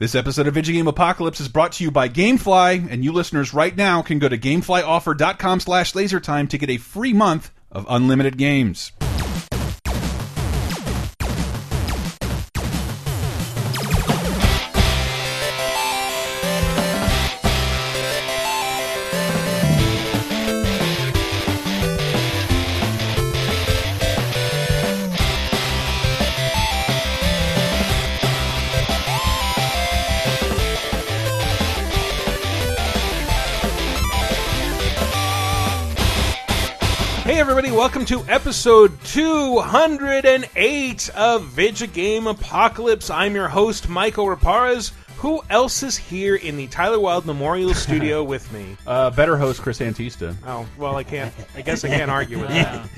[0.00, 3.52] This episode of Video Game Apocalypse is brought to you by GameFly, and you listeners
[3.52, 8.38] right now can go to GameFlyOffer.com slash LaserTime to get a free month of unlimited
[8.38, 8.92] games.
[38.30, 43.10] Episode 208 of Video Game Apocalypse.
[43.10, 44.92] I'm your host, Michael Raparez.
[45.16, 48.76] Who else is here in the Tyler Wilde Memorial Studio with me?
[48.86, 50.36] Uh, better host Chris Antista.
[50.46, 52.88] Oh, well, I can't, I guess I can't argue with that.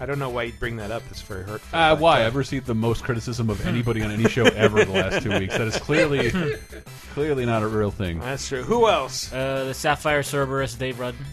[0.00, 1.78] I don't know why you'd bring that up, it's very hurtful.
[1.78, 2.26] Uh, but, why?
[2.26, 5.56] I've received the most criticism of anybody on any show ever the last two weeks.
[5.56, 6.30] That is clearly,
[7.12, 8.18] clearly not a real thing.
[8.18, 8.64] That's true.
[8.64, 9.32] Who else?
[9.32, 11.24] Uh, the Sapphire Cerberus, Dave Rudden.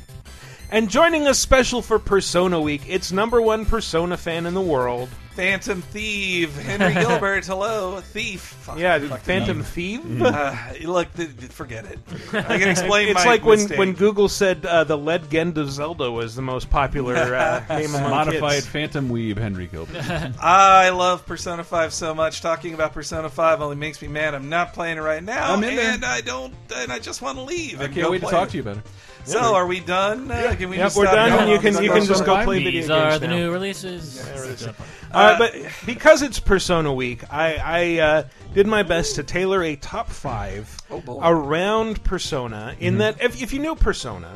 [0.72, 5.10] And joining us special for Persona Week, it's number one Persona fan in the world.
[5.36, 7.46] Phantom Thief, Henry Gilbert.
[7.46, 8.40] Hello, thief.
[8.42, 10.02] Fuck, Yeah, fuck Phantom thief.
[10.02, 10.22] Thief.
[10.22, 12.00] Uh, look, th- th- forget it.
[12.34, 13.10] I can explain.
[13.10, 13.78] It's my like when, mistake.
[13.78, 18.10] when Google said uh, the Legend of Zelda was the most popular uh, game among
[18.12, 18.68] Modified kids.
[18.68, 19.98] Phantom Weeb, Henry Gilbert.
[20.42, 22.40] I love Persona 5 so much.
[22.42, 24.36] Talking about Persona 5 only makes me mad.
[24.36, 25.92] I'm not playing it right now, I'm in there.
[25.92, 26.54] and I don't.
[26.78, 27.82] And I just want to leave.
[27.82, 28.84] I can't wait to talk to you about it.
[29.26, 30.30] So, are we done?
[30.32, 31.40] Uh, can we Yep, just we're stop done, now?
[31.40, 32.64] and you can you can just go play five?
[32.64, 33.36] video These games are the now.
[33.36, 34.20] new releases.
[35.12, 39.76] Uh, but because it's Persona Week, I, I uh, did my best to tailor a
[39.78, 41.20] top five Oh, boy.
[41.24, 42.76] around Persona.
[42.80, 44.30] In that, if, if you know Persona,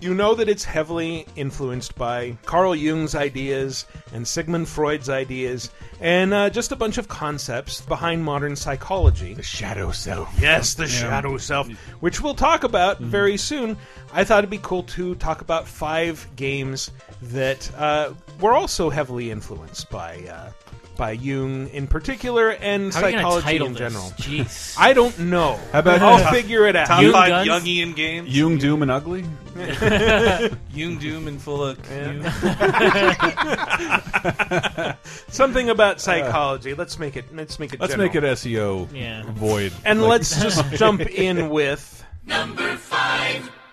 [0.00, 6.34] you know that it's heavily influenced by Carl Jung's ideas and Sigmund Freud's ideas, and
[6.34, 9.34] uh, just a bunch of concepts behind modern psychology.
[9.34, 10.28] The Shadow Self.
[10.38, 11.68] Yes, the shadow self,
[12.00, 13.76] which we'll talk about very soon.
[14.12, 16.90] I thought it'd be cool to talk about five games
[17.22, 20.50] that uh, were also heavily influenced by uh,
[20.96, 23.78] by Jung in particular and How are you gonna psychology in this?
[23.78, 24.10] general.
[24.18, 24.74] Jeez.
[24.78, 25.58] I don't know.
[25.72, 26.86] How about I'll Top- figure it out.
[26.88, 27.64] Top Jung five guns?
[27.64, 28.28] Jungian games.
[28.36, 29.24] Jung, Doom, and Ugly?
[30.72, 31.78] Jung, Doom, and full of.
[35.28, 36.74] Something about psychology.
[36.74, 37.24] let's make it.
[37.34, 37.80] Let's make it.
[37.80, 38.08] Let's general.
[38.08, 39.22] make it SEO Yeah.
[39.32, 39.72] void.
[39.84, 42.04] And Like- let's just jump in with.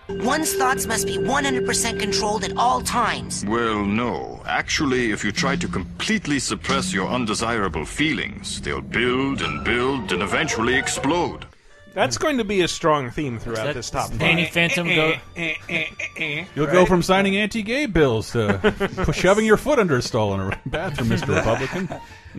[0.08, 3.44] One's thoughts must be 100% controlled at all times.
[3.46, 4.42] Well, no.
[4.46, 10.22] Actually, if you try to completely suppress your undesirable feelings, they'll build and build and
[10.22, 11.46] eventually explode.
[11.94, 14.18] That's going to be a strong theme throughout That- this top five.
[14.18, 15.14] Danny Phantom go.
[15.36, 16.72] You'll right?
[16.72, 21.08] go from signing anti-gay bills to shoving your foot under a stall in a bathroom,
[21.10, 21.34] Mr.
[21.36, 21.88] Republican.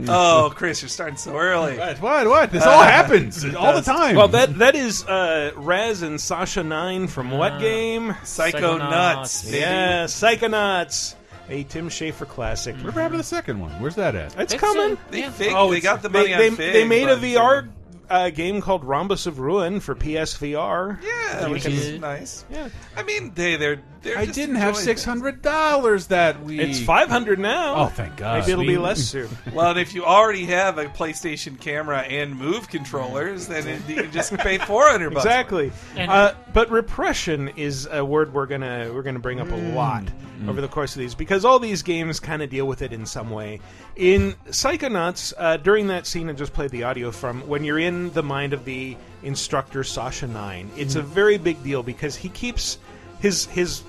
[0.09, 1.77] Oh, Chris, you're starting so early.
[1.77, 2.01] What?
[2.01, 2.27] What?
[2.27, 2.51] What?
[2.51, 4.17] This all happens all the time.
[4.17, 8.13] Well, that that is uh, Raz and Sasha Nein from what game?
[8.25, 8.89] Psycho Psychonauts.
[8.89, 9.45] nuts.
[9.45, 9.57] baby.
[9.59, 11.15] Yeah, Psychonauts,
[11.47, 12.75] a Tim Schafer classic.
[12.77, 13.71] Whatever happened to the second one?
[13.81, 14.37] Where's that at?
[14.37, 14.97] It's, It's, coming.
[14.97, 15.29] uh, They Yeah.
[15.31, 17.69] fig, Oh, they got the money they, on they, Fig, they made a but- VR
[18.09, 20.99] uh, game called Rhombus of Ruin for PSVR.
[21.03, 22.45] Yeah, which is nice.
[22.51, 22.69] Yeah.
[22.95, 26.61] I mean, they they're they're I just didn't have six hundred dollars that week.
[26.61, 27.75] It's five hundred now.
[27.75, 28.39] Oh, thank God.
[28.41, 29.29] Maybe it'll be less soon.
[29.53, 33.95] Well, and if you already have a PlayStation camera and Move controllers, then it, you
[34.03, 35.25] can just pay four hundred bucks.
[35.25, 35.71] exactly.
[35.95, 40.03] And- Uh, but repression is a word we're gonna we're gonna bring up a lot
[40.35, 40.49] Mm.
[40.49, 43.05] over the course of these because all these games kind of deal with it in
[43.05, 43.61] some way.
[43.95, 48.11] In Psychonauts, uh, during that scene I just played the audio from, when you're in
[48.11, 51.05] the mind of the instructor Sasha Nein, it's a Mm.
[51.05, 52.77] very big deal because he keeps
[53.19, 53.83] his his.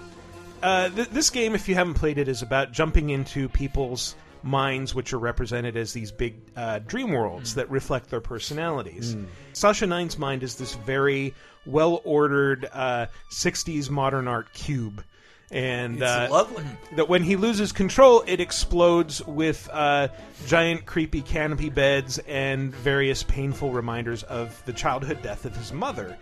[0.62, 4.94] Uh, th- this game, if you haven't played it, is about jumping into people's minds,
[4.94, 9.17] which are represented as these big uh, dream worlds that reflect their personalities.
[9.53, 11.34] Sasha Nein's mind is this very
[11.67, 15.03] well ordered uh, 60s modern art cube.
[15.51, 16.65] And uh, lovely.
[16.97, 20.09] that when he loses control, it explodes with uh,
[20.47, 26.19] giant, creepy canopy beds and various painful reminders of the childhood death of his mother.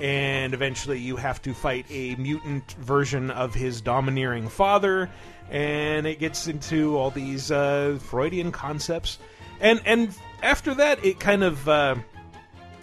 [0.00, 5.08] And eventually, you have to fight a mutant version of his domineering father,
[5.50, 9.18] and it gets into all these uh, Freudian concepts.
[9.60, 10.12] And and
[10.42, 11.94] after that, it kind of uh,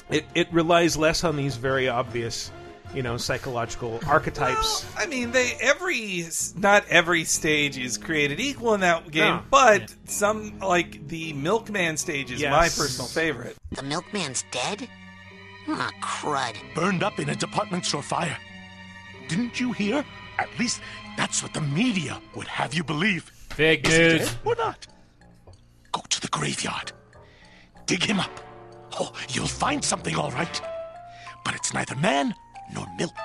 [0.09, 2.49] it it relies less on these very obvious,
[2.93, 4.85] you know, psychological archetypes.
[4.95, 9.43] Well, I mean, they every not every stage is created equal in that game, No.
[9.49, 12.51] but some like the Milkman stage is Yes.
[12.51, 13.57] my personal favorite.
[13.71, 14.87] The milkman's dead?
[15.67, 16.55] Ah, crud.
[16.75, 18.37] burned up in a department store fire.
[19.27, 20.03] Didn't you hear?
[20.37, 20.81] At least
[21.17, 23.23] that's what the media would have you believe.
[23.49, 24.35] Fake Is he news.
[24.45, 24.87] or not?
[25.91, 26.91] Go to the graveyard.
[27.85, 28.39] Dig him up.
[28.99, 30.61] Oh, you'll find something all right.
[31.45, 32.33] But it's neither man
[32.73, 33.15] nor milk.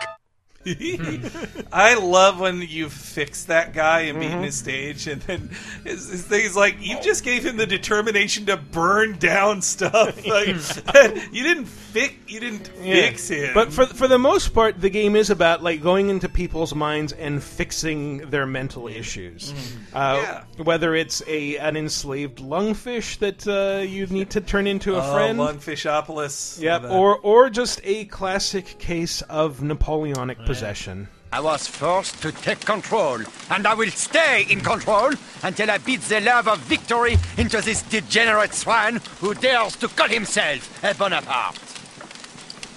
[1.73, 4.21] I love when you fix that guy and Mm-hmm.
[4.21, 5.51] beaten his stage, and then
[5.85, 10.25] his, his thing is like you just gave him the determination to burn down stuff.
[10.27, 10.49] Like
[11.33, 13.53] you didn't fix, you didn't fix him.
[13.55, 17.13] But for for the most part, the game is about like going into people's minds
[17.13, 19.53] and fixing their mental issues.
[19.93, 20.63] Uh, Yeah.
[20.65, 25.13] Whether it's a an enslaved lungfish that uh, you need to turn into a oh,
[25.13, 25.39] friend.
[25.39, 26.61] Lungfishopolis.
[26.61, 31.07] Yep, or or just a classic case of Napoleonic possession.
[31.33, 33.19] I was forced to take control,
[33.51, 35.11] and I will stay in control
[35.43, 40.09] until I beat the love of victory into this degenerate swine who dares to call
[40.09, 41.59] himself a Bonaparte.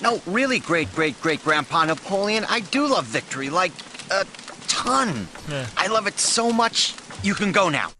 [0.01, 3.71] No, really, great great great grandpa Napoleon, I do love victory, like
[4.11, 4.25] a
[4.67, 5.29] ton.
[5.77, 6.93] I love it so much.
[7.23, 7.91] You can go now.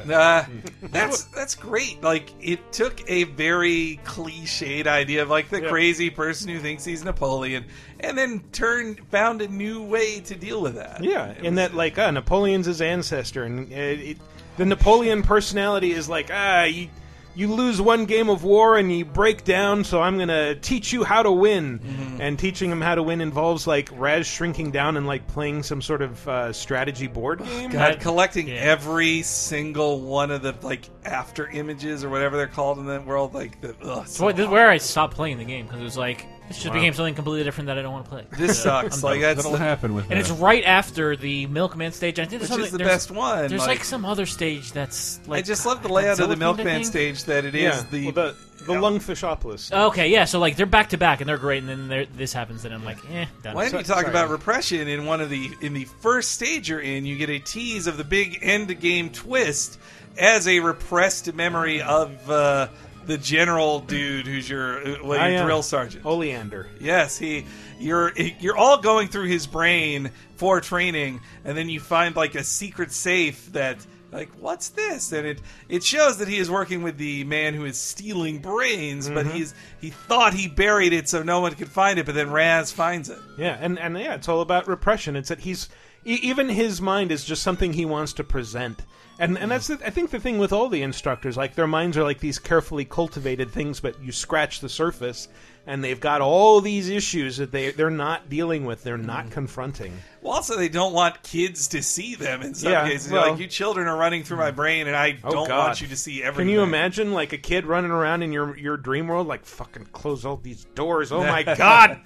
[0.06, 0.44] Nah,
[0.82, 2.02] that's that's great.
[2.02, 7.04] Like it took a very cliched idea of like the crazy person who thinks he's
[7.04, 7.64] Napoleon,
[8.00, 11.02] and then turned found a new way to deal with that.
[11.02, 14.18] Yeah, in that like uh, Napoleon's his ancestor, and uh, it,
[14.56, 16.88] the Napoleon personality is like ah you.
[17.36, 21.04] You lose one game of war and you break down, so I'm gonna teach you
[21.04, 21.78] how to win.
[21.78, 22.20] Mm-hmm.
[22.20, 25.82] And teaching him how to win involves like Raz shrinking down and like playing some
[25.82, 27.70] sort of uh, strategy board game.
[27.70, 32.86] God, collecting every single one of the like after images or whatever they're called in
[32.86, 35.80] that world, like the ugh, So this is where I stopped playing the game because
[35.80, 38.24] it was like this just became something completely different that I don't want to play.
[38.38, 38.96] This So, sucks.
[38.98, 39.36] I'm Like done.
[39.36, 40.18] that's That'll happen with and that.
[40.18, 42.18] it's right after the Milkman stage.
[42.18, 43.48] I think there's which is something- the there's- best one.
[43.48, 46.34] There's like, like some other stage that's like I just love the layout of the
[46.34, 46.86] Godzilla I Milkman think?
[46.86, 49.72] stage that it is yeah, the well, the the Lungfishopolis.
[49.88, 50.24] Okay, yeah.
[50.24, 52.74] So like they're back to back and they're great, and then there- this happens, and
[52.74, 53.26] I'm like, eh.
[53.42, 53.54] Done.
[53.54, 54.08] When So- you talk sorry.
[54.10, 57.38] about repression in one of the in the first stage you're in, you get a
[57.38, 59.78] tease of the big end game twist
[60.18, 62.68] as a repressed memory of uh,
[63.06, 66.04] the general dude who's your uh, well, I your am drill sergeant.
[66.04, 66.68] Oleander.
[66.80, 67.46] Yes, he
[67.78, 72.44] you're you're all going through his brain for training, and then you find like a
[72.44, 73.78] secret safe that
[74.12, 75.12] like what's this?
[75.12, 79.08] And it it shows that he is working with the man who is stealing brains,
[79.08, 79.36] but Mm-hmm.
[79.36, 82.72] he's he thought he buried it so no one could find it, but then Raz
[82.72, 83.18] finds it.
[83.38, 85.16] Yeah, and and yeah, it's all about repression.
[85.16, 85.68] It's that he's
[86.04, 88.82] even his mind is just something he wants to present.
[89.18, 91.96] And and that's the, I think the thing with all the instructors, like their minds
[91.96, 95.28] are like these carefully cultivated things, but you scratch the surface,
[95.66, 99.32] and they've got all these issues that they they're not dealing with, they're not mm.
[99.32, 99.92] confronting.
[100.20, 103.10] Well, also they don't want kids to see them in some Yeah, cases.
[103.10, 104.56] well- like you children are running through my mm.
[104.56, 105.66] brain, and I Oh, don't God.
[105.68, 106.48] want you to see everything.
[106.48, 109.86] Can you imagine like a kid running around in your your dream world, like fucking
[109.92, 111.10] close all these doors?
[111.10, 112.00] Oh my god!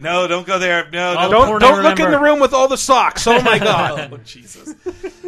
[0.00, 0.88] No, don't go there.
[0.90, 1.48] No, All don't.
[1.48, 3.26] Don't don't look in the room with all the socks.
[3.26, 4.10] Oh my god!
[4.12, 4.74] oh Jesus!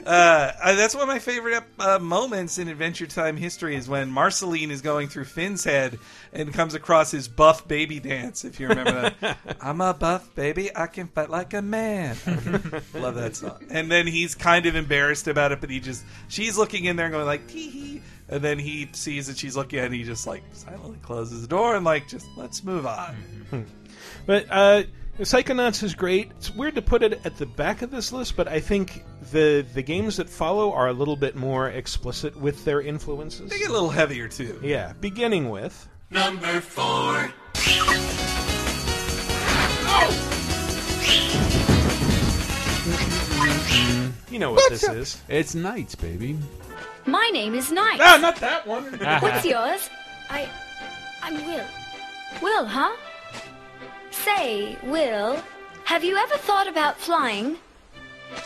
[0.06, 4.10] Uh, uh, that's one of my favorite uh, moments in Adventure Time history is when
[4.10, 5.98] Marceline is going through Finn's head
[6.32, 8.44] and comes across his buff baby dance.
[8.44, 12.16] If you remember that, I'm a buff baby, I can fight like a man.
[12.94, 13.64] Love that song.
[13.70, 17.06] And then he's kind of embarrassed about it, but he just she's looking in there
[17.06, 18.02] and going like tee hee.
[18.28, 21.76] And then he sees that she's looking and he just like silently closes the door
[21.76, 23.66] and like just let's move on.
[24.26, 24.82] But uh,
[25.18, 26.32] Psychonauts is great.
[26.32, 29.64] It's weird to put it at the back of this list, but I think the
[29.74, 33.50] the games that follow are a little bit more explicit with their influences.
[33.50, 34.58] They get a little heavier too.
[34.62, 37.32] Yeah, beginning with Number four.
[44.30, 45.22] you know what this is.
[45.28, 46.38] It's Nights, baby.
[47.06, 48.00] My name is Knight.
[48.00, 48.84] Ah, not that one.
[49.20, 49.90] What's yours?
[50.30, 50.48] I.
[51.22, 51.64] I'm Will.
[52.42, 52.94] Will, huh?
[54.24, 55.42] Say, Will,
[55.84, 57.56] have you ever thought about flying?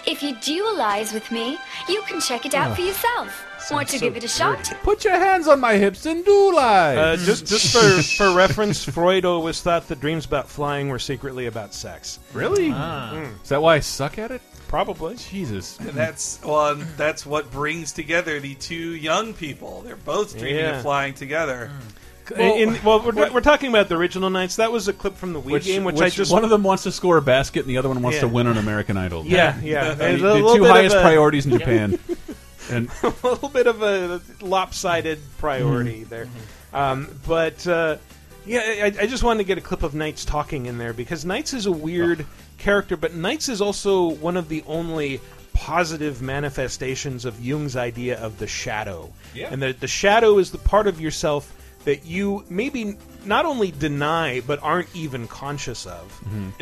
[0.06, 1.56] If you dualize with me,
[1.88, 3.44] you can check it out for yourself.
[3.70, 4.58] Want to so give it a shot?
[4.64, 4.76] dirty.
[4.82, 6.96] Put your hands on my hips and do lie.
[6.96, 11.46] Uh, just just for, for reference, Freud always thought that dreams about flying were secretly
[11.46, 12.18] about sex.
[12.32, 12.70] really?
[12.72, 13.10] Ah.
[13.14, 13.42] Hmm.
[13.42, 14.40] Is that why I suck at it?
[14.68, 15.16] Probably.
[15.16, 15.78] Jesus.
[15.80, 19.82] And that's well, that's what brings together the two young people.
[19.82, 20.76] They're both dreaming Yeah.
[20.76, 21.68] of flying together.
[21.68, 21.88] Hmm.
[22.36, 24.56] Well, in, well we're, we're talking about the original Nights.
[24.56, 26.82] That was a clip from the Wii game, which, I just one of them wants
[26.84, 28.22] to score a basket and the other one wants Yeah.
[28.22, 29.24] to win on American Idol.
[29.24, 31.98] yeah yeah the, And a the two highest a- priorities in Japan.
[32.70, 36.28] and a little bit of a lopsided priority there.
[36.72, 37.96] Um, but uh,
[38.44, 41.24] yeah, I, I just wanted to get a clip of Nights talking in there because
[41.24, 42.26] Nights is a weird
[42.58, 45.20] character, but Nights is also one of the only
[45.54, 49.12] positive manifestations of Jung's idea of the shadow.
[49.34, 49.48] Yeah.
[49.50, 51.52] And the, the shadow is the part of yourself
[51.88, 56.04] that you maybe not only deny but aren't even conscious of,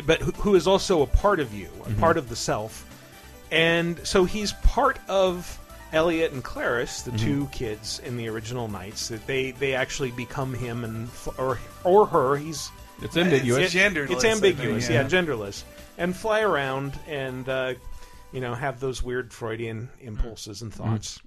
[0.05, 2.85] but who, who is also a part of you, a part of the self
[3.51, 5.57] and so he's part of
[5.93, 7.11] Elliot and Claris, Mm-hmm.
[7.11, 11.59] the two kids in the original Nights, that they they actually become him and or
[11.83, 12.35] or her.
[12.35, 12.69] He's
[13.01, 13.73] It's ambiguous.
[13.73, 15.01] It's genderless, It's ambiguous, think, yeah.
[15.03, 15.07] yeah.
[15.25, 15.63] genderless,
[15.97, 17.73] and fly around and uh,
[18.33, 21.21] you know have those weird Freudian impulses and thoughts.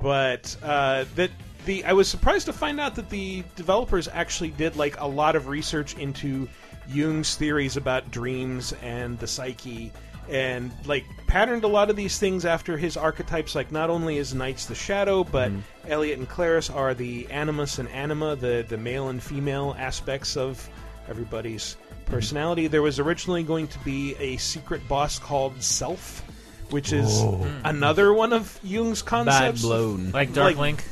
[0.00, 1.30] But uh, that
[1.64, 5.36] the I was surprised to find out that the developers actually did like a lot
[5.36, 6.48] of research into
[6.88, 9.92] Jung's theories about dreams and the psyche.
[10.28, 13.54] And like patterned a lot of these things after his archetypes.
[13.54, 15.50] Like not only is Nights the shadow, but
[15.86, 20.68] Elliot and Claris are the animus and anima, the the male and female aspects of
[21.08, 22.66] everybody's personality.
[22.66, 26.22] There was originally going to be a secret boss called Self,
[26.70, 27.22] which is
[27.64, 29.62] another one of Jung's concepts.
[29.62, 30.10] blown.
[30.12, 30.84] Like Dark Link.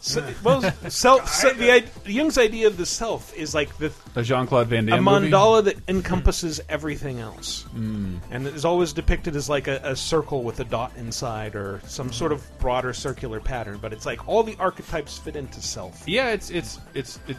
[0.00, 0.60] So, well,
[0.90, 1.26] self.
[1.34, 4.86] So the id- Jung's idea of the self is like the The Jean Claude Van
[4.86, 5.30] a Damme movie?
[5.30, 10.42] mandala that encompasses everything else, and it is always depicted as like a, a circle
[10.42, 13.78] with a dot inside or some sort of broader circular pattern.
[13.80, 16.06] But it's like all the archetypes fit into self.
[16.06, 17.18] Yeah, it's it's it's.
[17.26, 17.38] It,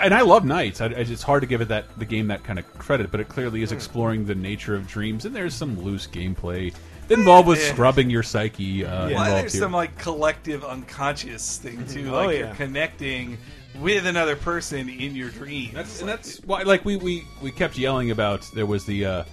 [0.00, 0.80] and I love Nights.
[0.80, 3.20] I, I- it's hard to give it that the game that kind of credit, but
[3.20, 3.64] it clearly Hmm.
[3.64, 6.72] is exploring the nature of dreams, and there's some loose gameplay
[7.10, 7.72] involved with Yeah.
[7.72, 8.84] scrubbing your psyche.
[8.84, 9.60] Uh, Well, there's here.
[9.62, 12.08] some like collective unconscious thing too.
[12.10, 12.46] Oh, Like yeah.
[12.46, 13.38] you're connecting
[13.80, 15.70] with another person in your dream.
[15.74, 19.24] That's and that's why like we we we kept yelling about there was the uh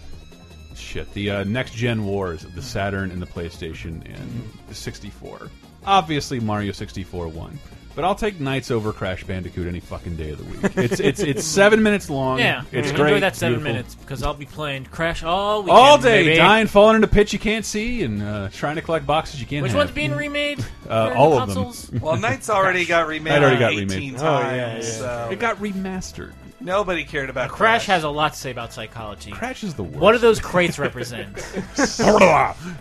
[0.76, 5.50] shit the uh, next gen wars of the Saturn and the PlayStation and the 64.
[5.86, 7.60] Obviously Mario 64 won.
[7.94, 10.78] But I'll take Nights over Crash Bandicoot any fucking day of the week.
[10.78, 12.40] It's it's it's seven minutes long.
[12.40, 13.20] Yeah, it's enjoy great.
[13.20, 13.74] that seven beautiful.
[13.74, 15.78] minutes because I'll be playing Crash all weekend.
[15.78, 16.36] all day, baby.
[16.38, 19.62] dying, falling into pits you can't see, and uh, trying to collect boxes you can't.
[19.64, 19.80] Which have.
[19.80, 20.64] one's being remade?
[20.92, 22.00] Uh, all the of them.
[22.02, 23.32] well, Nights already got remade.
[23.32, 24.18] That already got 18 remade.
[24.18, 24.82] Times, Oh, yeah, yeah.
[24.82, 26.34] So It got remastered.
[26.60, 29.32] nobody cared about Crash has a lot to say about psychology.
[29.32, 30.00] Crash is the worst.
[30.00, 31.38] What do those crates represent?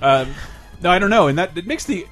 [0.03, 0.35] um,
[0.83, 2.07] no, I don't know, and that it makes the.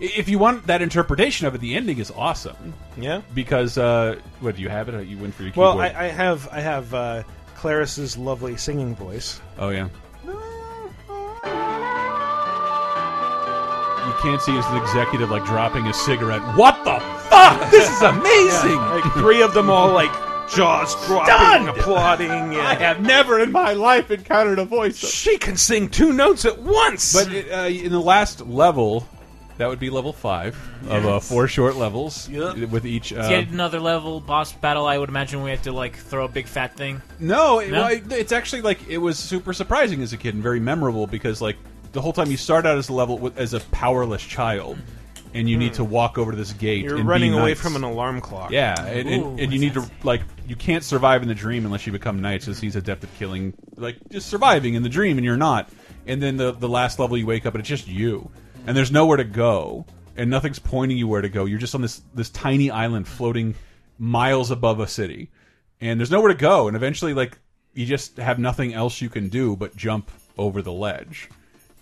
[0.00, 3.22] If you want that interpretation of it, the ending is awesome Yeah.
[3.34, 5.06] because uh, what do you have it?
[5.06, 5.92] You went for your Well, keyboard.
[5.94, 7.22] I, I have I have uh,
[7.54, 9.40] Claris's lovely singing voice.
[9.58, 9.88] oh yeah.
[14.06, 16.42] You can't see as an executive like dropping a cigarette.
[16.56, 16.98] What the
[17.30, 17.70] fuck?
[17.70, 18.76] This is amazing.
[18.76, 20.10] Like three of them all like
[20.50, 21.68] jaws dropping, Stunned!
[21.70, 22.52] applauding.
[22.52, 22.66] Yeah.
[22.68, 24.96] I have never in my life encountered a voice.
[24.98, 27.12] She can sing two notes at once.
[27.12, 29.06] But uh, in the last level,
[29.58, 30.56] that would be level five
[30.88, 32.56] of uh, four short levels Yep.
[32.70, 33.12] with each.
[33.12, 34.86] Uh, Get another level boss battle.
[34.86, 37.00] I would imagine we have to like throw a big fat thing.
[37.20, 37.82] No, it, No?
[37.82, 41.06] well, it- it's actually like it was super surprising as a kid and very memorable
[41.06, 41.56] because like
[41.92, 44.76] the whole time you start out as a level with, as a powerless child,
[45.32, 46.80] and you need to walk over to this gate.
[46.82, 46.84] Hmm.
[46.88, 47.60] You're and be running away Nights.
[47.60, 48.50] from an alarm clock.
[48.50, 51.64] Yeah, and, and, Ooh, and you need to like you can't survive in the dream
[51.64, 55.16] unless you become Nights, because he's adept at killing, like just surviving in the dream,
[55.18, 55.68] and you're not.
[56.06, 58.30] And then the the last level you wake up and it's just you,
[58.66, 61.44] and there's nowhere to go, and nothing's pointing you where to go.
[61.44, 63.54] You're just on this this tiny island floating
[63.98, 65.30] miles above a city,
[65.80, 66.68] and there's nowhere to go.
[66.68, 67.38] And eventually, like
[67.74, 71.30] you just have nothing else you can do but jump over the ledge,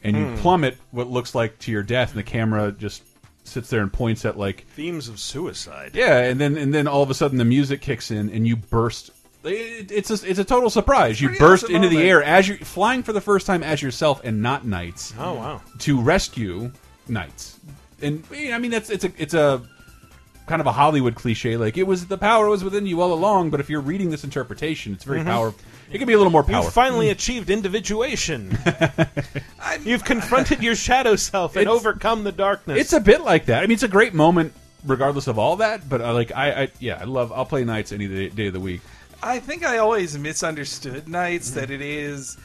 [0.03, 0.37] and you hmm.
[0.37, 3.03] plummet what looks like to your death, and the camera just
[3.45, 5.93] sits there and points at like Themes of suicide.
[5.95, 8.57] yeah, and then and then all of a sudden the music kicks in and you
[8.57, 9.11] burst.
[9.45, 11.21] It, it's a, it's a total surprise.
[11.21, 13.83] You burst awesome into the air as you are flying for the first time as
[13.83, 15.61] yourself and not Nights Oh wow.
[15.81, 16.71] to rescue
[17.09, 17.59] Nights.
[18.01, 19.63] And I mean that's it's a it's a
[20.47, 21.57] kind of a Hollywood cliche.
[21.57, 23.51] Like it was the power was within you all along.
[23.51, 25.61] But if you're reading this interpretation, it's very powerful.
[25.91, 26.55] It can be a little more powerful.
[26.65, 26.83] You've powerful.
[26.83, 28.57] finally achieved individuation.
[29.83, 32.79] You've confronted your shadow self and overcome the darkness.
[32.79, 33.59] It's a bit like that.
[33.63, 34.53] I mean, it's a great moment
[34.85, 35.89] regardless of all that.
[35.89, 37.33] But uh, like I, I yeah, I love.
[37.33, 38.81] I'll play Nights any day, day of the week.
[39.25, 42.37] I think I always misunderstood Nights that it is.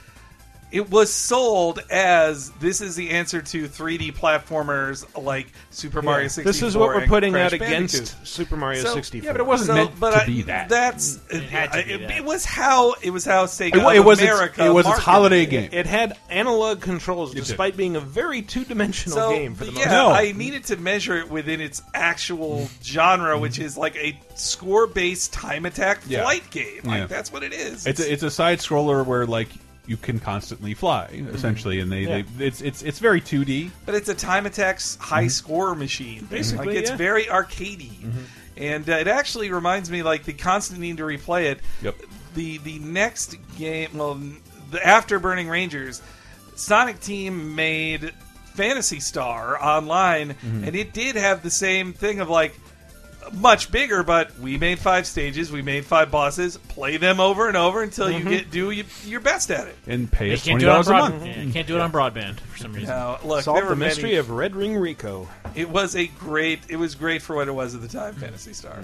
[0.69, 6.27] It was sold as this is the answer to 3D platformers like Super Mario Yeah.
[6.27, 6.51] 64.
[6.51, 8.27] This is what we're putting Crash out against Bandicoot.
[8.27, 9.25] Super Mario So- 64.
[9.25, 10.67] Yeah, but it wasn't So, meant but to I- be that.
[10.67, 12.17] That's It uh, had to be it, that.
[12.17, 14.85] it was how it was how Sega It, it of was its, America it was
[14.85, 15.49] its holiday it.
[15.49, 15.69] game.
[15.71, 17.45] It had analog controls, did.
[17.45, 20.11] despite being a very two-dimensional So game for the most yeah, No.
[20.11, 23.41] I needed to measure it within its actual genre, mm-hmm.
[23.41, 26.23] which is like a score-based time attack Yeah.
[26.23, 26.81] flight game.
[26.83, 27.05] Like Yeah.
[27.07, 27.87] that's what it is.
[27.87, 29.47] It's a, it's a side scroller where like
[29.87, 31.33] you can constantly fly mm-hmm.
[31.33, 32.21] essentially, and they, Yeah.
[32.37, 33.71] they it's it's it's very 2D.
[33.85, 35.29] but it's a time attacks high mm-hmm.
[35.29, 36.25] score machine.
[36.29, 36.97] Basically, like it's yeah.
[36.97, 38.23] very arcadey, mm-hmm.
[38.57, 41.61] and uh, it actually reminds me like the constant need to replay it.
[41.81, 41.95] Yep.
[42.35, 44.19] The the next game, well,
[44.69, 46.01] the after Burning Rangers,
[46.55, 48.13] Sonic Team made
[48.53, 52.53] Phantasy Star online, and it did have the same thing of like.
[53.33, 56.57] Much bigger, but we made five stages, we made five bosses.
[56.57, 58.27] Play them over and over until Mm-hmm.
[58.27, 59.75] you get do y- your best at it.
[59.87, 61.25] and pay us can't twenty do it on dollars a broad- month.
[61.25, 62.89] yeah, you can't do it on broadband for some reason.
[62.89, 65.27] Now, look, Solve there the mystery many, of Red Ring Rico.
[65.55, 66.61] It was a great.
[66.69, 68.13] It was great for what it was at the time.
[68.15, 68.79] Phantasy Star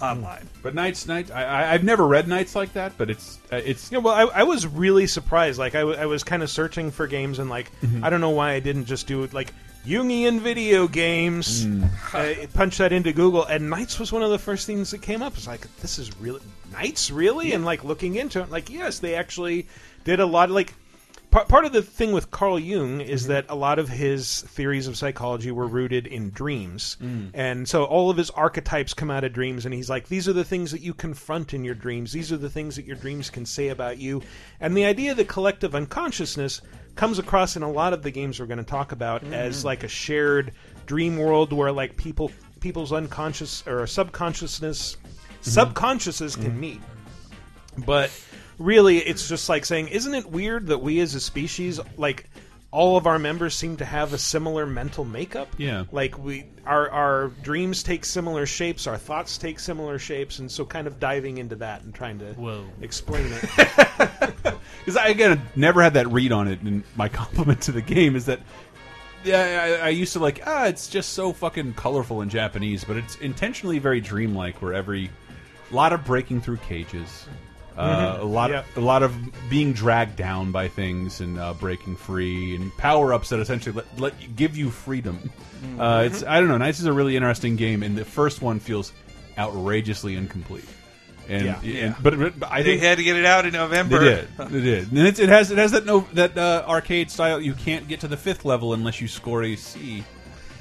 [0.00, 0.48] online.
[0.62, 3.90] But Nights, Nights, I, I, I've never read Nights like that, but it's uh, it's
[3.92, 5.58] Yeah, well, I, I was really surprised.
[5.58, 8.04] Like, I, w- I was kind of searching for games, and like, Mm-hmm.
[8.04, 9.52] I don't know why I didn't just do it like
[9.86, 11.66] Jungian video games.
[11.66, 11.88] Mm.
[12.14, 15.22] Uh, punch that into Google, and Nights was one of the first things that came
[15.22, 15.36] up.
[15.36, 16.40] It's like, this is really
[16.72, 19.66] Nights, really, and like looking into it, like, yes, they actually
[20.04, 20.48] did a lot.
[20.48, 20.74] Of, like,
[21.32, 23.32] part part of the thing with Carl Jung is mm-hmm.
[23.32, 27.30] that a lot of his theories of psychology were rooted in dreams, mm.
[27.34, 29.64] and so all of his archetypes come out of dreams.
[29.64, 32.12] And he's like, these are the things that you confront in your dreams.
[32.12, 34.22] These are the things that your dreams can say about you.
[34.60, 36.60] And the idea that collective unconsciousness
[36.94, 39.32] comes across in a lot of the games we're going to talk about mm.
[39.32, 40.52] as like a shared
[40.86, 45.60] dream world where like people people's unconscious or subconsciousness mm-hmm.
[45.60, 46.60] subconsciouses can mm-hmm.
[46.60, 46.80] meet
[47.86, 48.10] but
[48.62, 52.28] really it's just like saying isn't it weird that we as a species like
[52.70, 55.84] all of our members seem to have a similar mental makeup Yeah.
[55.92, 60.64] like we our our dreams take similar shapes our thoughts take similar shapes and so
[60.64, 62.64] kind of diving into that and trying to Whoa.
[62.80, 63.44] explain it
[64.84, 66.60] because I again never had that read on it.
[66.62, 68.40] And my compliment to the game is that
[69.24, 72.96] yeah, I, I used to like ah, it's just so fucking colorful in Japanese, but
[72.96, 75.10] it's intentionally very dreamlike, where every
[75.70, 77.26] lot of breaking through cages.
[77.76, 78.64] Uh, a lot, Yeah.
[78.76, 79.14] a lot of
[79.48, 83.98] being dragged down by things and uh, breaking free, and power ups that essentially let,
[84.00, 85.30] let you, give you freedom.
[85.78, 86.58] Uh, it's I don't know.
[86.58, 88.92] Nights is a really interesting game, and the first one feels
[89.38, 90.64] outrageously incomplete.
[91.28, 91.86] And, Yeah.
[91.86, 93.98] and but, but I They think had to get it out in November.
[94.00, 94.28] they did.
[94.50, 94.88] They did.
[94.92, 97.40] And it's, it has it has that no that uh, arcade style.
[97.40, 100.04] You can't get to the fifth level unless you score a C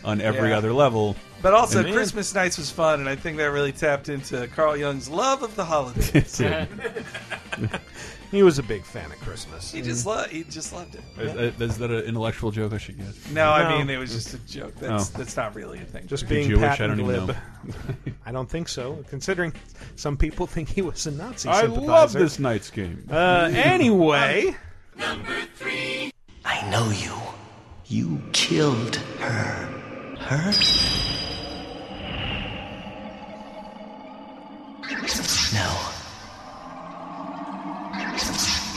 [0.05, 0.57] on every Yeah.
[0.57, 1.15] other level.
[1.41, 4.77] But also, And Christmas Nights was fun, and I think that really tapped into Carl
[4.77, 6.41] Jung's love of the holidays.
[8.31, 10.31] He was a big fan of christmas he just loved.
[10.31, 11.01] He just loved it.
[11.19, 13.07] Is, is that an intellectual joke I should get?
[13.33, 14.73] No, I mean it was just a joke.
[14.75, 15.17] That's Oh.
[15.17, 16.07] that's not really a thing.
[16.07, 16.61] just being Jewish?
[16.61, 17.35] pat I don't and even glib.
[18.05, 18.13] know.
[18.25, 19.51] I don't think so, considering
[19.97, 23.05] some people think he was a Nazi I love this night's game.
[23.11, 24.55] Uh, anyway,
[26.45, 27.13] I know you.
[27.87, 29.67] You killed her.
[30.27, 30.51] Her?
[35.53, 35.67] No.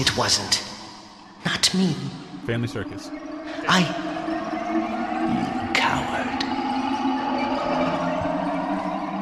[0.00, 0.62] It wasn't.
[1.44, 1.94] Not me.
[2.46, 3.10] Family Circus.
[3.68, 3.80] I.
[5.64, 6.42] You coward.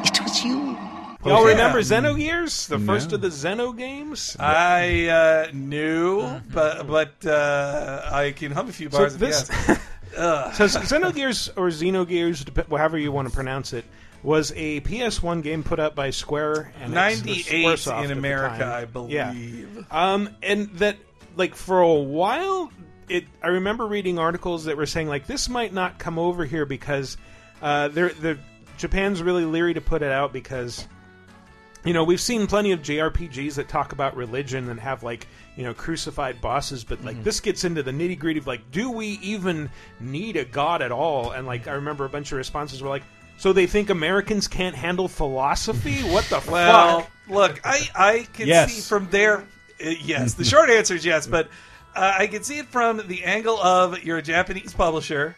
[0.05, 0.77] It was you.
[1.25, 1.51] y'all yeah.
[1.51, 3.15] remember Xenogears, the first No.
[3.15, 4.35] of the Xeno games?
[4.39, 9.17] I uh, knew, but but uh, I can hum a few So bars.
[9.17, 9.79] this, of
[10.53, 13.85] so Xenogears or Xenogears, however you want to pronounce it,
[14.23, 18.65] was a PS1 game put out by Square and it's- Ninety Squaresoft eight in America.
[18.65, 19.11] I believe.
[19.11, 19.33] Yeah.
[19.91, 20.97] Um, and that
[21.35, 22.71] like for a while,
[23.09, 26.65] it I remember reading articles that were saying like this might not come over here
[26.65, 27.17] because
[27.61, 28.37] uh, they're the
[28.77, 30.87] Japan's really leery to put it out because
[31.85, 35.63] you know we've seen plenty of JRPGs that talk about religion and have like you
[35.63, 39.19] know crucified bosses, but like this gets into the nitty gritty of like do we
[39.21, 39.69] even
[39.99, 41.31] need a god at all?
[41.31, 43.03] And like I remember a bunch of responses were like.
[43.35, 46.01] So they think Americans can't handle philosophy?
[46.03, 46.51] What the fuck?
[46.51, 47.11] Well, fuck?
[47.27, 48.71] look, I I can Yes.
[48.71, 49.39] see from there.
[49.83, 51.47] Uh, yes, the short answer is yes, but
[51.95, 55.35] uh, I can see it from the angle of you're a Japanese publisher.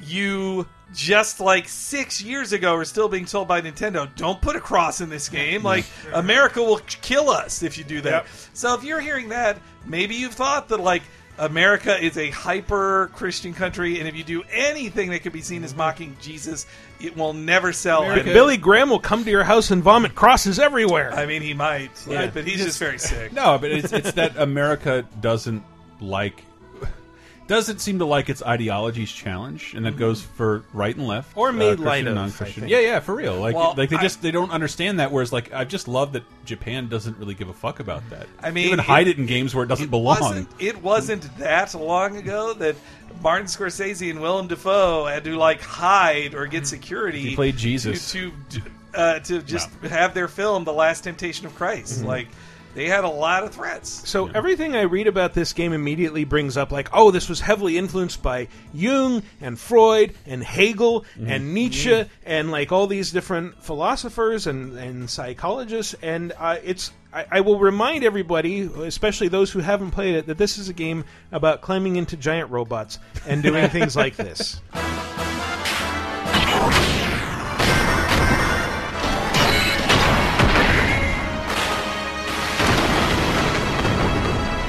[0.00, 4.60] You just like six years ago are still being told by Nintendo, don't put a
[4.60, 5.62] cross in this game.
[5.62, 8.24] Like America will kill us if you do that.
[8.24, 8.26] Yep.
[8.54, 11.02] So if you're hearing that, maybe you've thought that like.
[11.40, 15.62] America is a hyper Christian country, and if you do anything that could be seen
[15.62, 15.78] as mm-hmm.
[15.78, 16.66] mocking Jesus,
[17.00, 18.00] it will never sell.
[18.02, 21.14] Like, And- Billy Graham will come to your house and vomit crosses everywhere.
[21.14, 22.30] I mean, he might, Yeah.
[22.34, 23.32] but he's just very sick.
[23.38, 25.62] No, but it's it's that America doesn't
[26.00, 26.42] like
[27.48, 31.48] doesn't seem to like its ideologies challenged, and that goes for right and left, Or
[31.48, 32.68] uh, made Christian light of, non-Christian.
[32.68, 33.34] Yeah, yeah, for real.
[33.40, 35.10] Like, Well, like they I- just they don't understand that.
[35.10, 38.28] Whereas, like, I just love that Japan doesn't really give a fuck about that.
[38.40, 40.20] I mean, They even it- hide it in games where it doesn't belong.
[40.20, 42.76] Wasn't, it wasn't that long ago that
[43.22, 47.30] Martin Scorsese and Willem Dafoe had to like hide or get security.
[47.30, 48.12] He played Jesus.
[48.12, 48.60] to to,
[48.94, 51.98] uh, to just have their film, The Last Temptation of Christ.
[52.00, 52.06] Mm-hmm.
[52.06, 52.28] Like
[52.74, 54.08] they had a lot of threats.
[54.08, 57.76] So everything I read about this game immediately brings up like, oh, this was heavily
[57.78, 61.30] influenced by Jung and Freud and Hegel Mm-hmm.
[61.30, 65.94] and Nietzsche and like all these different philosophers and, and psychologists.
[66.02, 70.38] And uh, it's I, I will remind everybody, especially those who haven't played it, that
[70.38, 74.60] this is a game about climbing into giant robots and doing things like this.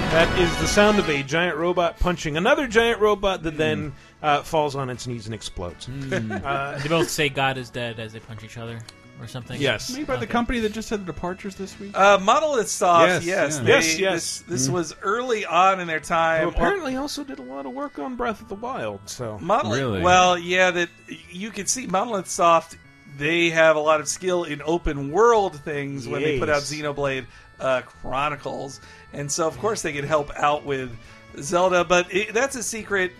[0.10, 3.93] That is the sound of a giant robot punching another giant robot that then
[4.24, 5.88] uh, falls on its knees and explodes.
[6.10, 8.80] Uh, they both say God is dead as they punch each other,
[9.22, 9.62] or something.
[9.62, 9.95] Yes.
[9.95, 11.95] Made by the company that just had the departures this week.
[11.95, 13.63] Uh, Monolith Soft, Yes, yes, yeah.
[13.63, 14.13] they- Yes, yes.
[14.39, 14.72] This, this Mhm.
[14.74, 16.43] was early on in their time.
[16.43, 19.02] who apparently also did a lot of work on Breath of the Wild.
[19.06, 19.80] So Monolith.
[19.80, 20.02] Really?
[20.02, 20.89] Well, yeah, that
[21.30, 22.78] you can see Monolith Soft.
[23.19, 26.72] They have a lot of skill in open world things when they put out Yes.
[26.74, 27.26] Xenoblade
[27.60, 28.80] uh, Chronicles,
[29.13, 30.95] and so of course they could help out with
[31.39, 31.84] Zelda.
[31.84, 33.12] But it, that's a secret.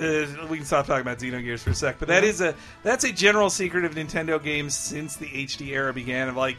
[0.00, 3.04] Uh, we can stop talking about Xenogears for a sec, but that is a that's
[3.04, 6.28] a general secret of Nintendo games since the HD era began.
[6.28, 6.56] Of like,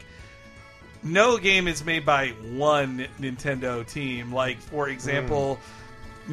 [1.02, 4.32] no game is made by one Nintendo team.
[4.32, 5.58] Like, for example,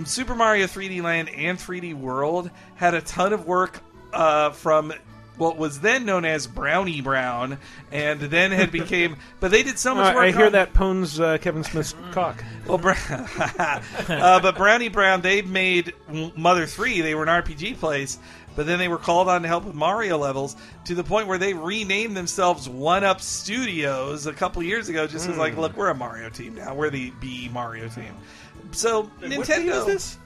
[0.06, 3.82] Super Mario 3D Land and 3D World had a ton of work
[4.14, 4.94] uh, from
[5.38, 7.58] what was then known as Brownie Brown,
[7.92, 9.16] and then had became.
[9.40, 10.24] but they did so much Uh, work.
[10.26, 12.44] I hear on- that pones uh, Kevin Smith's cock.
[12.68, 15.94] well, uh, but Brownie Brown, they made
[16.36, 17.02] Mother 3.
[17.02, 18.20] They were an RPG place,
[18.56, 21.38] but then they were called on to help with Mario levels to the point where
[21.38, 25.62] they renamed themselves One Up Studios a couple years ago, just as like, Hmm.
[25.62, 26.74] look, we're a Mario team now.
[26.76, 28.14] We're the B Mario team.
[28.72, 30.18] So And Nintendo.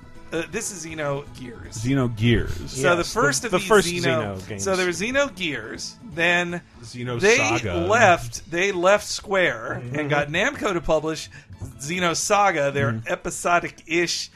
[0.44, 0.72] What game is this?
[0.72, 1.78] Uh, this is Xeno Gears.
[1.78, 2.72] Xeno Gears.
[2.72, 4.64] So the Yes, first the- of the these first Xeno, Xeno games.
[4.64, 5.96] so there was Xeno Gears.
[6.04, 7.76] Then Xeno they Saga.
[7.88, 8.50] left.
[8.50, 10.00] They left Square Mm-hmm.
[10.00, 11.30] and got Namco to publish
[11.80, 13.12] Xeno Saga, their Mm-hmm.
[13.12, 14.30] episodic-ish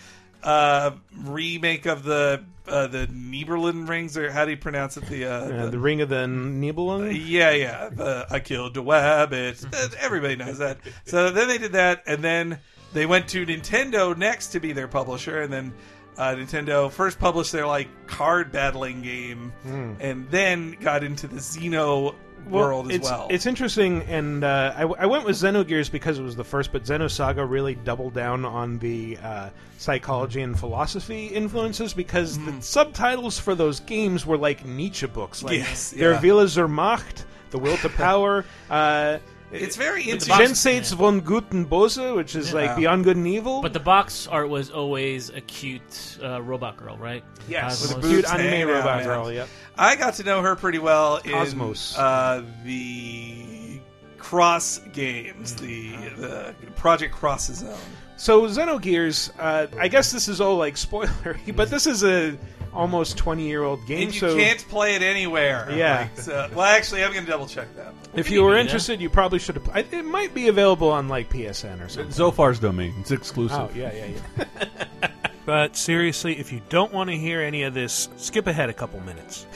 [0.43, 0.91] uh,
[1.25, 5.03] remake of the uh, the Nibelung rings, or how do you pronounce it?
[5.07, 7.11] The uh, Uh, the- the Ring of the Nibelung.
[7.27, 7.89] yeah, yeah.
[7.89, 9.65] The, I killed a wabbit.
[9.73, 10.77] Uh, Everybody knows that.
[11.05, 12.59] So then they did that, and then
[12.93, 15.73] they went to Nintendo next to be their publisher, and then
[16.17, 19.53] uh, Nintendo first published their like card battling game,
[19.99, 22.15] and then got into the Xeno
[22.47, 23.27] world as it's, well.
[23.29, 26.83] It's interesting, and uh, I, I went with Xenogears because it was the first, but
[26.83, 33.55] Xenosaga really doubled down on the uh, psychology and philosophy influences because the subtitles for
[33.55, 36.21] those games were like Nietzsche books, like Yes, Der yeah.
[36.21, 38.45] Wille zur Macht, The Will to Power.
[38.69, 39.19] uh,
[39.51, 40.37] It's very But the interesting.
[40.37, 40.51] box-
[40.91, 42.55] Jenseits von Guten Bose, which is Yeah.
[42.55, 43.61] like Beyond Good and Evil.
[43.61, 47.23] But the box art was always a cute uh, robot girl, right?
[47.47, 47.89] yes, KOS-MOS.
[47.89, 49.05] the boobs cute anime hanging out, robot man.
[49.05, 49.31] girl.
[49.31, 49.45] yeah.
[49.77, 51.97] I got to know her pretty well in KOS-MOS.
[51.97, 53.79] uh, the
[54.17, 57.75] Cross games, the the Project X Zone.
[58.17, 62.37] So Xenogears, uh, I guess this is all like spoilery, but this is a
[62.73, 64.03] almost twenty year old game.
[64.03, 65.67] And you so can't play it anywhere.
[65.71, 66.01] Yeah.
[66.01, 67.93] Like, so- well, actually, I'm going to double check that.
[68.15, 68.61] if you were Yeah.
[68.61, 69.93] interested, you probably should have.
[69.93, 72.11] It might be available on like PSN or something.
[72.13, 72.93] Zophar's domain.
[72.99, 73.57] It's exclusive.
[73.59, 74.05] Oh yeah, yeah,
[74.37, 75.07] yeah.
[75.45, 78.99] But seriously, if you don't want to hear any of this, skip ahead a couple
[78.99, 79.47] minutes.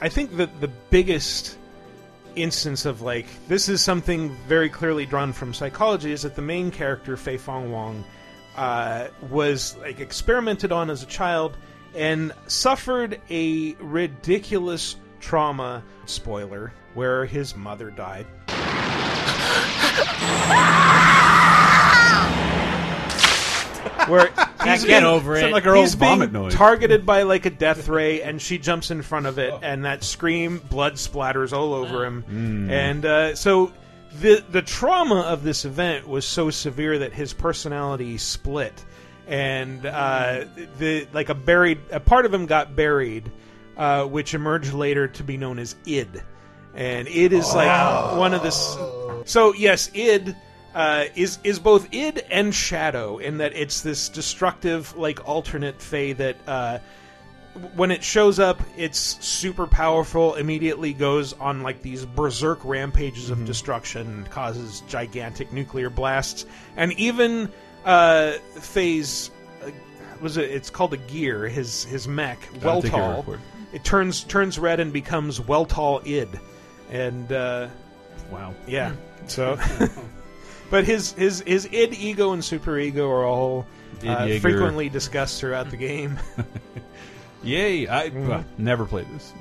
[0.00, 1.56] I think that the biggest
[2.34, 6.72] instance of like this is something very clearly drawn from psychology is that the main
[6.72, 8.04] character Fei Fong Wong
[8.56, 11.56] uh, was like experimented on as a child
[11.96, 18.26] and suffered a ridiculous trauma spoiler where his mother died
[24.08, 24.26] where
[24.64, 25.50] he's get being- over it.
[25.50, 26.54] Like her he's old being vomit noise.
[26.54, 30.04] targeted by like a death ray, and she jumps in front of it, and that
[30.04, 32.70] scream, blood splatters all over him, Mm.
[32.70, 33.72] and uh, so
[34.20, 38.84] the the trauma of this event was so severe that his personality split,
[39.26, 40.44] and uh,
[40.78, 43.30] the like a buried a part of him got buried,
[43.76, 46.22] uh, which emerged later to be known as id,
[46.74, 49.22] and id is like one of the.
[49.24, 50.34] So yes, id
[50.76, 56.12] uh, is is both id and shadow in that it's this destructive like alternate Fei
[56.12, 56.78] that uh,
[57.74, 63.42] when it shows up it's super powerful immediately goes on like these berserk rampages of
[63.46, 66.44] destruction causes gigantic nuclear blasts
[66.76, 67.50] and even
[67.86, 69.30] uh, Fei's
[69.64, 69.70] uh,
[70.20, 73.40] was it it's called a gear his his mech Gotta take your word for it.
[73.72, 76.28] it turns turns red and becomes Weltall id
[76.90, 77.68] and uh,
[78.30, 78.54] Wow.
[78.66, 78.92] yeah.
[79.28, 79.58] So,
[80.70, 83.66] but his his his id, ego, and super ego are all
[84.02, 84.40] Id, uh, Jaeger.
[84.40, 86.18] frequently discussed throughout the game.
[87.42, 87.86] Yay!
[87.88, 88.28] I Mm.
[88.28, 89.32] well, never played this.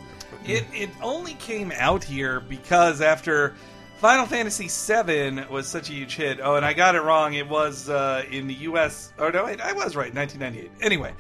[0.46, 3.56] It it only came out here because after
[3.98, 6.40] Final Fantasy VII was such a huge hit.
[6.42, 7.34] Oh, and I got it wrong.
[7.34, 9.14] It was uh, in the U.S.
[9.18, 10.14] Oh no, wait, I was right.
[10.14, 10.72] 1998.
[10.82, 11.14] Anyway,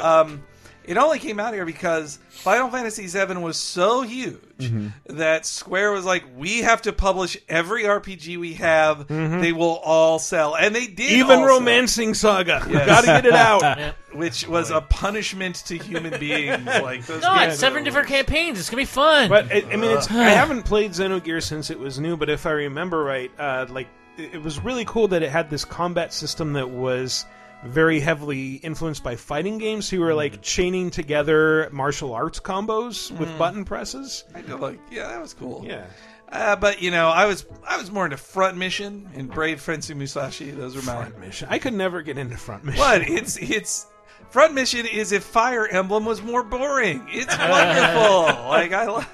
[0.00, 0.42] um,
[0.84, 5.16] it only came out here because Final Fantasy VII was so huge Mm-hmm.
[5.16, 9.08] that Square was like, "We have to publish every RPG we have.
[9.08, 10.98] They will all sell," and they did.
[10.98, 11.14] Mm-hmm.
[11.16, 11.58] Even all sell.
[11.58, 12.86] Romancing Saga, Yes.
[12.86, 13.62] gotta get it out.
[13.78, 13.92] Yeah.
[14.12, 16.64] which was a punishment to human beings.
[16.82, 18.60] Like those No, it's seven different campaigns.
[18.60, 19.28] It's gonna be fun.
[19.28, 22.46] But I, I mean, it's, I haven't played Xenogears since it was new, but if
[22.46, 26.12] I remember right, uh, like it, it was really cool that it had this combat
[26.12, 27.24] system that was
[27.64, 29.88] very heavily influenced by fighting games.
[29.88, 33.38] who were like chaining together martial arts combos with Mhm.
[33.38, 34.24] button presses.
[34.34, 35.64] I feel like yeah, that was cool.
[35.66, 35.84] Yeah.
[36.30, 39.94] Uh, but you know, I was I was more into Front Mission and Brave Fencer
[39.94, 40.50] Musashi.
[40.50, 41.48] Those were my Front Mission.
[41.50, 42.80] I could never get into Front Mission.
[42.80, 43.02] What?
[43.02, 43.86] It's it's
[44.30, 47.06] Front Mission is if Fire Emblem was more boring.
[47.10, 48.48] It's wonderful.
[48.48, 49.08] like I love.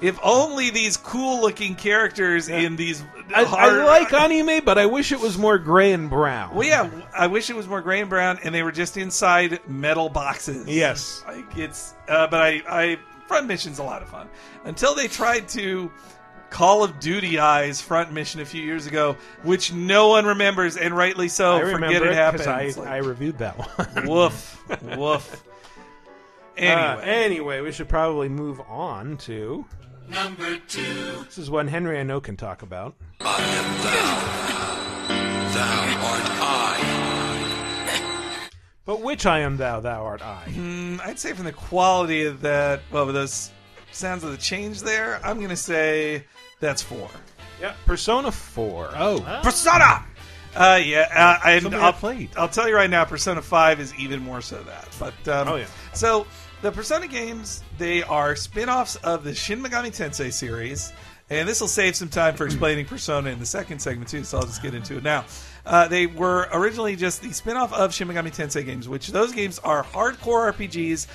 [0.00, 3.02] If only these cool looking characters in these
[3.34, 6.54] I, hard- I like anime, but I wish it was more gray and brown.
[6.54, 9.60] Well, yeah, I wish it was more gray and brown, and they were just inside
[9.68, 10.66] metal boxes.
[10.68, 11.24] Yes.
[11.26, 11.94] like it's.
[12.08, 14.28] Uh, but I, I Front Mission's a lot of fun
[14.64, 15.90] until they tried to
[16.50, 20.96] Call of Duty eyes Front Mission a few years ago, which no one remembers, and
[20.96, 21.56] rightly so.
[21.56, 22.42] I Forget it it happened.
[22.48, 24.06] I, like, I reviewed that one.
[24.08, 24.62] woof,
[24.96, 25.42] woof.
[26.56, 29.64] Anyway, Uh, anyway, we should probably move on to
[30.08, 31.24] Number two.
[31.24, 32.94] this is one Henry I know can talk about.
[33.20, 34.20] I am thou.
[35.54, 38.48] Thou art I.
[38.84, 40.44] But which I am thou, thou art I.
[40.48, 43.50] Mm, I'd say from the quality of that, well, with those
[43.90, 46.24] sounds of the change there, I'm going to say
[46.60, 47.08] that's four.
[47.60, 48.90] Yeah, Persona 4.
[48.96, 49.40] Oh.
[49.42, 50.04] Persona!
[50.54, 52.30] Uh, yeah, uh, and Something I'll, I played.
[52.36, 54.88] I'll tell you right now, Persona 5 is even more so that.
[54.98, 55.66] But um, Oh, yeah.
[55.92, 56.26] So,
[56.62, 60.92] the Persona games, they are spin offs of the Shin Megami Tensei series.
[61.28, 64.38] And this will save some time for explaining Persona in the second segment, too, so
[64.38, 65.24] I'll just get into it now.
[65.64, 69.32] Uh, they were originally just the spin off of Shin Megami Tensei games, which those
[69.32, 71.06] games are hardcore RPGs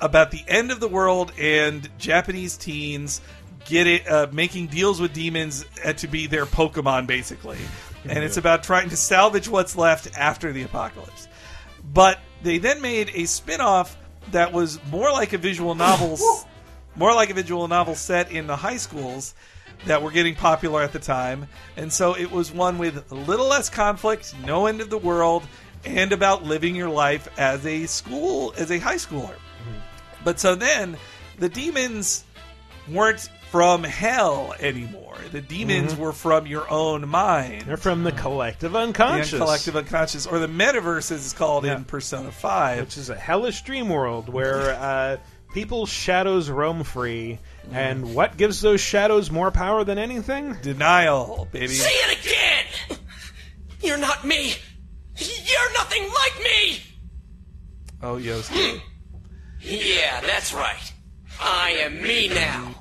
[0.00, 3.20] about the end of the world and Japanese teens
[3.66, 7.58] get it uh, making deals with demons uh, to be their Pokemon, basically.
[8.02, 11.28] And it's about trying to salvage what's left after the apocalypse.
[11.92, 13.94] But they then made a spin-off
[14.32, 16.18] that was more like a visual novel,
[16.96, 19.34] more like a visual novel set in the high schools
[19.86, 21.46] that were getting popular at the time.
[21.76, 25.42] And so it was one with a little less conflict, no end of the world,
[25.84, 29.34] and about living your life as a school, as a high schooler.
[29.34, 29.78] Mm-hmm.
[30.24, 30.96] But so then
[31.38, 32.24] the demons
[32.88, 35.16] weren't from hell anymore.
[35.32, 35.98] The demons Mhm.
[35.98, 37.62] were from your own mind.
[37.62, 39.32] They're from the collective unconscious.
[39.32, 43.16] The collective unconscious, or the metaverse, as it's called in Persona Five, which is a
[43.16, 45.16] hellish dream world where uh,
[45.52, 47.38] people's shadows roam free.
[47.72, 50.56] And what gives those shadows more power than anything?
[50.62, 51.68] Denial, baby.
[51.74, 52.18] Say it
[52.88, 52.98] again!
[53.82, 54.54] You're not me!
[55.16, 56.82] You're nothing like me!
[58.02, 58.80] Oh, Yosuke.
[59.60, 60.92] Yeah, that's right.
[61.40, 62.74] I am me now.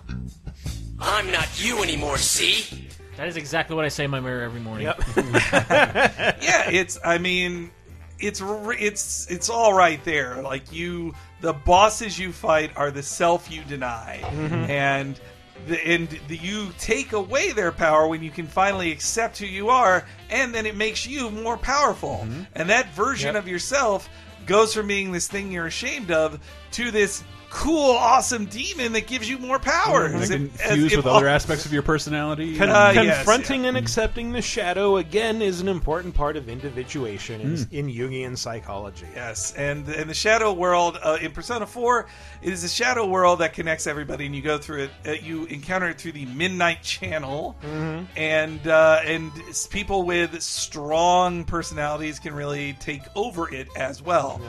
[1.01, 2.87] I'm not you anymore, see?
[3.17, 4.87] That is exactly what I say in my mirror every morning.
[5.17, 6.97] yeah, it's.
[7.03, 7.71] I mean,
[8.19, 10.41] it's it's it's all right there.
[10.41, 14.69] Like you, the bosses you fight are the self you deny, Mhm.
[14.69, 15.19] and
[15.67, 19.69] the, and the, you take away their power when you can finally accept who you
[19.69, 22.25] are, and then it makes you more powerful.
[22.55, 23.43] And that version Yep.
[23.43, 24.09] of yourself
[24.45, 26.39] goes from being this thing you're ashamed of
[26.71, 30.29] to this cool, awesome demon that gives you more powers.
[30.29, 32.55] That can As fuse with other aspects of your personality.
[32.57, 37.41] Con- Uh, yes, confronting and accepting the shadow again is an important part of individuation
[37.41, 39.07] in, in Jungian psychology.
[39.15, 42.07] Yes, and and the shadow world uh, in Persona Four,
[42.41, 44.91] it is a shadow world that connects everybody, and you go through it.
[45.07, 48.07] Uh, you encounter it through the Midnight Channel, Mhm.
[48.15, 49.31] and uh, and
[49.71, 54.39] people with strong personalities can really take over it as well.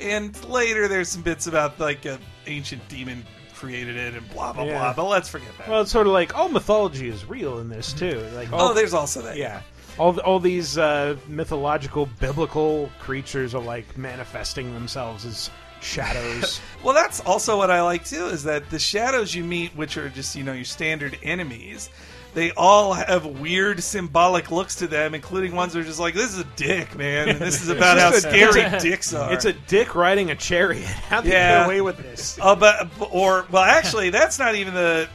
[0.00, 3.24] And later, there's some bits about like an ancient demon
[3.54, 4.78] created it and blah blah Yeah.
[4.78, 4.92] blah.
[4.94, 5.68] But let's forget that.
[5.68, 8.26] Well, it's sort of like all mythology is real in this too.
[8.34, 9.36] Like, Oh, there's also that.
[9.36, 9.62] Yeah,
[9.98, 15.50] all all these uh, mythological, biblical creatures are like manifesting themselves as
[15.80, 16.60] shadows.
[16.82, 18.26] Well, that's also what I like too.
[18.26, 21.90] Is that the shadows you meet, which are just you know your standard enemies,
[22.34, 26.32] they all have weird symbolic looks to them, including ones that are just like, "This
[26.32, 27.28] is a dick, man.
[27.28, 30.30] And this is about how It's a- scary a- dicks are." It's a dick riding
[30.30, 30.84] a chariot.
[31.08, 32.38] How do you get away with this?
[32.40, 35.08] Oh, but or well, actually, that's not even the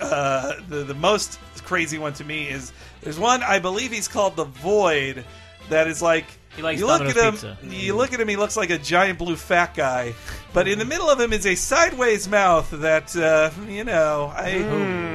[0.00, 2.48] uh, the the most crazy one to me.
[2.48, 2.72] Is
[3.02, 5.24] there's one I believe he's called the Void
[5.68, 6.24] that is like.
[6.56, 7.32] He likes you look at him.
[7.32, 7.58] pizza.
[7.64, 8.28] You look at him.
[8.28, 10.14] He looks like a giant blue fat guy,
[10.52, 14.58] but in the middle of him is a sideways mouth that uh, you know I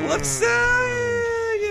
[0.10, 1.19] looks uh,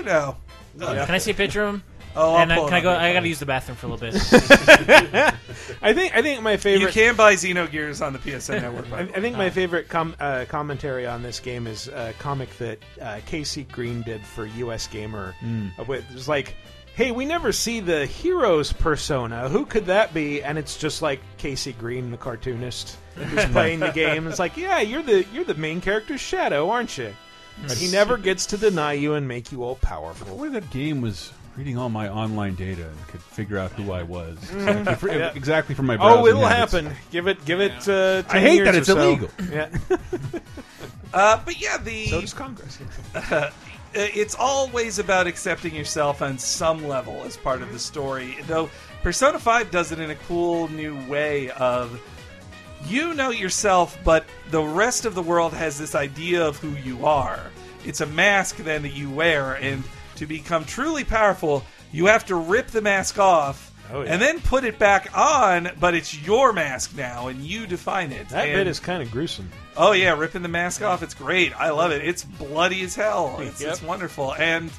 [0.09, 1.07] you know.
[1.07, 1.83] Can I see a picture of him?
[2.17, 2.91] Oh, I'll and I, pull it can I up go?
[2.93, 4.15] real I gotta use the bathroom for a little bit.
[5.83, 6.95] I think I think my favorite.
[6.97, 8.91] You can buy Xenogears on the PSN network.
[8.91, 12.15] by I, the I think my favorite com- uh, commentary on this game is a
[12.19, 15.35] comic that uh, Casey Green did for US Gamer.
[15.43, 15.79] Mm.
[15.79, 16.57] Uh, It was like,
[16.95, 19.49] "Hey, we never see the hero's persona.
[19.49, 23.91] Who could that be?" And it's just like Casey Green, the cartoonist, who's playing the
[23.93, 24.27] game.
[24.27, 27.15] It's like, "Yeah, you're the you're the main character's shadow, aren't you?"
[27.67, 30.37] But he never gets to deny you and make you all powerful.
[30.37, 34.05] Where that game was reading all my online data and could figure out who I
[34.05, 35.33] was exactly, for, Yeah.
[35.35, 36.73] exactly from my Oh, it'll habits.
[36.73, 36.97] happen.
[37.11, 37.73] Give it, give it.
[37.89, 38.99] Uh, 10 I hate years that it's so.
[38.99, 39.29] illegal.
[39.53, 39.69] Yeah.
[41.15, 42.79] Uh, but yeah, the So does Congress.
[43.95, 48.37] it's always about accepting yourself on some level as part of the story.
[48.47, 48.69] Though
[49.03, 51.99] Persona 5 does it in a cool new way of
[52.87, 57.07] you know yourself, but the rest of the world has this idea of who you
[57.07, 57.41] are.
[57.85, 59.83] It's a mask then that you wear, and
[60.17, 63.73] to become truly powerful, you have to rip the mask off.
[63.91, 64.13] Oh, yeah.
[64.13, 68.29] And then put it back on, but it's your mask now, and you define it.
[68.29, 69.51] That And- bit is kind of gruesome.
[69.79, 71.03] Oh yeah, ripping the mask off.
[71.03, 71.59] It's great.
[71.59, 72.07] I love it.
[72.07, 73.39] It's bloody as hell.
[73.41, 73.73] It's, Yep.
[73.73, 74.35] it's wonderful.
[74.35, 74.71] And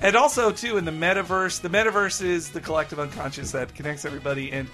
[0.00, 1.60] and also too in the metaverse.
[1.60, 4.50] The metaverse is the collective unconscious that connects everybody.
[4.52, 4.68] And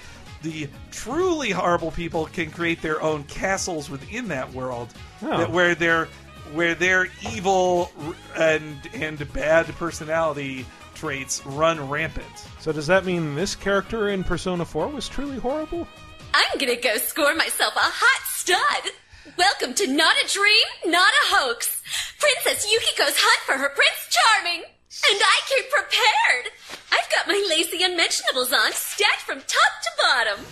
[0.44, 5.38] the truly horrible people can create their own castles within that world, Oh.
[5.38, 6.08] that where their
[6.52, 7.90] where their evil
[8.36, 12.26] and and bad personality traits run rampant.
[12.60, 15.88] So does that mean this character in Persona 4 was truly horrible?
[16.34, 18.92] I'm gonna go score myself a hot stud.
[19.38, 21.80] Welcome to Not a Dream, Not a Hoax.
[22.20, 24.62] Princess Yukiko's hunt for her Prince Charming.
[25.10, 26.52] And I came prepared.
[26.92, 29.48] I've got my lacy unmentionables on, stacked from top
[29.82, 30.44] to bottom.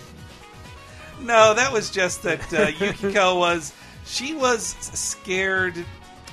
[1.20, 3.72] No, that was just that uh, Yukiko was
[4.04, 5.84] she was scared.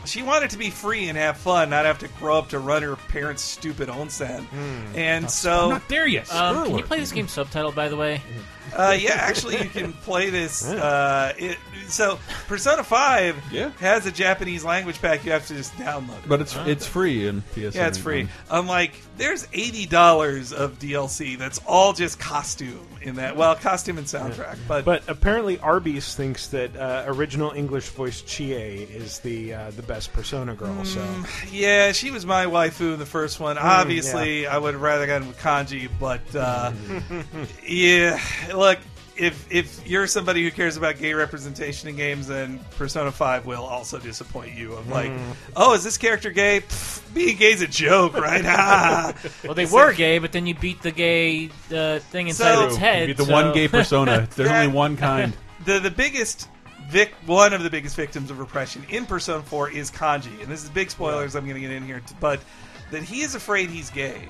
[0.06, 2.82] She wanted to be free and have fun, not have to grow up to run
[2.84, 4.46] her parents' stupid onsen.
[4.96, 6.34] And so I'm not there yet.
[6.34, 8.22] Um, can you play this game subtitled, by the way?
[8.76, 10.68] Uh, yeah, actually, you can play this.
[10.80, 13.72] Uh, it, so, Persona Five Yeah.
[13.80, 15.26] has a Japanese language pack.
[15.26, 16.28] You have to just download it.
[16.30, 17.76] But it's it's free in PSN.
[17.76, 18.28] yeah, it's free.
[18.50, 23.36] I'm like, there's eighty dollars of DLC that's all just costume in that.
[23.36, 28.54] Well, costume and soundtrack, but But apparently Arby's thinks that uh, original English voice Chie
[28.54, 30.84] is the uh, the best Persona girl.
[30.86, 31.06] So
[31.52, 33.56] Yeah, she was my waifu in the first one.
[33.58, 36.72] Mm, Obviously, I would have rather gone with Kanji, but uh,
[37.68, 38.20] yeah,
[38.54, 38.80] look,
[39.20, 43.64] if if you're somebody who cares about gay representation in games, then Persona Five will
[43.64, 44.74] also disappoint you.
[44.74, 45.34] Of like, Mm.
[45.56, 46.62] oh, is this character gay?
[46.62, 48.44] Pff, being gay's a joke, right?
[48.46, 49.14] Ha.
[49.44, 52.76] Well, they were gay, but then you beat the gay uh, thing inside So- its
[52.78, 53.02] head.
[53.02, 54.28] You beat the so- one gay persona.
[54.36, 55.36] There's only one kind.
[55.66, 56.48] the the biggest
[56.90, 60.64] vic one of the biggest victims of repression in Persona 4 is Kanji, and this
[60.64, 61.36] is big spoilers.
[61.36, 62.40] I'm going to get in here, t- but
[62.92, 64.28] that he is afraid he's gay.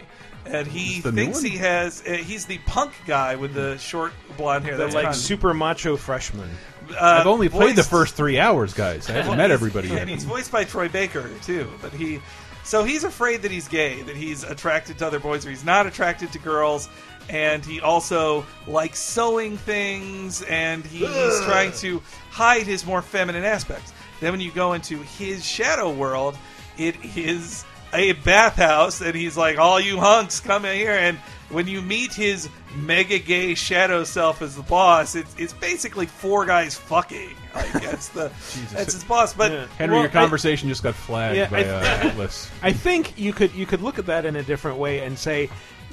[0.49, 2.03] And he Is the new thinks he has.
[2.05, 4.77] Uh, he's the punk guy with the short blonde hair.
[4.77, 5.13] the That's like Kanji.
[5.15, 6.49] super macho freshman.
[6.91, 9.07] Uh, I've only played the voiced- first three hours, guys.
[9.09, 9.99] I haven't Well, met everybody yet.
[10.01, 11.69] And he's voiced by Troy Baker too.
[11.81, 12.19] But he,
[12.63, 15.85] so he's afraid that he's gay, that he's attracted to other boys, or he's not
[15.85, 16.89] attracted to girls.
[17.29, 21.07] And he also likes sewing things, and he's
[21.45, 23.93] trying to hide his more feminine aspects.
[24.19, 26.35] Then when you go into his shadow world,
[26.79, 31.17] it is a bathhouse, and he's like, "All you hunks, come in here!" And
[31.49, 36.45] when you meet his mega gay shadow self as the boss, it's it's basically four
[36.45, 37.31] guys fucking.
[37.55, 38.31] Like that's the
[38.71, 39.33] that's his boss.
[39.33, 42.49] But Henry, Well, your I- conversation just got flagged Yeah, by I- uh, Atlas.
[42.61, 45.49] I think you could you could look at that in a different way and say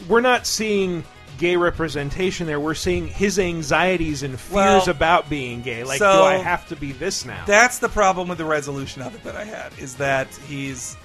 [0.09, 1.03] we're not seeing
[1.39, 2.61] gay representation there.
[2.61, 5.85] We're seeing his anxieties and fears Well, about being gay.
[5.85, 7.43] Like, so- do I have to be this now?
[7.47, 10.97] That's the problem with the resolution of it that I had is that he's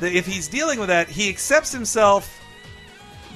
[0.00, 2.36] that if he's dealing with that, he accepts himself.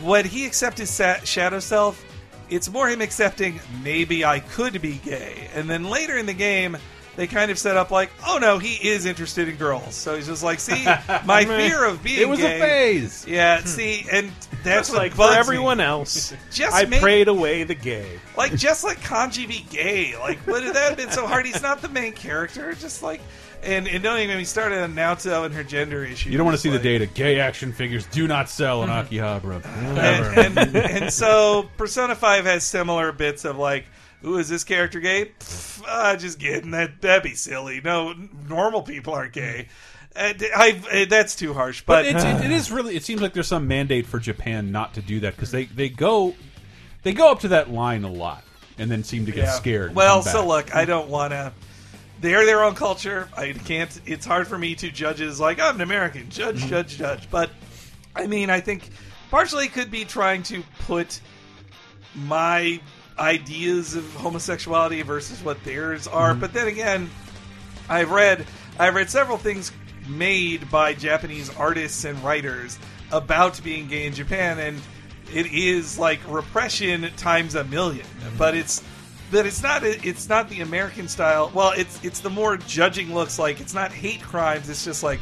[0.03, 2.05] When he accepts his sa- shadow self,
[2.51, 6.77] it's more him accepting maybe I could be gay, and then later in the game.
[7.17, 9.95] They kind of set up like, oh no, he is interested in girls.
[9.95, 10.85] So he's just like, see,
[11.25, 13.25] my fear of being It was a phase.
[13.25, 13.67] Yeah, hmm.
[13.69, 14.33] see, and
[14.65, 15.39] that's like for bugs me.
[15.39, 16.35] everyone else.
[16.51, 18.19] Just I make- prayed away the gay.
[18.37, 20.19] Like just like Kanji be gay.
[20.19, 21.47] Like would that have been so hard?
[21.47, 22.75] He's not the main character.
[22.75, 23.21] Just like
[23.65, 26.31] and, and don't even get me started on Naoto and her gender issues.
[26.31, 27.07] You don't want to see Like- the data.
[27.07, 29.65] Gay action figures do not sell in Akihabara.
[29.67, 33.87] and, and, and so Persona Five has similar bits of like,
[34.25, 35.27] ooh, is this character gay?
[35.39, 36.71] Pff, ah, just kidding.
[36.73, 37.81] That that'd be silly.
[37.83, 38.15] No,
[38.49, 39.69] normal people aren't gay.
[40.17, 41.83] And I, I- that's too harsh.
[41.85, 42.95] But But, it's, it, it is really.
[42.97, 45.89] It seems like there's some mandate for Japan not to do that because they they
[45.89, 46.35] go
[47.03, 48.45] they go up to that line a lot
[48.79, 49.51] and then seem to get Yeah.
[49.53, 49.95] scared.
[49.95, 51.53] Well, so look, I don't want to.
[52.25, 53.29] They're their own culture.
[53.37, 54.01] I can't.
[54.07, 56.31] It's hard for me to judge as like I'm an American.
[56.31, 56.69] Judge, Mm-hmm.
[56.71, 57.31] judge, judge.
[57.31, 57.51] But
[58.17, 58.89] I mean, I think
[59.31, 61.21] partially it could be trying to put
[62.15, 62.81] my
[63.19, 66.31] ideas of homosexuality versus what theirs are.
[66.31, 66.41] Mm-hmm.
[66.41, 67.11] But then again,
[67.91, 68.47] I've read
[68.79, 69.71] I've read several things
[70.09, 72.79] made by Japanese artists and writers
[73.13, 74.81] about being gay in Japan, and
[75.31, 78.03] it is like repression times a 1000000
[78.39, 78.83] But it's
[79.35, 81.51] but it's not it's not the American style.
[81.53, 84.69] Well, it's it's the more judging looks like it's not hate crimes.
[84.71, 85.19] It's just like,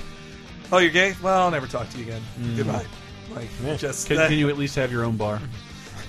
[0.71, 1.15] oh, you're gay.
[1.23, 2.23] Well, I'll never talk to you again.
[2.39, 2.57] Mm.
[2.59, 2.87] Goodbye.
[3.35, 5.41] Like just Can, that- can you at least have your own bar?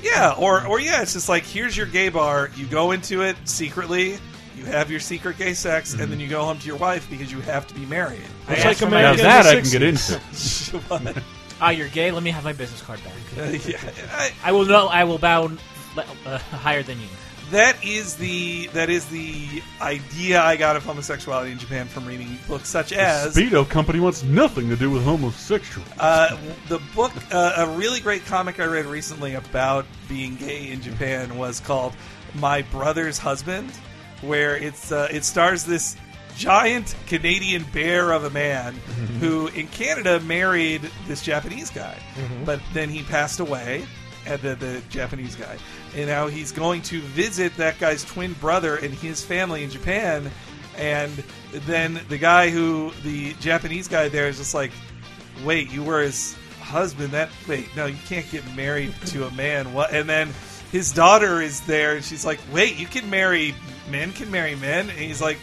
[0.04, 2.52] yeah, or or yeah, it's just like here's your gay bar.
[2.58, 4.18] You go into it secretly.
[4.58, 7.32] You have your secret gay sex, and then you go home to your wife because
[7.32, 8.22] you have to be married.
[8.48, 10.20] I like for my- Now that I can get into.
[10.90, 11.24] What?
[11.62, 12.12] Ah, you're gay.
[12.12, 13.38] Let me have my business card back.
[13.38, 13.80] Uh, yeah,
[14.12, 14.88] I, I will know.
[14.88, 15.50] I will bow
[15.98, 17.08] uh, higher than you.
[17.54, 22.38] That is the that is the idea I got of homosexuality in Japan from reading
[22.48, 25.88] books such as the Speedo company wants nothing to do with homosexual.
[26.00, 26.38] Uh,
[26.68, 31.38] the book, uh, a really great comic I read recently about being gay in Japan
[31.38, 31.94] was called
[32.36, 33.72] "My Brother's Husband,"
[34.22, 35.96] where it's uh, it stars this
[36.36, 38.74] giant Canadian bear of a man
[39.20, 42.46] who, in Canada, married this Japanese guy, Mhm.
[42.46, 43.86] but then he passed away,
[44.26, 45.58] the, the Japanese guy,
[45.96, 50.30] and now he's going to visit that guy's twin brother and his family in Japan,
[50.78, 51.12] and
[51.52, 54.72] then the guy who the Japanese guy there is just like
[55.44, 57.12] wait, you were his husband.
[57.12, 59.74] That wait, no, you can't get married to a man.
[59.74, 59.94] What?
[59.94, 60.30] And then
[60.72, 63.54] his daughter is there, and she's like, wait, you can marry
[63.90, 65.38] men can marry men, and he's like,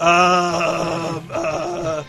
[0.00, 2.04] um, uh,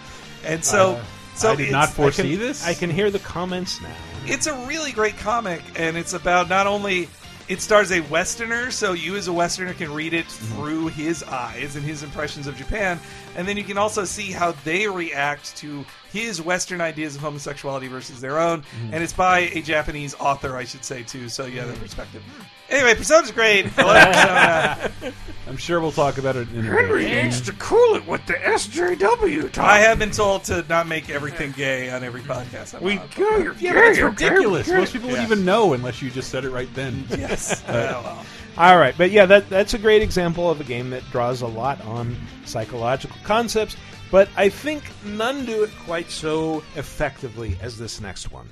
[0.46, 0.94] and so.
[0.94, 1.04] Uh,
[1.34, 2.66] so I did it's- not foresee this.
[2.68, 3.96] I can hear the comments now.
[4.26, 7.10] It's a really great comic, and it's about not only
[7.48, 11.76] it stars a Westerner, so you as a Westerner can read it through his eyes
[11.76, 13.00] and his impressions of Japan,
[13.36, 17.88] and then you can also see how they react to his Western ideas of homosexuality
[17.88, 18.62] versus their own.
[18.62, 18.94] Mhm.
[18.94, 21.28] And it's by a Japanese author, I should say too.
[21.28, 22.24] So you have that perspective.
[22.72, 23.68] Anyway, Persona's great.
[23.78, 25.14] I love Persona.
[25.48, 27.24] I'm sure we'll talk about it in a Henry bit.
[27.26, 31.52] needs to cool it with the SJW I have been told to not make everything
[31.52, 32.76] gay on every podcast.
[32.76, 33.10] I'm We on.
[33.18, 34.06] go, you're Yeah, gay, but that's okay?
[34.30, 34.68] ridiculous.
[34.68, 35.14] Get Most people Yeah.
[35.16, 37.06] wouldn't even know unless you just said it right then.
[37.18, 37.62] Yes.
[37.68, 38.24] Uh,
[38.58, 41.48] All right, but yeah, that that's a great example of a game that draws a
[41.48, 42.16] lot on
[42.46, 43.76] psychological concepts,
[44.12, 48.50] but I think none do it quite so effectively as this next one.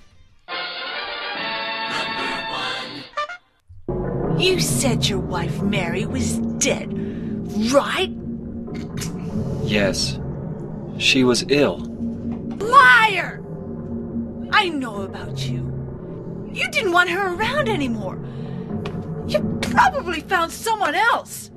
[4.40, 6.88] You said your wife Mary was dead,
[7.74, 8.10] right?
[9.64, 10.18] Yes.
[10.98, 11.80] She was ill.
[12.60, 13.44] Liar!
[14.52, 16.50] I know about you.
[16.54, 18.18] You didn't want her around anymore.
[19.28, 21.52] You probably found someone else.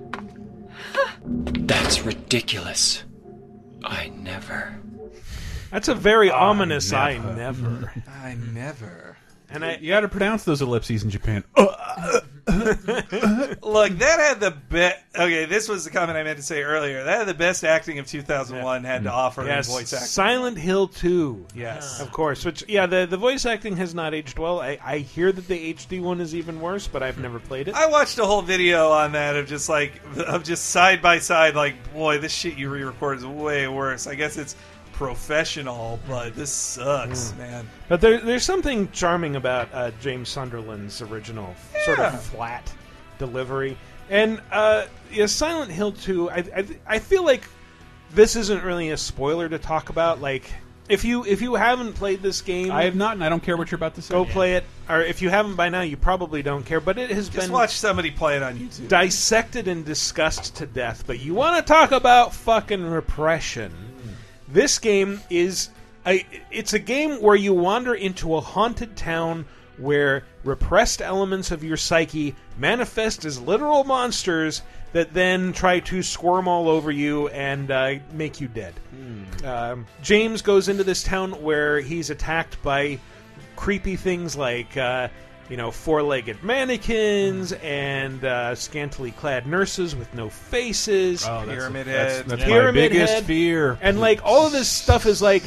[1.24, 3.04] That's ridiculous.
[3.84, 4.78] I never.
[5.70, 7.92] That's a very ominous I never.
[8.08, 9.01] I never.
[9.52, 11.44] And I you got to pronounce those ellipses in Japan.
[11.56, 12.74] Uh, uh, uh,
[13.62, 14.98] Look, that had the best.
[15.14, 17.04] Okay, this was the comment I meant to say earlier.
[17.04, 20.06] That had the best acting of 2001 had to offer Yes, in voice acting.
[20.08, 21.46] Silent Hill 2.
[21.54, 22.00] Yes.
[22.00, 22.44] Of course.
[22.44, 24.60] Which yeah, the the voice acting has not aged well.
[24.60, 27.74] I, I hear that the HD one is even worse, but I've never played it.
[27.74, 31.54] I watched a whole video on that of just like of just side by side.
[31.54, 34.06] Like, boy, this shit you re-record is way worse.
[34.06, 34.56] I guess it's
[35.06, 37.38] professional, but this sucks, Mm.
[37.38, 37.68] man.
[37.88, 42.14] But there, there's something charming about uh, James Sunderland's original sort Yeah.
[42.14, 42.72] of flat
[43.18, 43.76] delivery,
[44.10, 46.30] and uh, yeah, Silent Hill 2.
[46.30, 47.42] I, I I feel like
[48.14, 50.20] this isn't really a spoiler to talk about.
[50.20, 50.44] Like
[50.88, 53.56] if you if you haven't played this game, I have not, and I don't care
[53.56, 54.12] what you're about to say.
[54.12, 54.64] go play it.
[54.88, 56.80] Or if you haven't by now, you probably don't care.
[56.80, 58.88] But it has Just been watch somebody play it on YouTube.
[58.88, 61.04] dissected and discussed to death.
[61.06, 63.72] But you want to talk about fucking repression?
[64.52, 65.70] This game is
[66.06, 69.46] a, it's a game where you wander into a haunted town
[69.78, 76.46] where repressed elements of your psyche manifest as literal monsters that then try to squirm
[76.46, 78.74] all over you and uh, make you dead.
[79.44, 82.98] Um, James goes into this town where he's attacked by
[83.56, 85.08] creepy things like uh,
[85.48, 91.24] you know four-legged mannequins and uh, scantily clad nurses with no faces.
[91.26, 92.26] Oh, that's- Pyramid that's- head.
[92.26, 93.24] that's my Pyramid biggest head.
[93.24, 93.78] fear.
[93.80, 95.42] And like all of this stuff is like,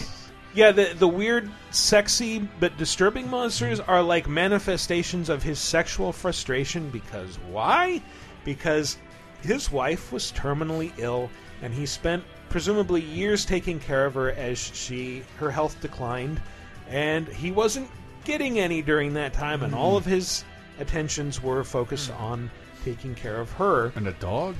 [0.54, 6.90] yeah, the the weird, sexy but disturbing monsters are like manifestations of his sexual frustration.
[6.90, 8.02] Because why?
[8.44, 8.98] Because
[9.42, 11.30] his wife was terminally ill,
[11.62, 16.42] and he spent presumably years taking care of her as she her health declined,
[16.90, 17.90] and he wasn't
[18.26, 20.44] getting any during that time, and all of his
[20.80, 22.50] attentions were focused on
[22.84, 24.56] taking care of her and a dog.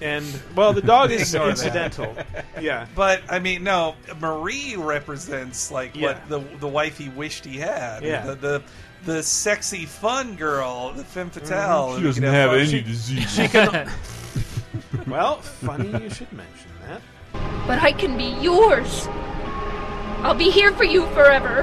[0.00, 0.24] and
[0.56, 1.50] well, the dog is Ignore that.
[1.58, 2.16] incidental.
[2.60, 6.06] Yeah, But I mean, no, Maria represents like Yeah.
[6.08, 8.02] what the the wife he wished he had.
[8.02, 8.22] Yeah.
[8.26, 8.62] the the,
[9.04, 11.90] the sexy fun girl, the femme fatale.
[11.90, 11.92] Mhm.
[11.92, 12.58] who She doesn't could have fun.
[12.60, 13.30] any She- disease.
[13.34, 13.90] She can.
[15.06, 17.00] well, funny you should mention that.
[17.66, 19.06] But I can be yours.
[20.22, 21.62] I'll be here for you forever.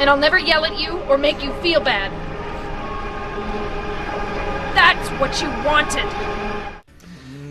[0.00, 2.12] And I'll never yell at you or make you feel bad.
[4.74, 6.04] That's what you wanted.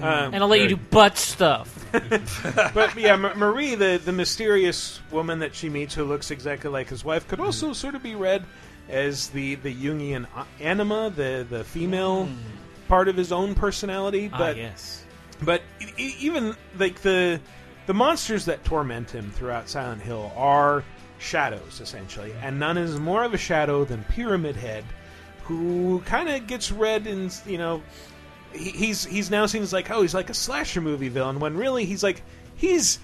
[0.02, 1.74] Um, and I'll let you do butt stuff.
[2.74, 6.88] but yeah, M- Maria, the the mysterious woman that she meets, who looks exactly like
[6.90, 8.46] his wife, could also sort of be read
[8.90, 10.28] as the the Jungian
[10.60, 12.30] anima, the the female
[12.88, 14.30] part of his own personality.
[14.32, 15.04] Ah, But yes.
[15.44, 15.62] but
[15.98, 17.40] e- even like the
[17.88, 20.84] the monsters that torment him throughout Silent Hill are
[21.20, 24.84] shadows essentially, and none is more of a shadow than Pyramid Head,
[25.44, 27.82] who kind of gets read in you know
[28.54, 31.56] he- he's he's now seen as like oh he's like a slasher movie villain when
[31.58, 32.22] really he's like
[32.56, 33.00] he's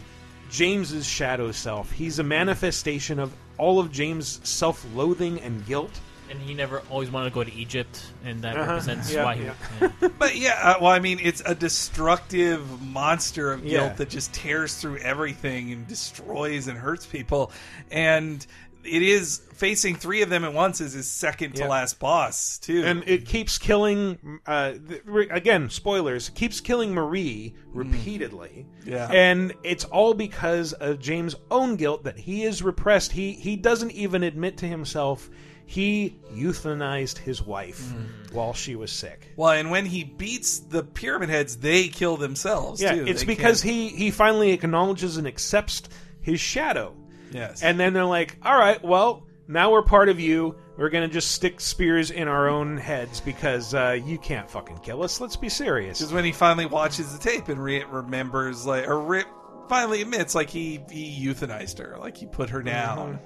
[0.49, 1.91] James's shadow self.
[1.91, 5.99] He's a manifestation of all of James' self-loathing and guilt.
[6.33, 8.71] And he never always wanted to go to Egypt, and that Uh-huh.
[8.71, 9.43] represents Yeah, why he.
[9.43, 9.53] yeah.
[10.01, 10.07] yeah.
[10.17, 13.93] But yeah, uh, well, I mean, it's a destructive monster of guilt Yeah.
[13.93, 17.51] that just tears through everything and destroys and hurts people.
[17.91, 18.45] And
[18.83, 21.67] it is facing three of them at once as his second to Yeah.
[21.69, 22.83] last boss, too.
[22.83, 24.39] And it keeps killing.
[24.45, 26.29] Uh, th- re- again, spoilers.
[26.29, 28.65] It keeps killing Maria repeatedly.
[28.83, 28.89] Mm.
[28.91, 29.07] Yeah.
[29.11, 33.13] and it's all because of James' own guilt that he is repressed.
[33.13, 35.29] He he doesn't even admit to himself
[35.65, 38.33] he euthanized his wife Mm.
[38.33, 39.27] while she was sick.
[39.37, 43.05] well, and when he beats the pyramid heads, they kill themselves, Yeah, too.
[43.07, 45.83] it's They because can't- he he finally acknowledges and accepts
[46.21, 46.93] his shadow.
[47.31, 47.63] Yes.
[47.63, 50.55] And then they're like, "All right, well, now we're part of you.
[50.77, 55.01] We're gonna just stick spears in our own heads because uh, you can't fucking kill
[55.03, 55.19] us.
[55.21, 58.99] Let's be serious." Because when he finally watches the tape and re- remembers, like, or
[58.99, 59.23] re-
[59.69, 63.19] finally admits, like, he, he euthanized her, like, he put her down.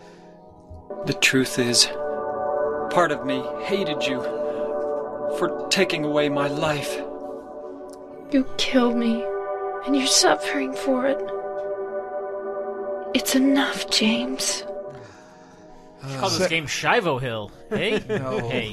[1.05, 1.87] The truth is,
[2.89, 4.21] part of me hated you
[5.37, 6.95] for taking away my life.
[8.31, 9.23] You killed me,
[9.85, 11.19] and you're suffering for it.
[13.13, 14.63] It's enough, James.
[16.07, 17.51] She calls this uh, game Shivo Hill.
[17.69, 18.69] Hey, hey.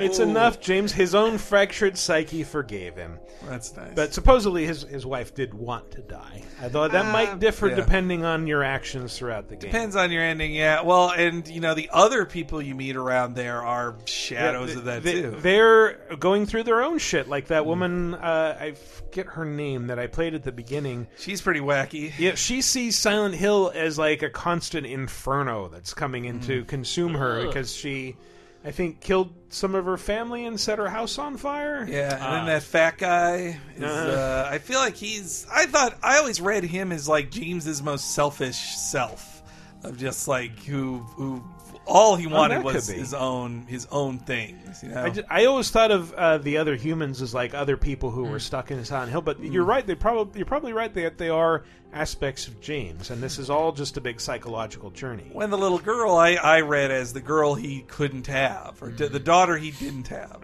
[0.00, 0.92] it's enough, James.
[0.92, 3.18] His own fractured psyche forgave him.
[3.48, 3.92] That's nice.
[3.94, 6.42] But supposedly his his wife did want to die.
[6.60, 7.76] I thought that Uh, might differ yeah.
[7.76, 9.70] depending on your actions throughout the game.
[9.70, 10.82] Depends on your ending, yeah.
[10.82, 14.84] Well, and you know the other people you meet around there are shadows Yeah, of
[14.84, 15.36] that they, too.
[15.40, 17.48] They're going through their own shit, like Mm.
[17.48, 18.14] that woman.
[18.14, 21.06] Uh, I forget her name that I played at the beginning.
[21.18, 22.12] She's pretty wacky.
[22.18, 26.46] Yeah, she sees Silent Hill as like a constant inferno that's coming in Mm.
[26.46, 27.46] to consume her Ugh.
[27.46, 27.87] because she,
[28.64, 31.86] I think, killed some of her family and set her house on fire.
[31.88, 32.30] Yeah, and Ah.
[32.36, 33.82] then that fat guy is.
[33.82, 34.10] Uh-huh.
[34.10, 35.46] Uh, I feel like he's.
[35.52, 39.42] I thought I always read him as like James's most selfish self,
[39.84, 41.42] of just like who who
[41.86, 43.00] all he Oh, wanted that was could be.
[43.00, 44.82] his own his own things.
[44.82, 47.76] You know, I, ju- I always thought of uh, the other humans as like other
[47.78, 49.86] people who were stuck in Silent Hill, but you're right.
[49.86, 51.62] They probably you're probably right that they are
[51.92, 55.30] aspects of James, and this is all just a big psychological journey.
[55.32, 58.96] when the little girl I, I read as the girl he couldn't have or Mm-hmm.
[58.96, 60.42] d- the daughter he didn't have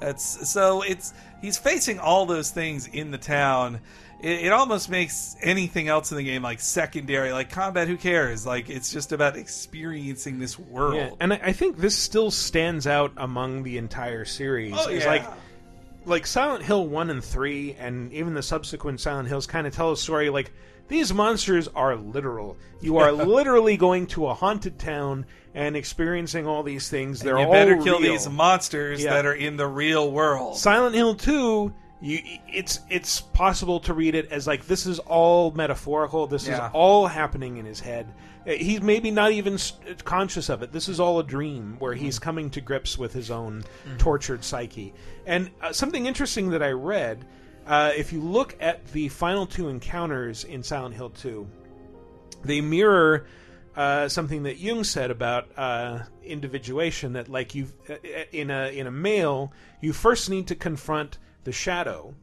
[0.00, 3.80] that's so it's he's facing all those things in the town
[4.22, 8.46] it, it almost makes anything else in the game like secondary like combat who cares
[8.46, 12.86] like it's just about experiencing this world Yeah, and I, I think this still stands
[12.86, 14.72] out among the entire series.
[14.76, 15.10] Oh, It's yeah.
[15.10, 15.24] like
[16.04, 19.90] like Silent Hill one and three, and even the subsequent Silent Hills kind of tell
[19.90, 20.52] a story like
[20.88, 22.56] these monsters are literal.
[22.80, 27.20] You are literally going to a haunted town and experiencing all these things.
[27.20, 28.12] And They're you all better kill real.
[28.12, 29.14] these monsters Yeah.
[29.14, 31.72] that are in the real world Silent Hill 2,
[32.02, 36.26] you it's it's possible to read it as like this is all metaphorical.
[36.26, 36.66] This Yeah.
[36.66, 38.06] is all happening in his head.
[38.46, 39.58] Uh, He's maybe not even
[40.04, 40.72] conscious of it.
[40.72, 43.64] This is all a dream where he's coming to grips with his own
[43.98, 44.92] tortured psyche.
[45.26, 47.24] And uh, something interesting that I read,
[47.66, 51.46] uh, if you look at the final two encounters in Silent Hill 2,
[52.44, 53.26] they mirror
[53.76, 57.12] uh, something that Jung said about uh, individuation.
[57.14, 57.96] That like you, uh,
[58.32, 62.14] in a in a male, you first need to confront the shadow,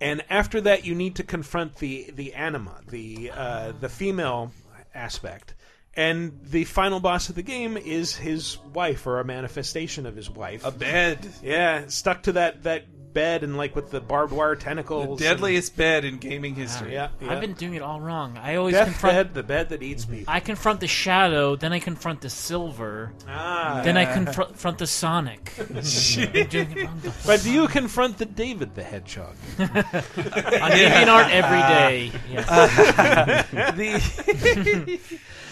[0.00, 4.52] and after that, you need to confront the the anima, the uh, the female
[4.94, 5.54] aspect.
[5.94, 10.30] And the final boss of the game is his wife, or a manifestation of his
[10.30, 10.64] wife.
[10.64, 14.60] a bed Yeah, stuck to that that bed and like with the barbed wire the
[14.62, 15.18] tentacles.
[15.18, 17.32] deadliest bed in gaming history Yeah, yeah.
[17.32, 18.38] I've been doing it all wrong.
[18.38, 19.16] I always Death confront.
[19.16, 20.32] bed, the bed that eats people.
[20.32, 23.80] I confront the shadow, then I confront the silver, Ah.
[23.84, 25.52] then I confront confront the Sonic.
[25.60, 29.34] I'm doing it wrong the whole But do you confront the David the Hedgehog?
[29.58, 32.12] On DeviantArt every day.
[32.30, 32.46] Yes.
[33.76, 35.00] the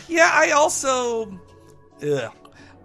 [0.09, 1.39] yeah, I also
[2.03, 2.33] ugh.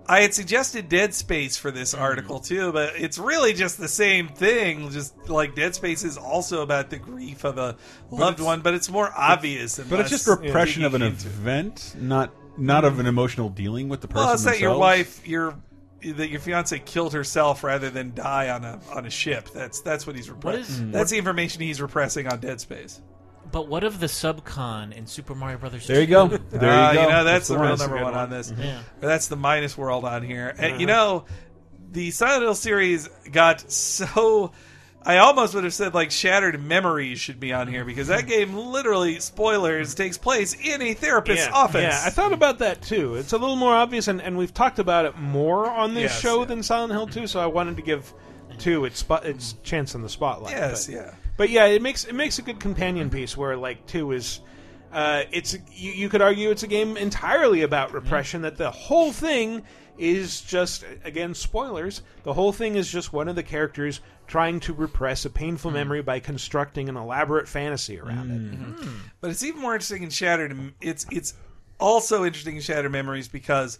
[0.08, 2.01] I had suggested Dead Space for this hmm.
[2.01, 4.89] article too, but it's really just the same thing.
[4.91, 7.76] Just like Dead Space is also about the grief of a
[8.12, 9.80] loved it's- one, but it's more obvious.
[9.80, 11.32] and But it's just repression of an digging into it.
[11.32, 14.26] event, not not of an emotional dealing with the person.
[14.26, 15.56] Well, it's that your wife, your
[16.04, 19.49] that your fiance killed herself rather than die on a on a ship.
[19.54, 20.62] That's that's what he's repressing.
[20.62, 20.91] is- hmm.
[20.91, 23.01] That's the information he's repressing on Dead Space.
[23.54, 25.88] But what of the subcon in Super Mario Brothers?
[25.88, 26.28] There you go.
[26.28, 27.04] There Ah, you go.
[27.04, 27.68] You know, that's, the one.
[27.68, 28.14] real number one, one.
[28.16, 28.51] on this.
[28.58, 28.80] Yeah.
[29.01, 30.54] Or that's the minus world on here.
[30.58, 30.95] And you Uh-huh.
[30.97, 31.26] know,
[31.91, 34.51] the Silent Hill series got so.
[35.06, 38.56] I almost would have said like Shattered Memories should be on here because that game
[38.58, 41.82] literally spoilers takes place in a therapist's yeah, office.
[41.84, 43.16] Yeah, I thought about that too.
[43.16, 46.20] It's a little more obvious, and, and we've talked about it more on this Yes,
[46.22, 46.45] show yeah.
[46.45, 48.14] than Silent Hill 2, so I wanted to give
[48.58, 50.54] two its spot its chance in the spotlight.
[50.56, 51.12] Yes, but, yeah.
[51.38, 54.39] But yeah, it makes it makes a good companion piece where like two is.
[54.91, 58.43] Uh, it's you, you could argue it's a game entirely about repression.
[58.43, 59.63] That the whole thing
[59.97, 62.03] is just again spoilers.
[62.23, 65.77] The whole thing is just one of the characters trying to repress a painful hmm.
[65.77, 68.55] memory by constructing an elaborate fantasy around it.
[68.55, 68.71] Hmm.
[68.71, 68.97] Hmm.
[69.19, 70.73] But it's even more interesting in Shattered.
[70.81, 71.34] It's it's
[71.79, 73.79] also interesting in Shattered Memories because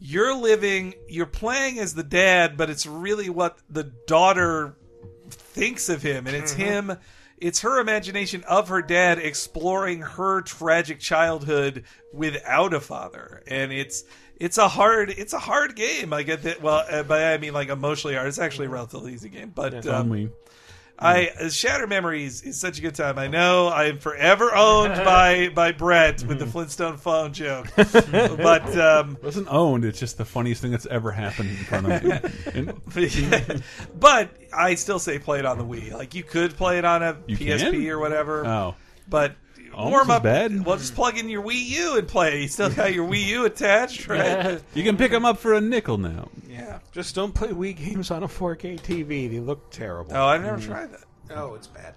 [0.00, 4.76] you're living, you're playing as the dad, but it's really what the daughter
[5.58, 6.96] thinks of him, and it's him.
[7.38, 14.04] It's her imagination of her dad exploring her tragic childhood without a father, and it's
[14.40, 16.12] it's a hard it's a hard game.
[16.12, 16.62] I get that.
[16.62, 18.28] Well, uh, by I mean like emotionally hard.
[18.28, 20.30] It's actually a relatively easy game, but um, Only.
[21.00, 23.18] I uh, Shatter Memories is such a good time.
[23.18, 28.76] I know I am forever owned by by Brett with the Flintstone phone joke, but
[28.78, 29.84] um, It wasn't owned.
[29.84, 32.18] It's just the funniest thing that's ever happened in front of me.
[32.54, 33.62] And-
[33.98, 35.92] but I still say play it on the Wii.
[35.92, 37.86] Like you could play it on a You PSP can?
[37.90, 38.44] or whatever.
[38.46, 38.74] Oh.
[39.08, 39.38] but Almost
[39.84, 40.22] warm as up.
[40.22, 40.64] bad.
[40.64, 42.42] Well, just plug in your Wii U and play.
[42.42, 44.60] You still got your Wii U attached, right?
[44.74, 46.28] you can pick them up for a nickel now.
[46.48, 46.78] Yeah.
[46.92, 49.30] Just don't play Wii games on a 4K TV.
[49.30, 50.12] They look terrible.
[50.16, 51.04] Oh, I've never tried that.
[51.30, 51.94] Oh, it's bad.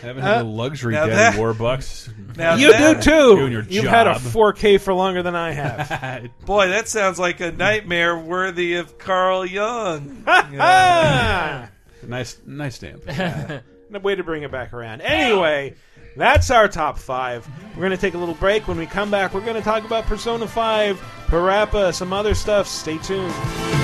[0.00, 2.36] Haven't had Uh, the luxury, now Daddy that- Warbucks.
[2.38, 3.36] Now you that- do too.
[3.38, 4.22] You and your You've had a job.
[4.22, 6.30] 4K for longer than I have.
[6.46, 10.24] Boy, that sounds like a nightmare worthy of Carl Jung.
[12.06, 13.06] Nice, nice stamp.
[13.06, 15.00] No way to bring it back around.
[15.00, 15.74] Anyway,
[16.16, 17.48] that's our top five.
[17.74, 18.68] We're going to take a little break.
[18.68, 22.66] When we come back, we're going to talk about Persona 5, Parappa, some other stuff.
[22.66, 23.83] Stay tuned.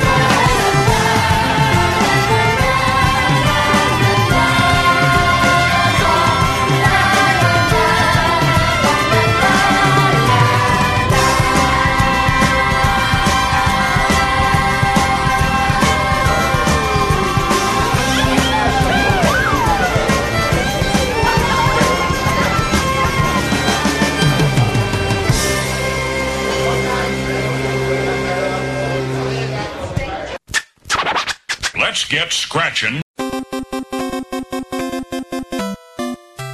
[32.00, 33.02] Let's get scratching.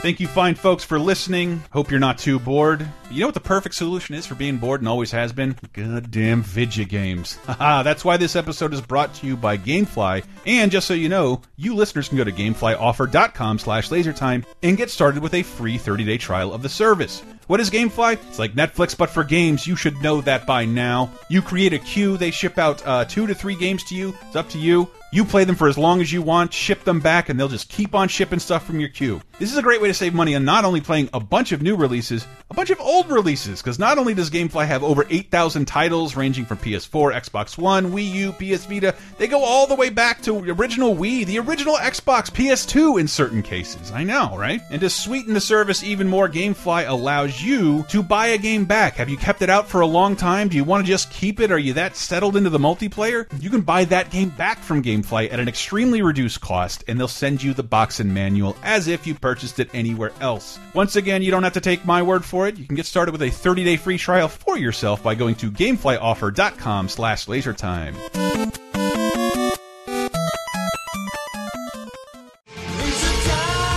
[0.03, 1.63] Thank you, fine folks, for listening.
[1.71, 2.85] Hope you're not too bored.
[3.13, 5.57] You know what the perfect solution is for being bored and always has been?
[5.73, 7.37] Goddamn video games.
[7.47, 10.25] Haha, that's why this episode is brought to you by Gamefly.
[10.47, 14.91] And just so you know, you listeners can go to gameflyoffer.com slash lasertime and get
[14.91, 17.23] started with a free 30-day trial of the service.
[17.47, 18.15] What is Gamefly?
[18.27, 19.69] It's like Netflix, but for games.
[19.69, 21.13] You should know that by now.
[21.29, 22.17] You create a queue.
[22.17, 24.15] They ship out uh, two to three games to you.
[24.27, 24.91] It's up to you.
[25.13, 27.69] You play them for as long as you want, ship them back, and they'll just
[27.69, 29.23] keep on shipping stuff from your queue.
[29.39, 31.63] This is a great way to save money on not only playing a bunch of
[31.63, 35.65] new releases, a bunch of old releases, because not only does Gamefly have over 8,000
[35.65, 39.91] titles ranging from PS4, Xbox One, Wii U, PS Vita, they go all the way
[39.91, 43.93] back to original Wii, the original Xbox, PS2 in certain cases.
[43.93, 44.61] I know, right?
[44.71, 48.95] And to sweeten the service even more, Gamefly allows you to buy a game back.
[48.95, 50.49] Have you kept it out for a long time?
[50.49, 51.51] Do you want to just keep it?
[51.51, 53.27] Are you that settled into the multiplayer?
[53.43, 57.09] You can buy that game back from Gamefly at an extremely reduced cost, and they'll
[57.09, 60.59] send you the box and manual as if you purchased it anywhere else.
[60.75, 62.57] Once again, you don't have to take my word for it.
[62.57, 66.89] You can get started with a 30-day free trial for yourself by going to gameflyoffer.com
[66.89, 67.95] slash lasertime.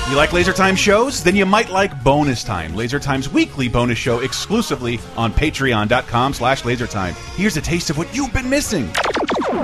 [0.09, 1.23] You like Laser Time shows?
[1.23, 6.63] Then you might like Bonus Time, Laser Time's weekly bonus show exclusively on patreon.com slash
[6.63, 7.13] lasertime.
[7.35, 8.87] Here's a taste of what you've been missing.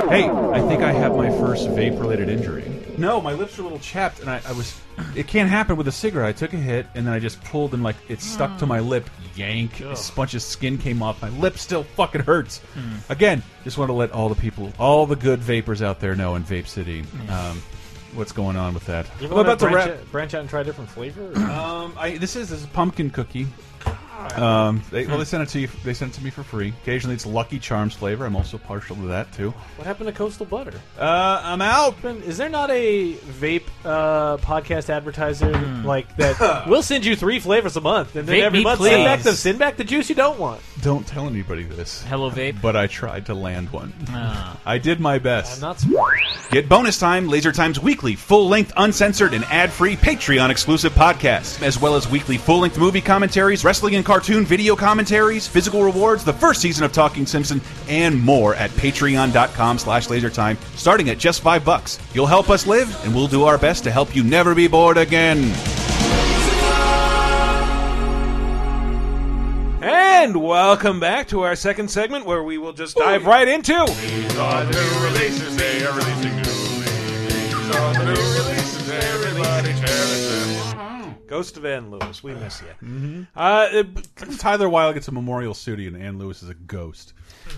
[0.07, 2.63] Hey, I think I have my first vape-related injury.
[2.95, 4.79] No, my lips are a little chapped, and I, I was...
[5.15, 6.29] It can't happen with a cigarette.
[6.29, 8.81] I took a hit, and then I just pulled, and like, it stuck to my
[8.81, 9.09] lip.
[9.35, 9.81] Yank.
[9.81, 11.23] A bunch of skin came off.
[11.23, 12.59] My lip still fucking hurts.
[12.59, 12.97] Hmm.
[13.09, 16.35] Again, just want to let all the people, all the good vapors out there know
[16.35, 17.63] in Vape City, um,
[18.15, 19.05] what's going on with that.
[19.19, 19.99] You I'm want about to to branch, wrap.
[19.99, 21.35] out- branch out and try a different flavor?
[21.51, 23.47] Um, I, this is this is pumpkin cookie.
[24.35, 25.67] Um, they, well, they sent it to you.
[25.83, 26.73] They sent it to me for free.
[26.83, 28.25] Occasionally, it's Lucky Charms flavor.
[28.25, 29.51] I'm also partial to that too.
[29.77, 30.73] What happened to Coastal Butter?
[30.97, 31.95] Uh, I'm out.
[32.03, 35.51] Is there not a vape uh, podcast advertiser
[35.83, 36.65] like that?
[36.67, 39.21] we'll send you three flavors a month, and then Vape every me, month send back
[39.21, 40.61] the send back the juice you don't want.
[40.81, 42.03] Don't tell anybody this.
[42.03, 42.61] Hello, vape.
[42.61, 43.93] But I tried to land one.
[44.09, 44.59] Ah.
[44.65, 45.55] I did my best.
[45.55, 46.51] I'm not surprised.
[46.51, 51.61] Get bonus time, Laser Time's weekly, full length, uncensored, and ad free Patreon exclusive podcasts,
[51.61, 56.23] as well as weekly full length movie commentaries, wrestling and cartoon video commentaries, physical rewards,
[56.23, 61.41] the first season of Talking Simpson, and more at patreon.com slash lasertime, starting at just
[61.41, 61.99] five bucks.
[62.13, 64.97] You'll help us live, and we'll do our best to help you never be bored
[64.97, 65.53] again.
[69.81, 73.73] And welcome back to our second segment where we will just dive right into.
[73.73, 80.19] These are new releases, they are releasing new These are the new releases, everybody cherish
[80.21, 80.24] them.
[81.35, 82.87] Ghost of Ann Lewis, we miss you.
[82.87, 83.23] Mm-hmm.
[83.35, 87.13] Uh, it- Tyler Wilde gets a memorial studio, and Ann Lewis is a ghost.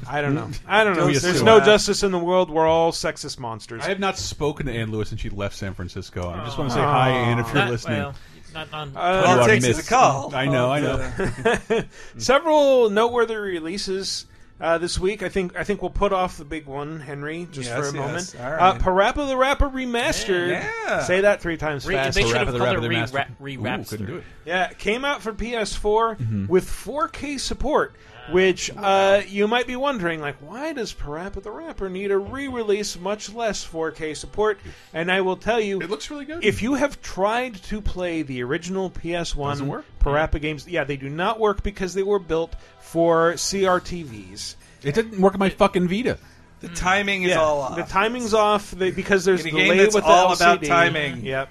[0.09, 0.49] I don't know.
[0.67, 1.07] I don't know.
[1.07, 1.65] Ghost There's no Ann.
[1.65, 2.49] justice in the world.
[2.49, 3.83] We're all sexist monsters.
[3.83, 6.27] I have not spoken to Ann Lewis since she left San Francisco.
[6.29, 7.99] I just want to say hi, Ann, if you're Not- listening.
[7.99, 8.15] well,
[8.55, 8.97] not on.
[8.97, 10.33] Uh, Oh, all it takes is a call.
[10.33, 11.83] I know, I know.
[12.17, 14.25] Several noteworthy releases
[14.59, 15.23] uh, this week.
[15.23, 17.99] I think I think we'll put off the big one, Henry, just Yes, for a
[17.99, 18.33] yes.
[18.33, 18.35] moment.
[18.39, 18.77] All Uh.
[18.79, 20.49] Parappa the Rapper remastered.
[20.49, 21.03] Yeah.
[21.03, 22.15] Say that three times Re- fast.
[22.15, 24.23] they should have the called Rapper, it the re- Master- ra- Ooh, couldn't do it.
[24.45, 26.47] Yeah, came out for PS4 Mm-hmm.
[26.47, 27.93] with 4K support.
[28.29, 32.99] Which uh, you might be wondering, like, why does Parappa the Rapper need a re-release,
[32.99, 34.59] much less 4K support?
[34.93, 36.43] And I will tell you, It looks really good.
[36.43, 39.85] if you have tried to play the original PS1 Doesn't work?
[40.01, 42.53] Parappa games, yeah, they do not work because they were built
[42.87, 44.55] for CRTVs.
[44.83, 46.17] It didn't work on my fucking Vita.
[46.59, 47.75] The timing is Yeah, all off.
[47.75, 50.35] the timing's off they, because there's In a delay game that's with the all LCD.
[50.41, 51.23] about timing.
[51.25, 51.49] Yep.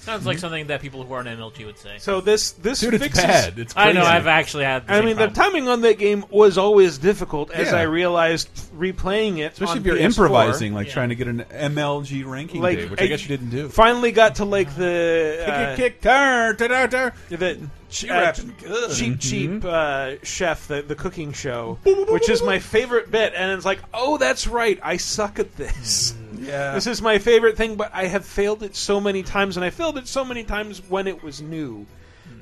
[0.00, 1.96] Sounds like something that people who aren't MLG would say.
[1.98, 3.24] So this this Dude, it's fixes.
[3.24, 3.58] bad.
[3.58, 4.00] It's I know.
[4.00, 4.06] crazy.
[4.06, 4.86] I've actually had.
[4.86, 5.52] The I same mean, the problem.
[5.52, 7.76] timing on that game was always difficult, as Yeah.
[7.78, 9.52] I realized replaying it.
[9.52, 10.04] Especially on if you're PS4.
[10.04, 10.92] improvising, like Yeah.
[10.94, 13.68] trying to get an MLG ranking Like, day, which I, guess you didn't do.
[13.68, 17.12] Finally got to like the uh, kick, kick, turn, turn, turn, turn.
[17.28, 17.58] the
[17.90, 18.90] She uh, rapping good.
[18.92, 23.64] cheap cheap uh, chef the the cooking show, which is my favorite bit, and it's
[23.64, 26.14] like, oh, that's right, I suck at this.
[26.48, 26.72] Yeah.
[26.74, 29.70] This is my favorite thing, but I have failed it so many times, and I
[29.70, 31.86] failed it so many times when it was new.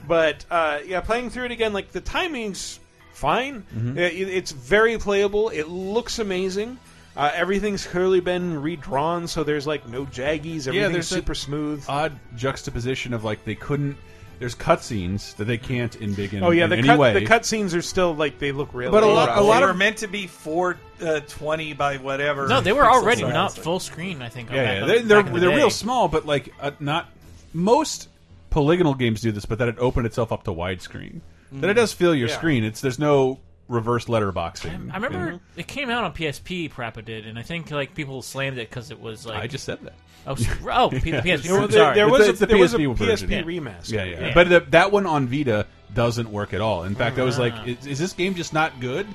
[0.09, 2.79] But uh, yeah, playing through it again, like the timing's
[3.13, 3.65] fine.
[3.75, 3.99] Mm-hmm.
[3.99, 5.49] It- it's very playable.
[5.49, 6.79] It looks amazing.
[7.17, 10.67] Uh, everything's clearly been redrawn, so there's like no jaggies.
[10.69, 11.83] Everything's Yeah, there's super smooth.
[11.89, 13.97] Odd juxtaposition of like they couldn't.
[14.39, 17.13] There's cutscenes that they can't in big in, oh yeah, in the any cut, way.
[17.15, 18.91] the cutscenes are still like they look real.
[18.91, 22.47] But a lot- a lot they of- were meant to be 420 by whatever.
[22.49, 23.33] No, they were already size.
[23.33, 24.23] not full screen.
[24.23, 24.51] I think.
[24.51, 24.83] yeah, back yeah.
[24.83, 27.09] on- They're, they're, the they're real small, but like uh, not
[27.55, 28.09] most
[28.51, 31.21] polygonal games do this, but that it opened itself up to widescreen.
[31.53, 32.35] That it does fill your Yeah.
[32.37, 32.65] screen.
[32.65, 33.39] It's there's no
[33.69, 34.91] reverse letterboxing.
[34.93, 36.71] I remember it came out on PSP.
[36.73, 39.43] Parappa did, and I think like people slammed it because it was like.
[39.43, 39.95] I just said that.
[40.29, 41.49] Oh, s- oh, P- the PSP.
[41.51, 41.95] Well, I'm there- sorry.
[41.95, 43.29] there It's was the- a- it's the there was a PSP version.
[43.31, 43.93] PSP remaster.
[43.93, 44.21] Yeah, yeah.
[44.21, 44.35] Yeah.
[44.35, 46.83] But the, that one on Vita doesn't work at all.
[46.85, 47.65] In fact, I was like, Ah.
[47.65, 49.07] is, is this game just not good?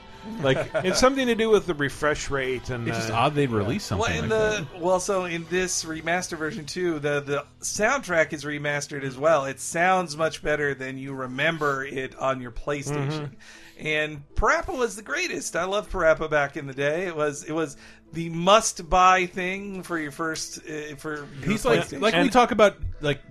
[0.42, 3.50] Like, It's something to do with the refresh rate and it's just uh, odd they'd
[3.50, 7.46] release something Well, in like the well, so in this remaster version too, the the
[7.62, 9.46] soundtrack is remastered as well.
[9.46, 13.32] It sounds much better than you remember it on your PlayStation.
[13.82, 15.56] And Parappa was the greatest.
[15.56, 17.08] I loved Parappa back in the day.
[17.08, 17.78] It was it was
[18.14, 21.28] the must buy thing for your first uh, for your.
[21.44, 22.02] He's like, PlayStation.
[22.02, 23.22] like we talk about like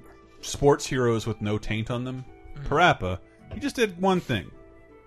[0.41, 2.25] sports heroes with no taint on them.
[2.65, 3.21] Parappa,
[3.55, 4.51] he just did one thing.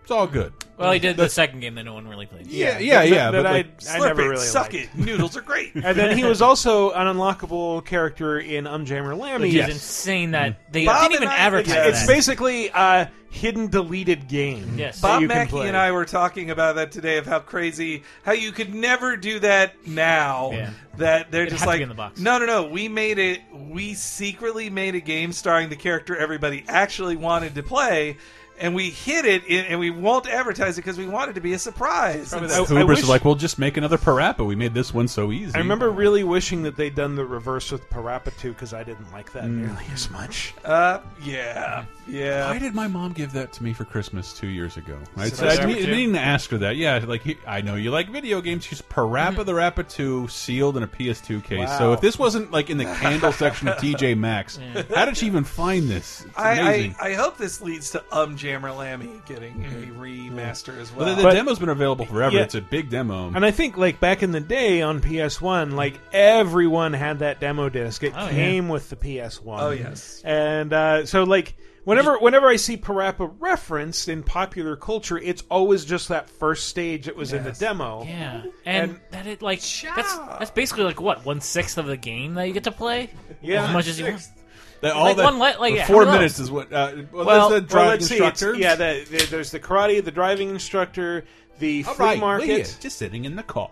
[0.03, 0.51] It's all good.
[0.77, 2.47] Well, he did the second game that no one really played.
[2.47, 3.31] Yeah, yeah, yeah.
[3.31, 4.89] that but I, like, I Slurp never it, really suck liked.
[4.93, 4.95] it.
[4.97, 5.73] Noodles are great.
[5.75, 9.47] And then he was also an unlockable character in Umjammer Lammy.
[9.47, 10.71] Which is insane that mm-hmm.
[10.73, 12.07] they Bob didn't even I- advertise Yeah, It's that.
[12.07, 14.77] basically a hidden deleted game.
[14.77, 14.99] Yes.
[14.99, 18.51] Bob you Mackey and I were talking about that today of how crazy, how you
[18.51, 20.51] could never do that now.
[20.51, 20.71] Yeah.
[20.97, 22.19] That they're It'd just like, in the box.
[22.19, 22.67] no, no, no.
[22.67, 23.41] We made it.
[23.51, 28.17] We secretly made a game starring the character everybody actually wanted to play,
[28.59, 31.41] and we hid it, in, and we won't advertise it because we want it to
[31.41, 32.29] be a surprise.
[32.29, 34.45] Probably that- so- I Hubris wish- is like, we'll just make another Parappa.
[34.45, 35.53] We made this one so easy.
[35.55, 39.11] I remember really wishing that they'd done the reverse with Parappa 2 because I didn't
[39.11, 39.57] like that Mm.
[39.67, 40.53] nearly as much.
[40.65, 42.49] uh, yeah, yeah.
[42.49, 44.97] Why did my mom give that to me for Christmas two years ago?
[45.17, 45.91] I, Is it said, I Parappa mean- 2?
[45.91, 46.77] meaning to ask her that.
[46.77, 48.63] Yeah, like he, I know you like video games.
[48.65, 51.69] She's Parappa the Rappa 2 sealed in a PS2 case.
[51.77, 51.93] So Wow.
[51.93, 54.59] if this wasn't like in the candle section of TJ Maxx,
[54.95, 56.23] how did she even find this?
[56.25, 56.95] It's I, amazing.
[57.01, 61.05] I, I hope this leads to Um Jammer Lammy getting a remaster as well.
[61.05, 62.35] But the, the But- demo's been available forever.
[62.35, 62.43] Yeah.
[62.43, 63.31] It's a big demo.
[63.33, 67.69] And I think, like, back in the day on PS1, like, everyone had that demo
[67.69, 68.03] disc.
[68.03, 68.31] It Oh, yeah.
[68.31, 69.59] came with the PS1.
[69.59, 70.21] Oh, yes.
[70.23, 75.83] And uh, so, like, whenever whenever I see Parappa referenced in popular culture, it's always
[75.83, 77.59] just that first stage that was in the Yes.
[77.59, 78.03] demo.
[78.03, 81.97] Yeah, and, And- that it like that's that's basically like what one sixth of the
[81.97, 83.09] game that you get to play.
[83.41, 83.65] Yeah.
[83.65, 84.21] as much as you want.
[84.21, 84.39] Sixth.
[84.83, 86.71] The- all like that- one le- like yeah, four minutes is what.
[86.71, 88.17] Uh, well, Well, there's the well, driving let's see.
[88.23, 88.55] Instructor.
[88.55, 91.23] Yeah, the, the, there's the karate, the driving instructor,
[91.59, 92.47] the All flea right, market.
[92.47, 93.71] Leah, just sitting in the car.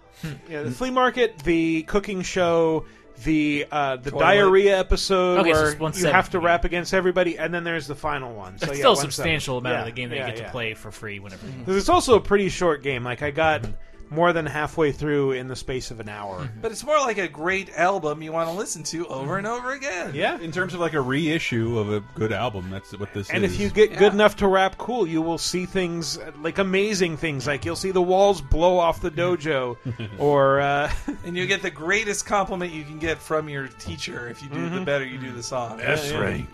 [0.49, 2.85] Yeah, the flea market, the cooking show,
[3.23, 4.23] the uh, the Toilet.
[4.23, 6.45] diarrhea episode Okay, where it's one you have to seventy.
[6.45, 8.57] rap against everybody, and then there's the final one.
[8.57, 9.11] So It's yeah, still a 170.
[9.11, 10.45] substantial amount Yeah, of the game that yeah, you get yeah.
[10.45, 11.45] to play for free whenever.
[11.45, 13.03] you 'Cause it's also a pretty short game.
[13.03, 13.65] Like I got
[14.11, 16.47] more than halfway through in the space of an hour.
[16.61, 19.71] But it's more like a great album you want to listen to over and over
[19.71, 20.11] again.
[20.13, 20.37] Yeah.
[20.39, 23.51] In terms of like a reissue of a good album, that's what this And is.
[23.51, 27.17] And if you get good enough to rap cool, you will see things like amazing
[27.17, 27.47] things.
[27.47, 29.77] Like you'll see the walls blow off the dojo,
[30.19, 30.91] or uh,
[31.25, 34.69] and you get the greatest compliment you can get from your teacher if you do
[34.69, 34.85] the Mhm.
[34.85, 35.79] better you do the song.
[35.81, 36.49] S rank.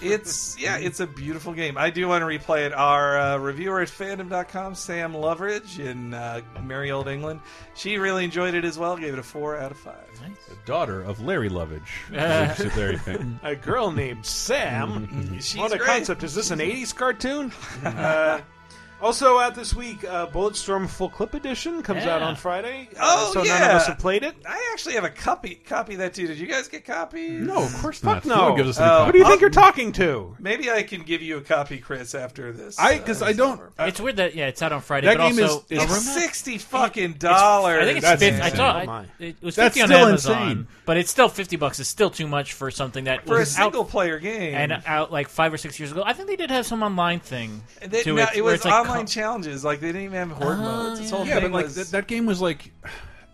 [0.00, 1.76] It's yeah, it's a beautiful game.
[1.78, 2.72] I do want to replay it.
[2.72, 6.40] Our uh, reviewer at fandom.com, Sam Loveridge in uh,
[6.72, 7.38] merry old England,
[7.74, 8.96] she really enjoyed it as well.
[8.96, 10.08] Gave it a four out of five.
[10.48, 11.82] The daughter of Larry Lovage.
[12.16, 13.38] Uh, which is very famous.
[13.42, 15.06] a girl named Sam.
[15.06, 15.34] Mm-hmm.
[15.38, 15.86] She's what a great.
[15.88, 16.22] concept!
[16.22, 17.52] Is this an '80s cartoon?
[17.84, 18.40] uh,
[19.02, 22.88] also out this week, uh, Bulletstorm Full Clip Edition comes out on Friday.
[22.96, 24.34] Uh, Oh so yeah, none of us have played it.
[24.48, 26.26] I actually have a copy copy of that too.
[26.26, 27.30] Did you guys get copies?
[27.46, 28.36] No, of course Fuck not.
[28.36, 28.50] no.
[28.52, 29.04] Who gives us any Oh.
[29.06, 30.36] Who do you think I'll- you're talking to?
[30.38, 32.78] Maybe I can give you a copy, Chris, after this.
[32.78, 33.60] I because I don't.
[33.78, 36.14] It's weird that yeah, it's out on Friday, That but game also is- is- It's
[36.14, 37.82] sixty fucking dollars.
[37.82, 38.40] I think it's That's fifty.
[38.40, 38.56] I insane.
[38.56, 39.06] thought Oh, I, my.
[39.18, 40.66] it was That's fifty on still Amazon, insane.
[40.84, 41.78] But it's still fifty bucks.
[41.80, 44.54] It's still too much for something that for a was out single player game.
[44.54, 46.02] and out like five or six years ago.
[46.04, 47.62] I think they did have some online thing.
[47.86, 49.64] They- to no, it, it where was it's like online co- challenges.
[49.64, 51.00] Like they didn't even have horde modes.
[51.00, 52.72] This whole Yeah, thing but like was that, that game was like,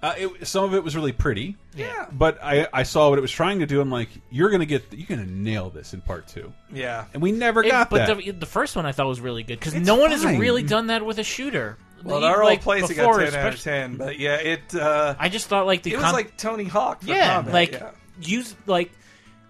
[0.03, 1.57] uh, it, some of it was really pretty.
[1.75, 2.07] Yeah.
[2.13, 3.81] But I I saw what it was trying to do.
[3.81, 6.53] I'm like, you're gonna get, you're gonna nail this in part two.
[6.73, 7.07] yeah.
[7.15, 8.19] And we never It- got but that.
[8.19, 10.89] The, the first one I thought was really good because no one has really done
[10.89, 11.79] that with a shooter.
[12.05, 14.37] Well, Even, our like, old place it got before, ten out of ten, but yeah,
[14.37, 14.75] it.
[14.75, 17.03] Uh, I just thought like the it was like Tony Hawk.
[17.03, 17.91] For yeah, combat, like yeah.
[18.21, 18.93] use like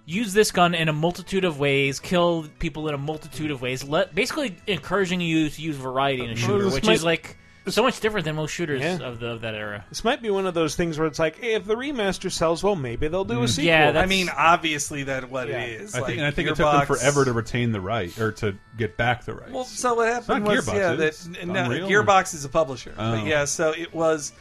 [0.07, 3.85] use this gun in a multitude of ways, kill people in a multitude of ways.
[3.85, 7.37] Let basically encouraging you to use variety in a shooter, this which might- is like
[7.75, 8.99] so much different than most shooters Yeah.
[9.01, 9.85] of, the, of that era.
[9.89, 12.63] This might be one of those things where it's like, hey, if the remaster sells
[12.63, 13.49] well, maybe they'll do a mm.
[13.49, 13.65] sequel.
[13.65, 15.61] Yeah, I that's- mean, obviously that what Yeah.
[15.61, 15.95] it is.
[15.95, 18.17] I like, think, and I think it took them Gearbox- forever to retain the right
[18.19, 19.53] or to get back the rights.
[19.53, 21.89] Well, so what happened not was Gearbox, yeah, is that no, Unreal?
[21.89, 23.17] Gearbox is a publisher, Oh.
[23.17, 24.33] but yeah, so it was.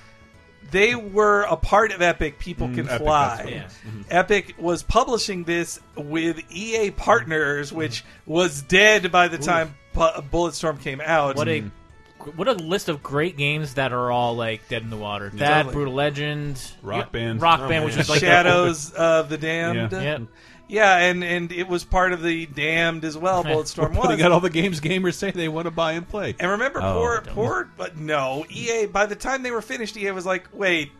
[0.69, 2.39] They were a part of Epic.
[2.39, 3.27] People Mm, can Epic, fly.
[3.37, 4.05] that's what it was.
[4.09, 10.81] Epic was publishing this with EA Partners, which was dead by the time Bu- Bulletstorm
[10.81, 11.37] came out.
[11.37, 11.71] What a mm.
[12.35, 15.29] What a list of great games that are all like dead in the water.
[15.35, 15.73] That Totally.
[15.73, 17.41] Brutal Legend, Rock Band.
[17.41, 19.91] Rock Oh, Band, which is like the- Shadows of the Damned.
[19.91, 20.01] Yeah.
[20.01, 20.17] Yeah.
[20.69, 23.41] Yeah, and and it was part of the Damned as well.
[23.45, 26.35] Bulletstorm We're putting out all the games gamers say they want to buy and play.
[26.39, 28.85] And remember, Oh, poor, poor, but no, EA.
[28.87, 30.91] By the time they were finished, EA was like, "Wait,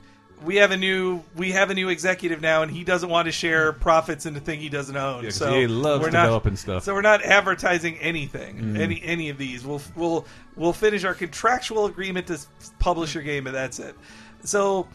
[0.44, 3.32] we have a new, we have a new executive now, and he doesn't want to
[3.32, 6.56] share profits in the thing he doesn't own." Yeah, so EA loves we're not, developing
[6.56, 6.84] stuff.
[6.84, 8.80] So we're not advertising anything, Mhm.
[8.80, 9.66] any any of these.
[9.66, 10.26] We'll we'll
[10.56, 12.40] we'll finish our contractual agreement to
[12.80, 13.96] publish your game, and that's it.
[14.44, 14.88] So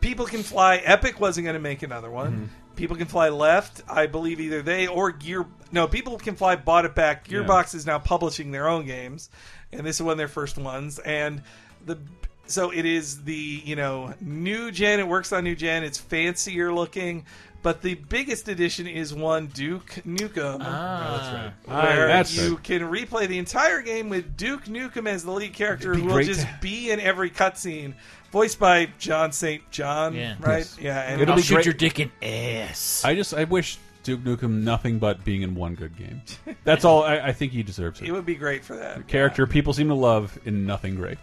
[0.00, 0.76] people can fly.
[0.76, 2.32] Epic wasn't going to make another one.
[2.32, 2.44] Mm-hmm.
[2.76, 3.82] People can fly left.
[3.88, 5.44] I believe either they or Gear.
[5.72, 6.56] No, people can fly.
[6.56, 7.26] Bought it back.
[7.30, 7.38] Yeah.
[7.40, 9.30] Gearbox is now publishing their own games,
[9.72, 10.98] and this is one of their first ones.
[10.98, 11.42] And
[11.84, 11.98] the
[12.46, 13.34] so it is the
[13.64, 15.00] you know new gen.
[15.00, 15.84] It works on new gen.
[15.84, 17.24] It's fancier looking.
[17.62, 21.52] But the biggest addition is one Duke Nukem, Ah.
[21.62, 21.96] that's right.
[21.96, 22.62] where that's you right.
[22.64, 26.40] can replay the entire game with Duke Nukem as the lead character, who will just
[26.40, 27.94] to- be in every cutscene,
[28.32, 29.62] voiced by John St.
[29.70, 30.34] John, Yeah.
[30.40, 30.58] right?
[30.58, 30.76] Yes.
[30.80, 33.02] Yeah, and It'll I'll be shoot great- your dick in ass.
[33.04, 36.20] I just I wish Duke Nukem nothing but being in one good game.
[36.64, 37.04] That's all.
[37.04, 38.08] I, I think he deserves it.
[38.08, 39.06] it would be great for that.
[39.06, 41.18] Character people seem to love in nothing great.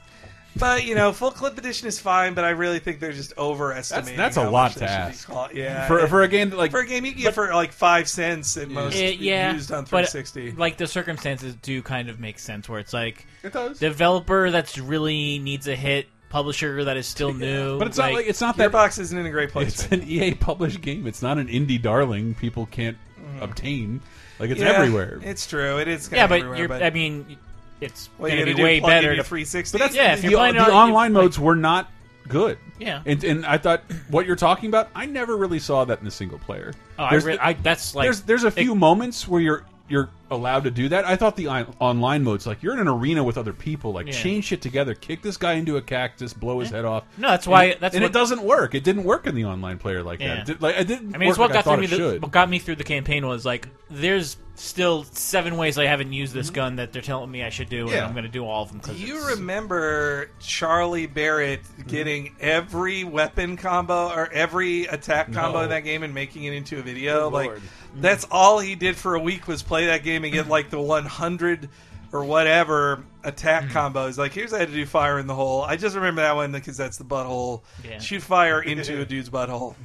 [0.59, 2.33] But you know, full clip edition is fine.
[2.33, 4.17] But I really think they're just overestimating.
[4.17, 5.27] That's- that's a how lot to they should be ask.
[5.27, 5.51] called.
[5.53, 7.53] Yeah, For- and- for a game that, like- for a game you can get for
[7.53, 8.95] like five cents at most.
[8.95, 10.51] Eh, yeah, used on but 360.
[10.53, 13.79] like the circumstances do kind of make sense where it's like It does.
[13.79, 18.27] developer that's really needs a hit, publisher that is still new, But it's not like
[18.27, 19.83] it's not that box isn't in a great place.
[19.83, 21.07] It's an EA published game.
[21.07, 22.97] It's not an indie darling people can't
[23.41, 24.01] obtain.
[24.39, 24.61] Like it's.
[24.61, 25.19] Yeah, everywhere.
[25.23, 25.79] It's true.
[25.79, 26.07] It is.
[26.07, 26.67] Kind yeah, of but everywhere, you're.
[26.67, 27.37] but I mean,
[27.81, 29.77] it's What, going to be way plug in better your to 360?
[29.77, 31.89] But that's Yeah, if the, you're playing the on- online like- modes were not
[32.27, 32.57] good.
[32.79, 33.01] Yeah.
[33.05, 36.11] and and I thought what you're talking about, I never really saw that in the
[36.11, 36.73] single player.
[36.97, 40.09] Oh, I There's re- I- that's like- there's there's a few moments where you're you're
[40.31, 41.05] allowed to do that.
[41.05, 44.07] I thought the on online mode's like you're in an arena with other people, like
[44.07, 44.13] Yeah.
[44.13, 47.03] chain shit together, kick this guy into a cactus, blow his head off.
[47.17, 48.75] No, that's why- And- that's and what- it doesn't work.
[48.75, 50.27] It didn't work in the online player like Yeah.
[50.35, 50.37] that.
[50.39, 51.15] It did, like I didn't.
[51.15, 51.87] I mean, it's what like got through me.
[51.87, 52.21] thought it The, should.
[52.21, 56.31] what got me through the campaign was like, there's still seven ways I haven't used
[56.33, 56.39] Mm-hmm.
[56.39, 58.63] this gun that they're telling me I should do, and I'm going to do all
[58.63, 58.79] of them.
[58.79, 65.63] Do Because you remember Charlie Barratt getting every weapon combo or every attack combo No.
[65.63, 67.29] in that game and making it into a video?
[67.29, 67.61] Good like lord.
[67.95, 70.79] that's all he did for a week was play that game and get like the
[70.81, 71.69] 100
[72.11, 74.17] or whatever attack combos.
[74.17, 75.61] Like here's how to do fire in the hole.
[75.61, 77.61] I just remember that one because that's the butthole.
[77.87, 77.99] Yeah.
[77.99, 79.75] Shoot fire into a dude's butthole.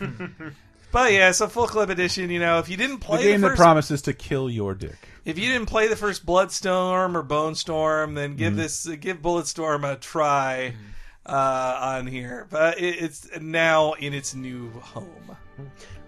[0.90, 2.30] But yeah, so full clip edition.
[2.30, 4.96] You know, if you didn't play the game the that promises to kill your dick.
[5.26, 8.56] if you didn't play the first Bloodstorm or Bone Storm, then give Mhm.
[8.56, 11.34] this uh, give Bulletstorm a try Mm-hmm.
[11.34, 12.46] uh, on here.
[12.48, 15.36] But it, it's now in its new home.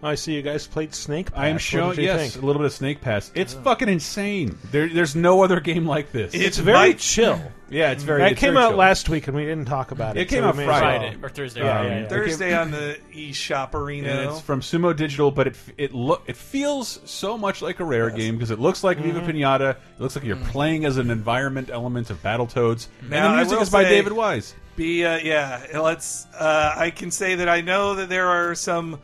[0.03, 1.30] I see you guys played Snake.
[1.32, 1.38] Pass.
[1.38, 1.92] I am sure.
[1.94, 2.42] you yes think?
[2.42, 3.30] a little bit of Snake Pass.
[3.34, 4.57] It's fucking insane.
[4.70, 6.32] There, there's no other game like this.
[6.34, 7.40] It's very chill.
[7.72, 8.22] Yeah, it's very.
[8.22, 8.78] That it's came very out chill.
[8.78, 10.22] last week and we didn't talk about it.
[10.22, 11.14] It came so out we Friday.
[11.14, 11.26] well.
[11.26, 11.61] or Thursday.
[11.61, 12.09] Um, yeah, yeah, yeah.
[12.09, 14.09] Thursday on the eShop Arena.
[14.09, 17.84] and it's from Sumo Digital, but it it look it feels so much like a
[17.84, 19.26] rare game because it looks like Viva Mhm.
[19.36, 19.70] Pinata.
[19.76, 23.70] It looks like you're playing as an environment element of Battletoads, and the music is
[23.70, 24.53] by say- David Wise.
[24.74, 26.26] Be uh, yeah, let's.
[26.36, 28.98] Uh, I can say that I know that there are some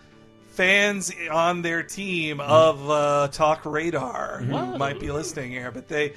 [0.56, 2.50] fans on their team Mm-hmm.
[2.50, 6.14] of uh, TalkRadar who might be listening here, but they,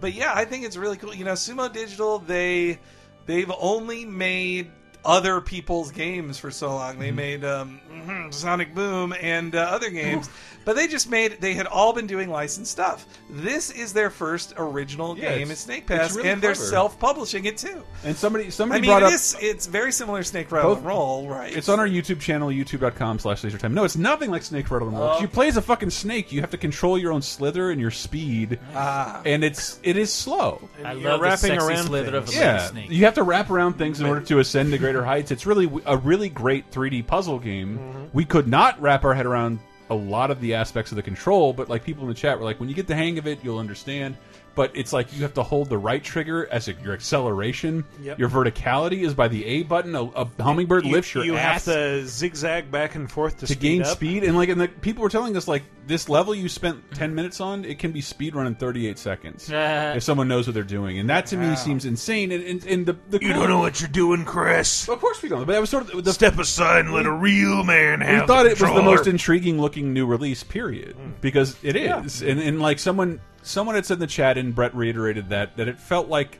[0.00, 1.14] but yeah, I think it's really cool.
[1.14, 2.78] You know, Sumo Digital they
[3.26, 4.70] they've only made
[5.04, 6.92] other people's games for so long.
[6.94, 7.00] Mm-hmm.
[7.02, 10.28] They made um, mhm, Sonic Boom and uh, other games,
[10.64, 13.06] but they just made they had all been doing licensed stuff.
[13.30, 16.54] This is their first original Yeah, game it's- in Snake it's Pass, really and they're
[16.54, 17.82] self-publishing it too.
[18.04, 20.74] And somebody somebody I mean, brought it up is- it's very similar to Snake Rattle
[20.76, 21.54] and Roll, right?
[21.56, 23.72] It's on our YouTube channel, youtube.com slash lasertime.
[23.72, 25.08] No, it's nothing like Snake Rattle and Roll.
[25.08, 25.22] 'cause Oh.
[25.22, 26.32] You play as a fucking snake.
[26.32, 28.58] You have to control your own slither and your speed.
[28.74, 29.20] Ah.
[29.24, 30.68] And it's it is slow.
[30.84, 32.90] I You're love the wrapping sexy around slither of a Yeah, snake.
[32.90, 35.30] you have to wrap around things in order to ascend to greater heights.
[35.30, 37.78] It's really a really great 3D puzzle game.
[38.12, 39.58] We could not wrap our head around
[39.90, 42.44] a lot of the aspects of the control, but like people in the chat were
[42.44, 44.16] like, when you get the hang of it, you'll understand.
[44.54, 47.84] But it's like you have to hold the right trigger as a, your acceleration.
[48.02, 48.18] Yep.
[48.18, 49.94] Your verticality is by the A button.
[49.94, 53.46] A, a hummingbird You, lifts your you ass have to zigzag back and forth to,
[53.46, 53.88] to speed gain up.
[53.88, 57.14] speed and like and the people were telling us like this level you spent 10
[57.14, 59.94] minutes on it can be speed run in 38 seconds Uh.
[59.96, 62.86] if someone knows what they're doing and that to me seems insane and, and, and
[62.86, 64.88] the, the You don't know what you're doing, Chris.
[64.88, 67.12] of course we don't but that was sort of the Step aside and let a
[67.12, 70.96] real man we have thought the it was the most intriguing looking new release period
[71.20, 74.74] because it is and, and like someone someone had said in the chat and Brett
[74.74, 76.38] reiterated that that it felt like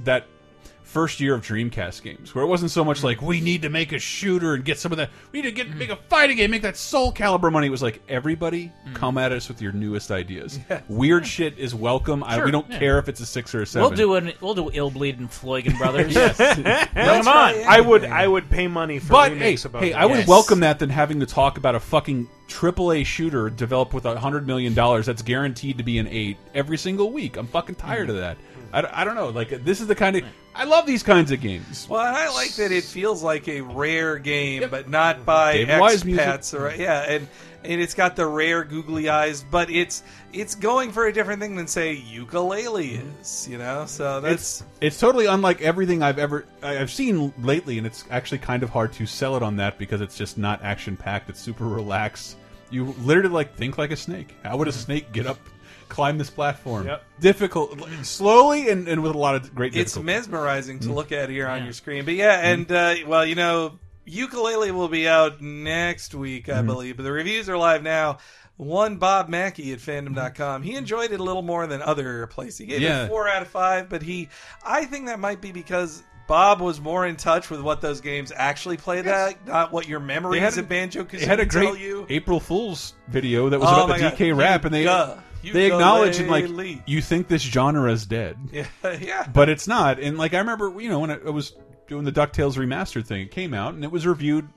[0.00, 0.26] that
[0.90, 3.06] first year of Dreamcast games where it wasn't so much hmm.
[3.06, 5.54] like we need to make a shooter and get some of that we need to
[5.54, 8.92] get make a fighting game make that Soulcalibur money it was like everybody hmm.
[8.94, 12.68] come at us with your newest ideas weird shit is welcome I, Sure, we don't
[12.70, 12.78] yeah.
[12.78, 15.30] care if it's a 6 or a 7 We'll do an we'll do Illbleed and
[15.30, 16.14] Floigan Brothers.
[16.14, 16.36] Yes.
[16.36, 17.54] Bring 'em on.
[17.68, 20.00] I would I would pay money for But hey, remakes about hey, that.
[20.00, 20.28] I would Yes.
[20.28, 24.46] welcome that than having to talk about a fucking AAA shooter developed with a hundred
[24.46, 27.36] million dollars that's guaranteed to be an eight every single week.
[27.36, 28.16] I'm fucking tired hmm.
[28.16, 28.36] of that.
[28.72, 29.30] I, I don't know.
[29.30, 31.86] Like this is the kind of I love these kinds of games.
[31.88, 35.80] Well, and I like that it feels like a rare game, but not by David
[35.80, 36.58] Wise expats.
[36.58, 37.28] Or, yeah, and
[37.64, 40.02] and it's got the rare googly eyes, but it's
[40.32, 43.20] it's going for a different thing than say Yooka-Laylee mm-hmm.
[43.20, 43.48] is.
[43.48, 47.86] You know, so that's It's it's totally unlike everything I've ever I've seen lately, and
[47.86, 50.96] it's actually kind of hard to sell it on that because it's just not action
[50.96, 51.30] packed.
[51.30, 52.36] It's super relaxed.
[52.70, 54.36] You literally like think like a snake.
[54.42, 54.80] How would a mm-hmm.
[54.80, 55.38] snake get up,
[55.90, 56.86] climb this platform?
[56.86, 57.04] Yep.
[57.20, 59.74] Difficult, slowly, and, and with a lot of great.
[59.76, 60.06] it's difficulty.
[60.06, 60.94] mesmerizing to Mm.
[60.94, 62.04] look at here on your screen.
[62.04, 63.78] But yeah, and uh, well, you know,
[64.08, 66.66] Yooka-Laylee will be out next week, I Mhm.
[66.66, 66.96] believe.
[66.96, 68.18] But the reviews are live now.
[68.56, 70.62] One Bob Mackey at fandom.com.
[70.62, 72.58] He enjoyed it a little more than other places.
[72.58, 73.04] He gave Yeah.
[73.04, 74.28] it four out of five, but he
[74.64, 78.32] I think that might be because Bob was more in touch with what those games
[78.36, 82.06] actually played like, not what your memories of Banjo They had a tell great you.
[82.08, 84.12] April Fool's video that was Oh about my the God.
[84.18, 85.24] DK rap, and they Yuga.
[85.42, 86.46] They acknowledge and like
[86.86, 88.66] you think this genre is dead, Yeah,
[89.00, 89.26] yeah.
[89.32, 89.98] but it's not.
[90.00, 91.54] And like I remember, you know, when I I was
[91.88, 94.48] doing the Ducktales remastered thing, it came out and it was reviewed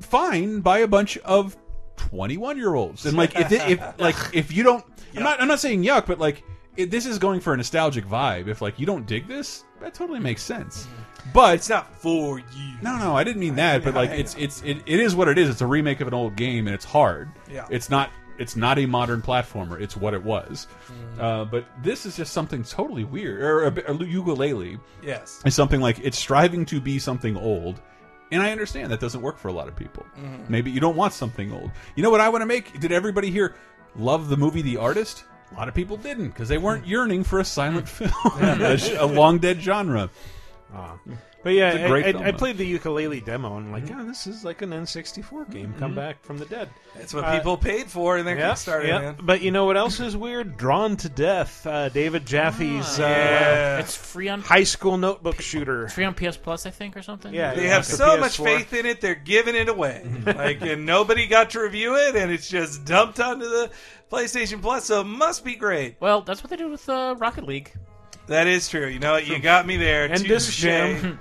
[0.00, 1.56] fine by a bunch of
[1.96, 3.06] twenty one year olds.
[3.06, 4.84] And like if it, if like if you don't,
[5.16, 6.42] I'm not I'm not saying yuck, but like
[6.76, 8.48] it, this is going for a nostalgic vibe.
[8.48, 10.84] If like you don't dig this, that totally makes sense.
[10.84, 11.30] Mm-hmm.
[11.34, 12.74] But it's not for you.
[12.82, 13.84] No, no, I didn't mean that.
[13.84, 15.50] But like, I it's it's it, it is what it is.
[15.50, 17.30] It's a remake of an old game, and it's hard.
[17.50, 17.66] Yeah.
[17.70, 18.10] It's not
[18.40, 19.80] it's not a modern platformer.
[19.80, 20.66] It's what it was.
[20.86, 21.20] Mm-hmm.
[21.20, 23.40] Uh, but this is just something totally weird.
[23.42, 24.80] Or a, a Yooka-Laylee.
[25.02, 25.42] Yes.
[25.44, 27.80] Is something like it's striving to be something old.
[28.32, 30.06] And I understand that doesn't work for a lot of people.
[30.18, 30.48] Mhm.
[30.48, 31.70] Maybe you don't want something old.
[31.96, 32.80] You know what I want to make?
[32.80, 33.54] Did everybody here
[33.96, 35.24] love the movie The Artist?
[35.52, 39.06] A lot of people didn't because they weren't yearning for a silent film, a, a
[39.06, 40.08] long dead genre.
[40.72, 40.96] Ah.
[41.42, 42.36] But yeah, It's a great I, film, I, I though.
[42.38, 45.74] played the Yooka-Laylee demo and I'm like, yeah, this is like an N64 game.
[45.78, 45.96] Come Mhm.
[45.96, 46.68] back from the dead.
[46.94, 49.02] That's what Uh, people paid for in their Yep, Kickstarter, yep.
[49.02, 49.16] man.
[49.22, 50.58] But you know what else is weird?
[50.58, 51.66] Drawn to Death.
[51.66, 53.78] Uh, David Jaffe's uh, Yeah.
[53.78, 55.88] It's free on high school notebook shooter.
[55.88, 57.32] free on PS Plus, I think, or something.
[57.32, 58.44] Yeah, They yeah, have for so much PS4.
[58.44, 60.04] faith in it, they're giving it away.
[60.26, 63.70] like, and nobody got to review it, and it's just dumped onto the
[64.12, 65.96] PlayStation Plus, so it must be great.
[66.00, 67.72] Well, that's what they did with uh, Rocket League.
[68.26, 68.86] That is true.
[68.86, 69.26] You know what?
[69.26, 70.04] You got me there.
[70.04, 70.28] And Touche.
[70.28, 71.18] Disc Jam.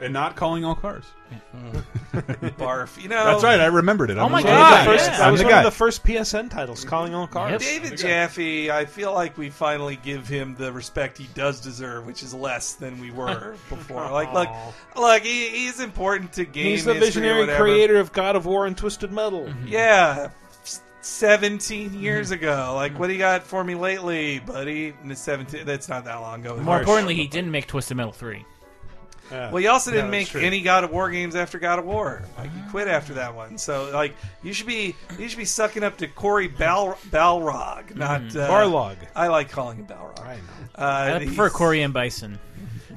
[0.00, 1.04] And not calling all cars.
[2.58, 3.00] Barf.
[3.02, 3.60] You know, That's right.
[3.60, 4.18] I remembered it.
[4.18, 4.70] Oh I'm my the god!
[4.70, 4.84] guy.
[4.84, 5.18] First, Yeah.
[5.18, 5.58] that I'm was the one guy.
[5.58, 7.60] of the first PSN titles, calling all cars.
[7.60, 12.22] David Jaffe, I feel like we finally give him the respect he does deserve, which
[12.22, 14.10] is less than we were before.
[14.10, 14.48] Like, look,
[14.96, 16.66] look, he, he's important to game.
[16.66, 17.64] He's the history or visionary whatever.
[17.64, 19.48] creator of God of War and Twisted Metal.
[19.66, 20.62] Yeah, mm-hmm.
[20.62, 22.00] s- seventeen mm-hmm.
[22.00, 22.74] years ago.
[22.76, 23.00] Like, mm-hmm.
[23.00, 24.94] what do you got for me lately, buddy?
[25.02, 25.64] And it's Seventeen.
[25.66, 26.56] That's not that long ago.
[26.58, 28.12] More importantly, he didn't make Twisted Metal
[29.28, 29.38] three.
[29.38, 30.40] Well, he also didn't that's make true.
[30.40, 32.22] any God of War games after God of War.
[32.38, 33.58] Like he quit after that one.
[33.58, 38.20] So like you should be you should be sucking up to Cory Bal- Balrog, not
[38.22, 38.36] Mhm.
[38.36, 38.96] uh, Barlog.
[39.16, 40.20] I like calling him Balrog.
[40.20, 40.42] I know.
[40.76, 42.38] Uh, I prefer Cory and Bison.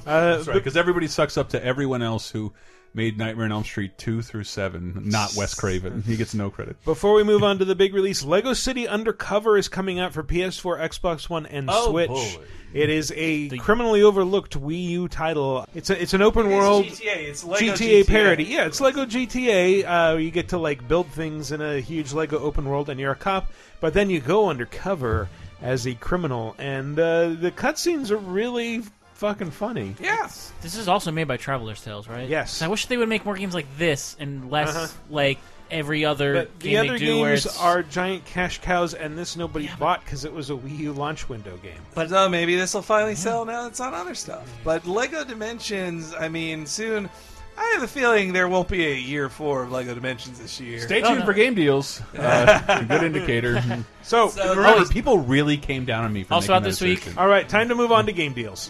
[0.05, 2.53] Uh, That's right, because everybody sucks up to everyone else who
[2.97, 6.01] made Nightmare on Elm Street two through seven, not Wes Craven.
[6.01, 6.83] He gets no credit.
[6.83, 10.23] Before we move on to the big release, Lego City Undercover is coming out for
[10.23, 12.09] PS4, Xbox One, and Oh, Switch.
[12.09, 12.37] boy.
[12.73, 15.65] It is a criminally overlooked Wii U title.
[15.73, 17.15] It's a, it's an open It's world GTA.
[17.29, 18.07] It's Lego GTA, GTA.
[18.07, 18.43] parody.
[18.43, 20.13] Yeah, it's Lego GTA.
[20.13, 23.13] Uh, you get to like build things in a huge Lego open world, and you're
[23.13, 23.49] a cop.
[23.79, 25.29] But then you go undercover
[25.61, 28.81] as a criminal, and uh, the cutscenes are really
[29.17, 29.95] fucking funny.
[30.01, 30.51] Yes.
[30.61, 32.27] This is also made by Traveller's Tales, right?
[32.29, 32.61] Yes.
[32.61, 34.87] I wish they would make more games like this and less Uh-huh.
[35.09, 35.39] like
[35.69, 38.93] every other But game the other they do where games it's are giant cash cows,
[38.93, 41.79] and this nobody bought because it was a Wii U launch window game.
[41.93, 44.47] But no, maybe this will finally sell now it's on other stuff.
[44.63, 47.09] But Lego Dimensions, I mean, soon.
[47.59, 50.79] I have a feeling there won't be a year four of Lego Dimensions this year.
[50.79, 51.99] Stay tuned for game deals.
[52.15, 53.59] Uh, a good indicator.
[54.03, 56.81] So, So- remember, people really came down on me for Also making out that this
[56.81, 57.17] week- assertion.
[57.17, 58.69] All right, time to move on to game deals.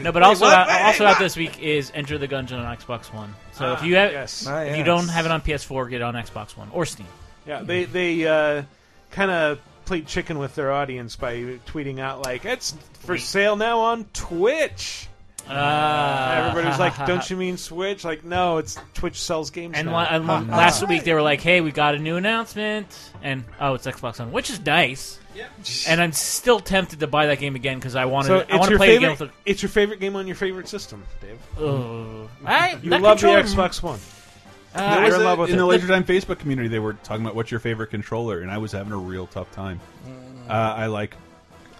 [0.00, 0.54] No, but also what?
[0.54, 1.14] out, Wait, also what?
[1.14, 3.34] out this week is Enter the Gungeon on Xbox One.
[3.52, 4.46] So Ah, if you have, yes.
[4.48, 4.86] Ah, if you yes.
[4.86, 7.06] don't have it on PS4, get it on Xbox One or Steam.
[7.46, 8.62] Yeah, they they uh,
[9.10, 11.34] kind of played chicken with their audience by
[11.66, 15.08] tweeting out like it's for sale now on Twitch.
[15.48, 16.48] Ah.
[16.50, 19.74] Everybody's like, "Don't you mean Switch?" Like, no, it's Twitch sells games.
[19.76, 19.92] And, now.
[19.94, 22.88] la- and la- last week they were like, "Hey, we got a new announcement,"
[23.22, 25.18] and oh, it's Xbox One, which is nice.
[25.88, 28.40] And I'm still tempted to buy that game again because I want so to.
[28.44, 29.12] it's I want to your play favorite.
[29.14, 29.36] again with.
[29.44, 31.38] It's your favorite game on your favorite system, Dave.
[31.58, 33.98] The, uh, I, you that love the controller- Xbox One.
[34.74, 35.58] Uh, There was You're in love with in it.
[35.58, 38.58] the Laser Time Facebook community, they were talking about what's your favorite controller, and I
[38.58, 39.80] was having a real tough time.
[40.48, 41.16] Uh, I like,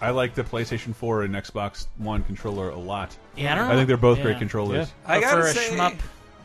[0.01, 3.15] I like the PlayStation 4 and Xbox One controller a lot.
[3.35, 3.73] Yeah, I don't know.
[3.73, 4.23] I think they're both Yeah.
[4.25, 4.91] great controllers.
[5.05, 5.95] I But gotta for a say- shmup,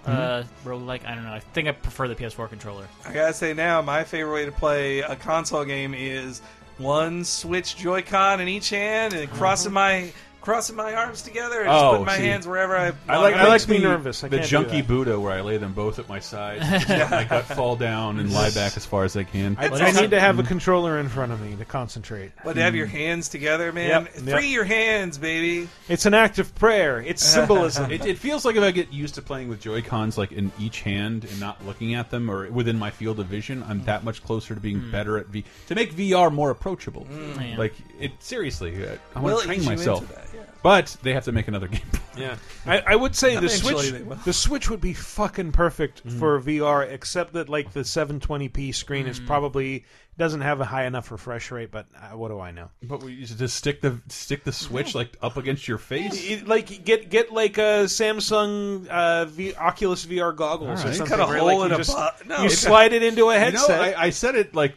[0.05, 0.11] uh,
[0.43, 0.69] Mm-hmm.
[0.69, 1.33] roguelike, I don't know.
[1.33, 2.87] I think I prefer the PS4 controller.
[3.07, 6.43] I gotta say now, my favorite way to play a console game is
[6.79, 10.13] one Switch Joy-Con in each hand and crossing my
[10.43, 12.23] crossing my arms together and just Oh, putting my see.
[12.27, 12.93] hands wherever I.
[13.09, 14.23] I like That I like makes me the, nervous.
[14.25, 14.89] I the can't do junky that.
[14.89, 18.19] Buddha where I lay them both at my side, just let my gut fall down
[18.19, 19.57] and lie back as far as I can.
[19.59, 22.33] I, I need to have a controller in front of me to concentrate.
[22.45, 24.07] But to have your hands together, man.
[24.15, 24.37] Yep, yep.
[24.39, 25.69] Free your hands, baby.
[25.89, 27.01] It's an act of prayer.
[27.01, 27.91] It's symbolism.
[27.91, 30.51] It, it feels like if I get used to playing with Joy Cons like in
[30.59, 34.05] each hand and not looking at them or within my field of vision, I'm that
[34.05, 34.91] much closer to being Hmm.
[34.91, 37.07] better at V to make VR more approachable.
[37.39, 37.57] Yeah.
[37.57, 40.03] Like it seriously, I- I Will want to train ease you myself.
[40.03, 40.32] into that, yeah.
[40.63, 41.81] But they have to make another game.
[42.17, 42.37] Yeah,
[42.67, 43.91] I, I would say the Eventually Switch.
[43.93, 44.17] they will.
[44.17, 46.19] The Switch would be fucking perfect Mm-hmm.
[46.19, 49.11] for VR, except that like the 720p screen Mm.
[49.11, 49.85] is probably
[50.19, 51.71] doesn't have a high enough refresh rate.
[51.71, 52.69] But uh, what do I know?
[52.83, 56.23] But we used to just stick the stick the Switch like up against your face.
[56.31, 60.95] It- like get get like a Samsung uh, v, Oculus VR goggles All or right.
[60.97, 61.07] something.
[61.07, 62.43] Cut a where, hole like, in you a just, bu- no.
[62.43, 63.81] you slide it into a You know, headset.
[63.99, 64.75] I, I said it like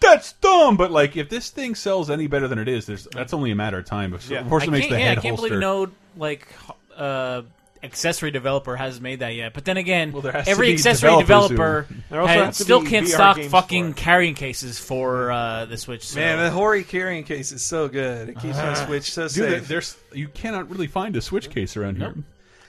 [0.00, 3.32] that's dumb, but like if this thing sells any better than it is, there's that's
[3.34, 4.12] only a matter of time.
[4.12, 4.42] Of Yeah.
[4.48, 5.48] course, it makes can't, the yeah, head I can't holster.
[5.48, 6.48] believe no like
[6.96, 7.42] uh,
[7.82, 9.54] accessory developer has made that yet.
[9.54, 12.32] But then again, Well, there has to every be accessory developers who- developer There also
[12.32, 16.06] had- have to still can't VR stock fucking for carrying cases for uh, the Switch.
[16.06, 16.18] So.
[16.20, 18.28] Man, the Hori carrying case is so good.
[18.30, 19.68] It keeps my Switch so Dude, safe.
[19.68, 22.14] there's you cannot really find a Switch case around here.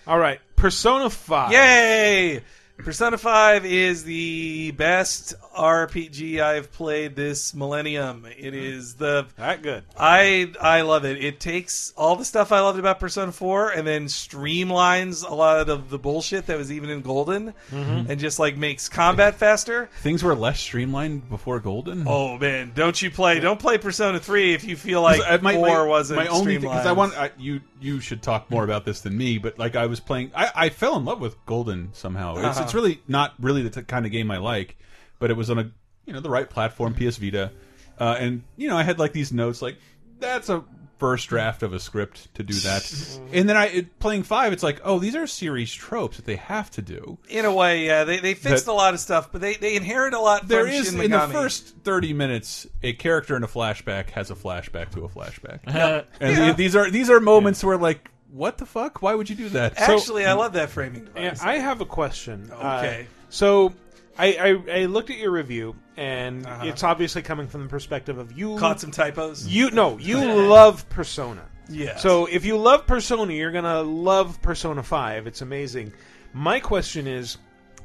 [0.07, 1.51] All right, Persona Five.
[1.51, 2.41] Yay!
[2.77, 8.25] Persona 5 is the best RPG I've played this millennium.
[8.37, 9.83] It is the that good.
[9.97, 11.23] I I love it.
[11.23, 15.69] It takes all the stuff I loved about Persona 4 and then streamlines a lot
[15.69, 18.09] of the bullshit that was even in Golden Mhm.
[18.09, 19.89] and just like makes combat faster.
[20.01, 22.05] Things were less streamlined before Golden.
[22.07, 25.53] Oh man, don't you play don't play Persona 3 if you feel like uh, my,
[25.55, 28.85] 4 my, wasn't my only because I want I, you you should talk more about
[28.85, 31.89] this than me, but like I was playing, I, I fell in love with Golden
[31.93, 32.35] somehow.
[32.35, 32.61] It's Uh-huh.
[32.63, 34.77] it's really not really the t kind of game I like,
[35.21, 35.71] but it was on a
[36.05, 37.51] you know the right platform, PS Vita,
[37.99, 39.77] uh, and you know I had like these notes like
[40.19, 40.63] that's a
[40.97, 44.61] first draft of a script to do that, and then I it, playing five, it's
[44.63, 47.17] like oh these are series tropes that they have to do.
[47.29, 49.75] in a way, yeah, they they fixed That- a lot of stuff, but they they
[49.75, 53.43] inherit a lot There from is Shin in the first thirty minutes a character in
[53.43, 56.01] a flashback has a flashback to a flashback, Yeah.
[56.19, 56.47] and Yeah.
[56.47, 59.01] the- these are these are moments where like what the fuck?
[59.01, 59.77] Why would you do that?
[59.77, 61.41] Actually, I love that framing device.
[61.43, 62.49] I have a question.
[62.53, 63.01] Okay.
[63.09, 63.73] Uh, so
[64.21, 64.27] I,
[64.69, 66.65] I I looked at your review, and Uh-huh.
[66.65, 69.47] it's obviously coming from the perspective of you Caught some typos?
[69.47, 70.17] You no, you
[70.47, 71.43] love Persona.
[71.69, 71.97] Yeah.
[71.97, 75.27] So if you love Persona, you're gonna love Persona Five.
[75.27, 75.93] It's amazing.
[76.33, 77.37] My question is,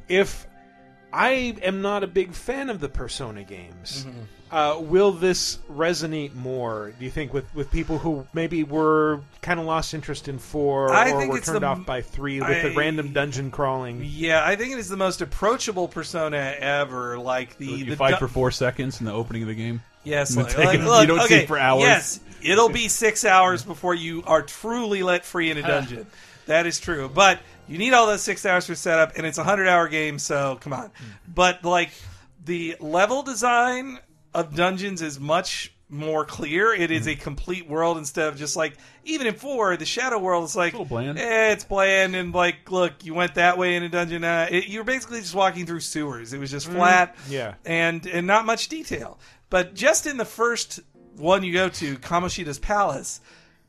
[0.09, 0.47] if
[1.13, 4.05] I am not a big fan of the Persona games.
[4.07, 4.21] Mm-hmm.
[4.51, 6.93] Uh, will this resonate more?
[6.97, 10.93] Do you think with, with people who maybe were kind of lost interest in four,
[10.93, 14.03] I or think were it's turned the- off by three with the random dungeon crawling?
[14.05, 17.19] Yeah, I think it is the most approachable persona ever.
[17.19, 19.83] Like the You the fight for four seconds in the opening of the game.
[20.05, 21.83] Yes, like, like, look, you don't okay, see for hours.
[21.83, 26.07] Yes, it'll be six hours before you are truly let free in a dungeon.
[26.47, 29.43] that is true, but you need all those six hours for setup, and it's a
[29.45, 30.21] hundred hour game.
[30.21, 30.93] So come on.
[31.27, 31.91] But like
[32.45, 33.99] the level design
[34.37, 36.73] of dungeons is much more clear.
[36.75, 40.45] It is a complete world instead of just like even in four, the shadow world
[40.45, 41.17] is like bland.
[41.19, 44.25] Eh, it's bland and like look, you went that way in a dungeon.
[44.25, 46.33] Uh, it, you're basically just walking through sewers.
[46.33, 47.55] It was just Mm, flat yeah.
[47.65, 49.19] and and not much detail.
[49.49, 50.81] But just in the first
[51.17, 53.21] one you go to, Kamoshida's palace,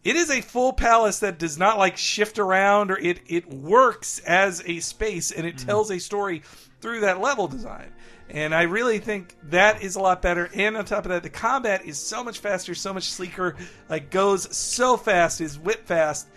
[0.04, 4.18] it is a full palace that does not like shift around or it it works
[4.26, 6.42] as a space and it tells a story
[6.82, 7.92] through that level design.
[8.30, 10.50] And I really think that is a lot better.
[10.54, 13.56] And on top of that, the combat is so much faster, so much sleeker,
[13.90, 16.28] like goes so fast, is whip fast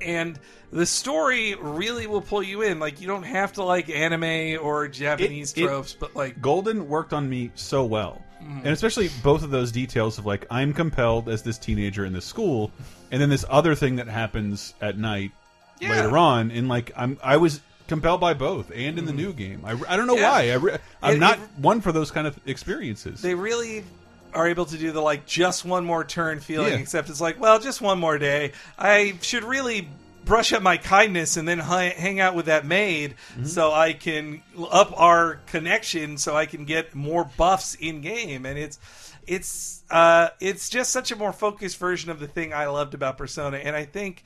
[0.00, 0.38] and
[0.72, 2.78] the story really will pull you in.
[2.78, 6.88] Like you don't have to like anime or Japanese It- it- tropes, but like Golden
[6.88, 8.22] worked on me so well.
[8.42, 8.58] Mhm.
[8.60, 12.24] And especially both of those details of like I'm compelled as this teenager in this
[12.24, 12.70] school,
[13.10, 15.32] and then this other thing that happens at night
[15.80, 15.90] Yeah.
[15.90, 17.60] later on, and like I'm I was
[17.90, 20.16] compelled by both, and in the new game, I, I don't know.
[20.16, 20.56] Yeah.
[20.56, 23.20] why I I'm It- not it- one for those kind of experiences.
[23.20, 23.84] they really
[24.32, 26.72] are able to do the like just one more turn feeling.
[26.72, 26.78] Yeah.
[26.78, 28.52] Except it's like, well, just one more day.
[28.78, 29.88] I should really
[30.24, 33.44] brush up my kindness and then hi- hang out with that maid Mm-hmm.
[33.46, 38.56] so I can up our connection so I can get more buffs in game and
[38.58, 38.78] it's
[39.26, 43.16] it's uh it's just such a more focused version of the thing I loved about
[43.18, 44.22] Persona and I think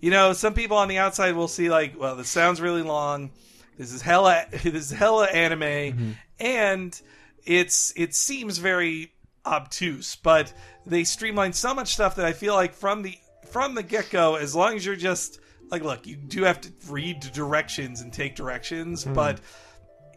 [0.00, 3.30] you know some people on the outside will see like well this sounds really long
[3.76, 6.10] this is hella this is hella anime Mm-hmm.
[6.40, 7.00] and
[7.44, 9.12] it's it seems very
[9.46, 10.52] obtuse but
[10.86, 13.16] they streamline so much stuff that I feel like from the
[13.50, 16.70] from the get go, as long as you're just like, look, you do have to
[16.90, 19.14] read directions and take directions, Hmm.
[19.14, 19.40] but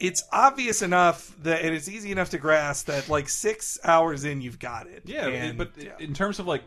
[0.01, 4.41] it's obvious enough that and it's easy enough to grasp that like six hours in,
[4.41, 5.03] you've got it.
[5.05, 6.63] Yeah, And- but in terms of like,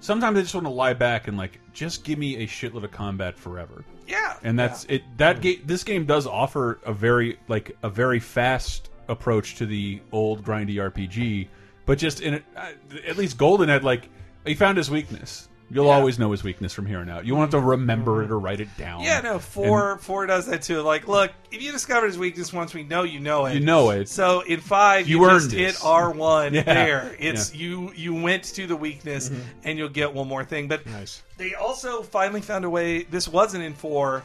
[0.00, 2.90] sometimes I just want to lie back and like just give me a shitload of
[2.90, 3.84] combat forever.
[4.06, 5.02] Yeah, and that's it.
[5.16, 10.00] That game, this game does offer a very like a very fast approach to the
[10.12, 11.48] old grindy RPG,
[11.84, 12.72] but just in uh,
[13.06, 14.08] at least Golden had like
[14.44, 15.48] he found his weakness.
[15.68, 17.26] You'll always know his weakness from here on out.
[17.26, 19.02] You won't have to remember it or write it down.
[19.02, 20.80] Yeah, no, four four does that too.
[20.82, 23.54] Like, look, if you discover his weakness once, we know you know it.
[23.54, 24.08] You know it.
[24.08, 26.62] So in five, You you, just hit R one Yeah.
[26.62, 27.16] there.
[27.18, 27.60] It's Yeah.
[27.60, 29.40] you you went to the weakness Mhm.
[29.64, 30.68] and you'll get one more thing.
[30.68, 31.22] But nice.
[31.36, 33.02] they also finally found a way.
[33.02, 34.24] This wasn't in four.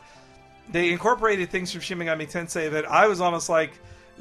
[0.71, 3.71] They incorporated things from Shin Megami Tensei that I was almost like,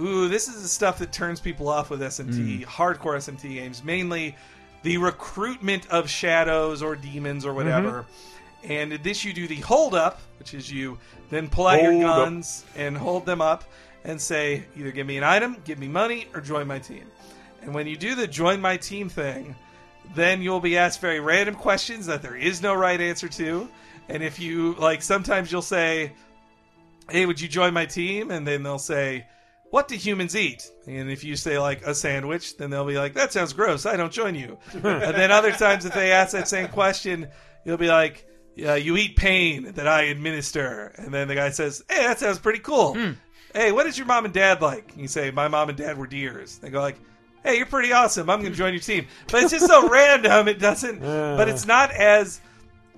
[0.00, 2.64] ooh, this is the stuff that turns people off with SMT, Mm.
[2.64, 3.84] hardcore SMT games.
[3.84, 4.34] Mainly
[4.82, 8.06] the recruitment of shadows or demons or whatever.
[8.62, 8.72] Mm-hmm.
[8.72, 10.98] And in this, you do the hold up, which is you
[11.30, 12.16] then pull out your Hold up.
[12.16, 13.64] guns and hold them up
[14.04, 17.04] and say, either give me an item, give me money, or join my team.
[17.62, 19.54] And when you do the join my team thing,
[20.14, 23.68] then you'll be asked very random questions that there is no right answer to.
[24.08, 26.12] And if you, like, sometimes you'll say,
[27.08, 28.30] hey, would you join my team?
[28.30, 29.26] And then they'll say,
[29.70, 30.70] what do humans eat?
[30.86, 33.86] And if you say like a sandwich, then they'll be like, that sounds gross.
[33.86, 34.58] I don't join you.
[34.72, 37.28] and then other times, if they ask that same question,
[37.64, 38.26] you'll be like,
[38.64, 40.92] uh, you eat pain that I administer.
[40.96, 42.94] And then the guy says, hey, that sounds pretty cool.
[43.54, 44.92] Hey, what is your mom and dad like?
[44.92, 46.58] And you say, my mom and dad were deers.
[46.58, 46.98] They go like,
[47.44, 48.28] hey, you're pretty awesome.
[48.28, 49.06] I'm going to join your team.
[49.30, 50.46] But it's just so random.
[50.48, 52.40] It doesn't, but it's not as,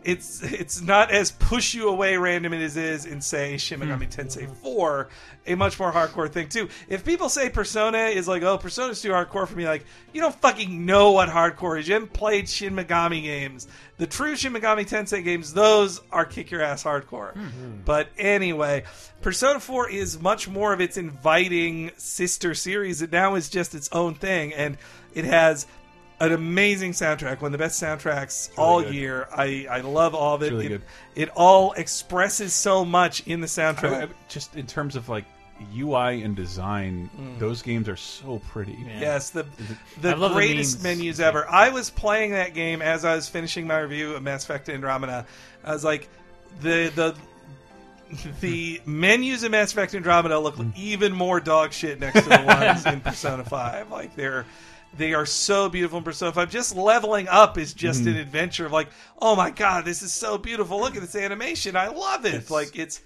[0.05, 4.13] it's it's not as push you away random as it is in say Shin Megami
[4.13, 4.21] hmm.
[4.21, 5.09] Tensei 4,
[5.47, 6.69] a much more hardcore thing too.
[6.89, 10.35] If people say Persona is like, oh, Persona's too hardcore for me, like you don't
[10.35, 11.89] fucking know what hardcore is.
[11.89, 13.69] You haven't played Shin Megami games.
[13.99, 17.35] The true Shin Megami Tensei games, those are kick your ass hardcore.
[17.35, 17.81] Hmm.
[17.85, 18.85] But anyway,
[19.21, 23.03] Persona 4 is much more of its inviting sister series.
[23.03, 24.79] It now is just its own thing, and
[25.15, 25.67] it has
[26.27, 28.95] an amazing soundtrack, one of the best soundtracks all good.
[28.95, 29.29] year.
[29.35, 30.47] I, I love all of it.
[30.47, 30.83] It's really it, good.
[31.17, 33.93] it all expresses so much in the soundtrack.
[33.93, 35.25] I- I- just in terms of like
[35.77, 37.39] UI and design, Mm.
[37.39, 38.77] those games are so pretty.
[38.99, 39.47] Yes, the
[40.01, 41.49] the love the greatest menus ever.
[41.49, 45.27] I was playing that game as I was finishing my review of Mass Effect Andromeda.
[45.65, 46.09] I was like,
[46.63, 47.15] the the
[48.41, 50.77] the menus in Mass Effect Andromeda look Mm.
[50.77, 53.91] even more dog shit next to the ones in Persona Five.
[53.91, 54.45] Like they're
[54.97, 56.51] they are so beautiful in Persona Five.
[56.51, 58.09] Just leveling up is just Mm.
[58.09, 58.89] an adventure of like,
[59.21, 60.81] oh my god, this is so beautiful.
[60.81, 61.77] Look at this animation.
[61.77, 62.51] I love it.
[62.51, 63.01] like it's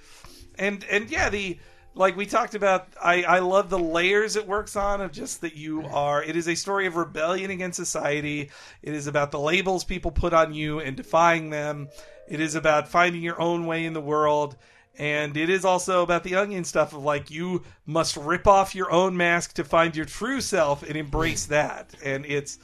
[0.58, 1.58] and and yeah the
[1.94, 5.54] like we talked about i i love the layers it works on of just that
[5.56, 8.50] you are it is a story of rebellion against society
[8.82, 11.88] it is about the labels people put on you and defying them
[12.28, 14.56] it is about finding your own way in the world
[14.98, 18.90] and it is also about the onion stuff of like you must rip off your
[18.90, 22.58] own mask to find your true self and embrace that and it's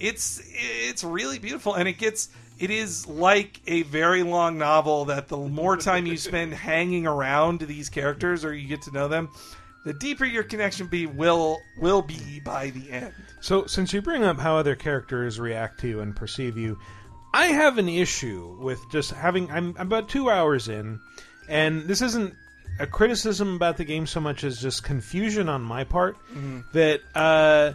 [0.00, 2.28] it's it's really beautiful and it gets
[2.58, 7.60] it is like a very long novel that the more time you spend hanging around
[7.60, 9.28] these characters or you get to know them
[9.84, 14.24] the deeper your connection be will will be by the end So, since you bring
[14.24, 16.78] up how other characters react to you and perceive you,
[17.34, 19.50] I have an issue with just having.
[19.50, 20.98] I'm, I'm about two hours in,
[21.48, 22.34] and this isn't
[22.80, 26.16] a criticism about the game so much as just confusion on my part.
[26.34, 26.64] Mhm.
[26.72, 27.72] That, uh,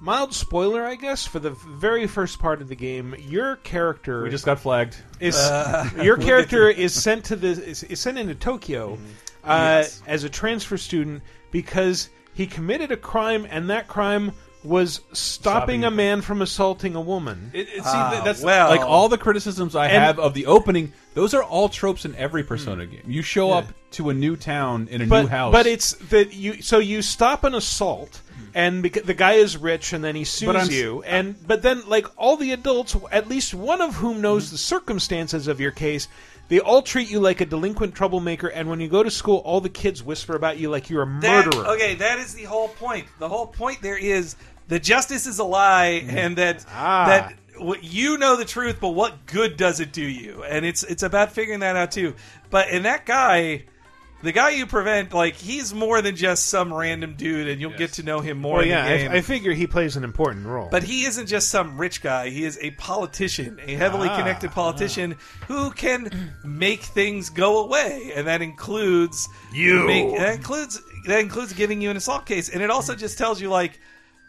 [0.00, 4.22] mild spoiler, I guess, for the very first part of the game, your character.
[4.22, 4.96] We just got flagged.
[5.20, 9.50] Is, Uh, your character is sent to the is, is sent into Tokyo Mm-hmm.
[9.50, 10.02] uh, Yes.
[10.06, 14.32] as a transfer student because he committed a crime, and that crime
[14.64, 17.50] was stopping, Stopping- a man from assaulting a woman.
[17.52, 18.68] It, it, see, Ah, th- that's well.
[18.70, 20.92] like all the criticisms I And- have of the opening.
[21.14, 23.02] Those are all tropes in every Persona game.
[23.06, 26.32] You show up to a new town in a but, new house, But it's that
[26.34, 28.20] you so you stop an assault.
[28.56, 31.02] And the guy is rich, and then he sues But you.
[31.02, 35.48] And but then, like all the adults, at least one of whom knows the circumstances
[35.48, 36.06] of your case,
[36.48, 38.46] they all treat you like a delinquent troublemaker.
[38.46, 41.20] And when you go to school, all the kids whisper about you like you're a
[41.20, 41.66] That- murderer.
[41.74, 44.36] okay that is the whole point the whole point there is
[44.68, 47.06] that justice is a lie and that Ah.
[47.06, 47.34] that
[47.82, 51.30] you know the truth but what good does it do you and it's it's about
[51.32, 52.14] figuring that out too
[52.50, 53.62] but and that guy
[54.24, 57.92] the guy you prevent like he's more than just some random dude and you'll get
[57.92, 59.10] to know him more Well, yeah, the game.
[59.12, 60.68] I, I figure he plays an important role.
[60.70, 62.30] But he isn't just some rich guy.
[62.30, 65.16] He is a politician, a heavily Ah, connected politician
[65.46, 69.86] who can make things go away, and that includes You.
[69.86, 73.42] Make, that includes that includes giving you an assault case, and it also just tells
[73.42, 73.78] you like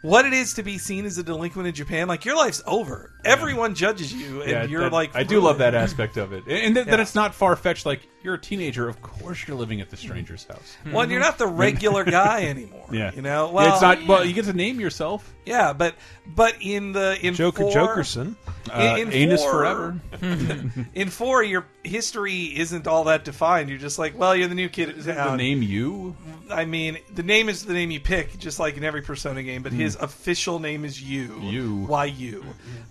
[0.06, 2.06] what it is to be seen as a delinquent in Japan.
[2.06, 3.10] Like your life's over.
[3.26, 6.44] Everyone judges you, and Yeah, you're that- like I do love that aspect of it,
[6.48, 7.84] and that, that it's not far fetched.
[7.86, 10.76] Like you're a teenager, of course you're living at the stranger's house.
[10.90, 12.86] Well, and you're not the regular guy anymore.
[12.90, 13.46] Yeah, you know.
[13.46, 14.06] Yeah, Well, it's not.
[14.06, 15.32] Well, you get to name yourself.
[15.44, 15.94] Yeah, but
[16.26, 18.34] but in the in Joker four, Jokerson.
[18.72, 20.00] Uh, anus four- forever.
[20.94, 23.68] in four, your history isn't all that defined.
[23.68, 24.96] You're just like, well, you're the new kid.
[24.96, 26.16] The name you?
[26.50, 29.62] I mean, the name is the name you pick, just like in every Persona game.
[29.62, 29.78] But Hmm.
[29.78, 31.38] his official name is you.
[31.42, 31.84] You.
[31.86, 32.44] Why you?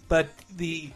[0.07, 0.24] But
[0.55, 0.91] the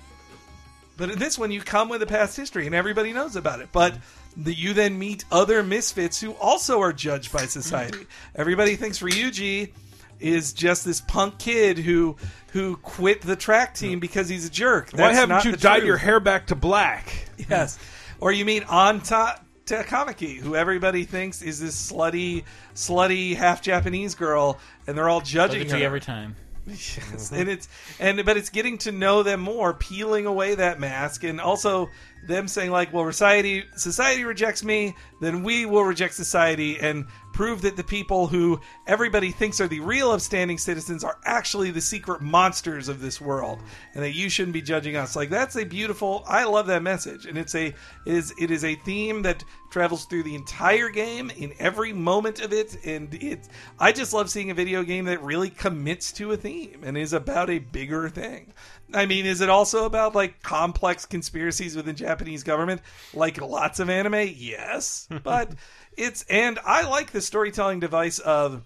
[0.99, 3.69] but in this one, you come with a past history, and everybody knows about it.
[3.71, 3.95] But
[4.35, 8.05] the, you then meet other misfits who also are judged by society.
[8.35, 9.71] Everybody thinks Ryuji
[10.19, 12.17] is just this punk kid who
[12.51, 14.01] who quit the track team mm.
[14.01, 14.91] because he's a jerk.
[14.91, 15.87] Why haven't not you dyed truth.
[15.87, 17.29] your hair back to black?
[17.49, 17.79] Yes.
[18.19, 22.43] Or you meet Anta Takamaki, who everybody thinks is this slutty,
[22.75, 26.35] slutty half Japanese girl, and they're all judging her you every time.
[26.65, 27.67] Yes, and it's
[27.99, 31.89] and but it's getting to know them more, peeling away that mask, and also
[32.27, 37.61] them saying like, well, society society rejects me, then we will reject society, and prove
[37.61, 42.21] that the people who everybody thinks are the real upstanding citizens are actually the secret
[42.21, 43.59] monsters of this world,
[43.93, 45.15] and that you shouldn't be judging us.
[45.15, 46.23] Like that's a beautiful.
[46.27, 47.75] I love that message, and it's a it
[48.05, 52.53] is it is a theme that travels through the entire game in every moment of
[52.53, 53.47] it, and it.
[53.79, 57.13] I just love seeing a video game that really commits to a theme and is
[57.13, 58.53] about a bigger thing.
[58.93, 62.81] I mean, is it also about like complex conspiracies within Japanese government,
[63.13, 64.33] like lots of anime?
[64.35, 65.51] Yes, but
[65.95, 68.63] it's and I like the storytelling device of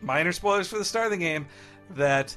[0.00, 1.46] minor spoilers for the start of the game
[1.90, 2.36] that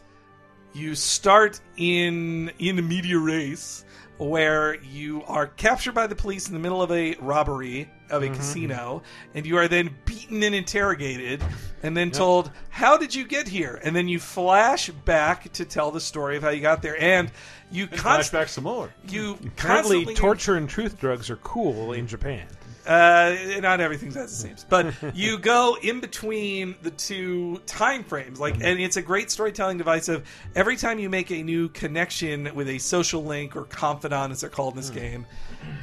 [0.73, 3.85] you start in in medias res
[4.29, 8.27] where you are captured by the police in the middle of a robbery of a
[8.27, 8.35] Mhm.
[8.35, 9.01] casino
[9.33, 11.43] and you are then beaten and interrogated
[11.81, 12.17] and then Yep.
[12.17, 16.37] told how did you get here and then you flash back to tell the story
[16.37, 17.31] of how you got there and
[17.71, 22.05] you const- flashback some more you Apparently, constantly torture and truth drugs are cool in
[22.05, 22.45] Japan.
[22.85, 24.47] Uh, not everything's as it hmm.
[24.49, 28.63] seems, but you go in between the two time frames, like, hmm.
[28.63, 30.07] and it's a great storytelling device.
[30.07, 30.25] Of
[30.55, 34.49] every time you make a new connection with a social link or confidant, as they're
[34.49, 34.95] called in this hmm.
[34.95, 35.25] game,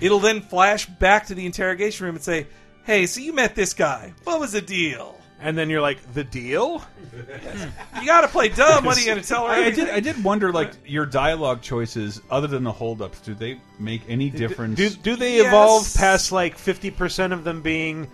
[0.01, 2.47] it'll then flash back to the interrogation room and say,
[2.85, 4.15] "Hey, so you met this guy?
[4.25, 6.83] What was the deal?" And then you're like, the deal?
[8.01, 8.85] You got to play dumb.
[8.85, 9.53] What are you going to tell her?
[9.53, 9.89] I, I did.
[9.89, 14.31] I did wonder, like your dialogue choices, other than the holdups, do they make any
[14.31, 14.77] difference?
[14.77, 18.11] Do, do they evolve past like 50% of them being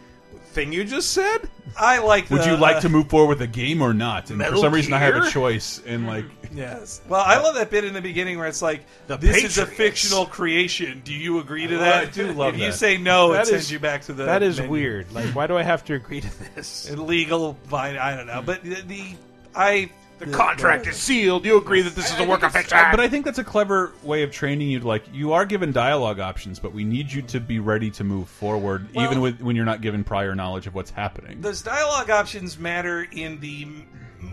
[0.55, 1.48] thing you just said?
[1.76, 2.31] I like.
[2.31, 4.31] Would the, you like uh, to move forward with the game or not?
[4.31, 6.24] And for Metal some reason, I have a choice, and like,
[6.55, 7.01] Yes.
[7.09, 9.66] Well, I love that bit in the beginning where it's like, The "This is a
[9.66, 11.02] fictional creation.
[11.05, 13.47] Do you agree to Oh, that?" I do love if you say no, That it
[13.48, 14.24] sends you back to the.
[14.24, 14.70] That is menu.
[14.70, 15.12] weird.
[15.12, 16.89] Like, why do I have to agree to this?
[16.89, 17.97] Illegal, fine.
[17.97, 19.16] I don't know, but the, the
[19.55, 21.45] I The contract is sealed.
[21.45, 22.78] You agree that this is a work of fiction.
[22.91, 24.78] but I think that's a clever way of training you.
[24.81, 28.28] Like, you are given dialogue options, but we need you to be ready to move
[28.28, 31.41] forward, Well- even with when you're not given prior knowledge of what's happening.
[31.41, 33.66] Those dialogue options matter in the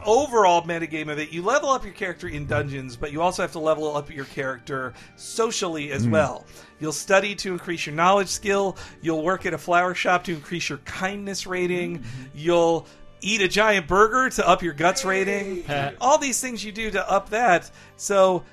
[0.06, 1.32] overall metagame of it.
[1.32, 4.26] You level up your character in dungeons, but you also have to level up your
[4.26, 6.12] character socially as Mm.
[6.12, 6.46] well.
[6.80, 8.78] You'll study to increase your knowledge skill.
[9.02, 12.04] You'll work at a flower shop to increase your kindness rating.
[12.34, 12.88] You'll
[13.22, 15.64] eat a giant burger to up your guts rating.
[16.02, 17.70] All these things you do to up that.
[17.98, 18.44] So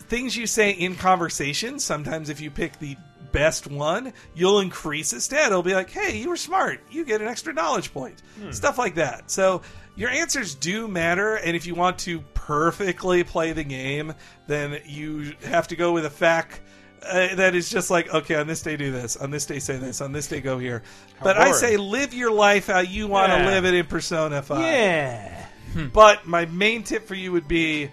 [0.00, 2.96] things you say in conversation, sometimes if you pick the
[3.32, 5.48] best one, you'll increase a stat.
[5.48, 6.80] It'll be like, hey, you were smart.
[6.90, 8.22] You get an extra knowledge point.
[8.40, 8.50] Hmm.
[8.50, 9.30] Stuff like that.
[9.30, 9.62] So
[9.94, 11.34] your answers do matter.
[11.36, 14.14] And if you want to perfectly play the game,
[14.46, 16.60] then you have to go with a fact.
[17.10, 19.76] Uh, that is just like okay on this day do this on this day say
[19.76, 20.82] this on this day go here
[21.22, 23.46] but i say live your life how you want to Yeah.
[23.46, 25.46] live it in persona 5 Yeah.
[25.92, 27.90] but my main tip for you would be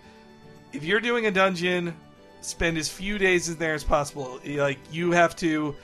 [0.71, 1.95] if you're doing a dungeon,
[2.41, 4.39] spend as few days in there as possible.
[4.43, 5.75] Like you have to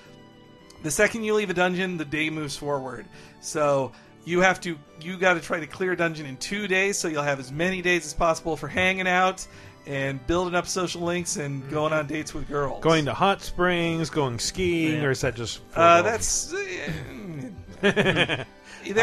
[0.81, 3.05] the second you leave a dungeon, the day moves forward.
[3.41, 3.91] So
[4.25, 7.07] you have to you got to try to clear a dungeon in 2 days so
[7.07, 9.47] you'll have as many days as possible for hanging out
[9.89, 12.81] and building up social links and going on dates with girls.
[12.83, 15.07] Going to hot springs, going skiing, Yeah.
[15.07, 15.61] or is that just.
[15.75, 16.53] uh, that's
[17.81, 18.45] there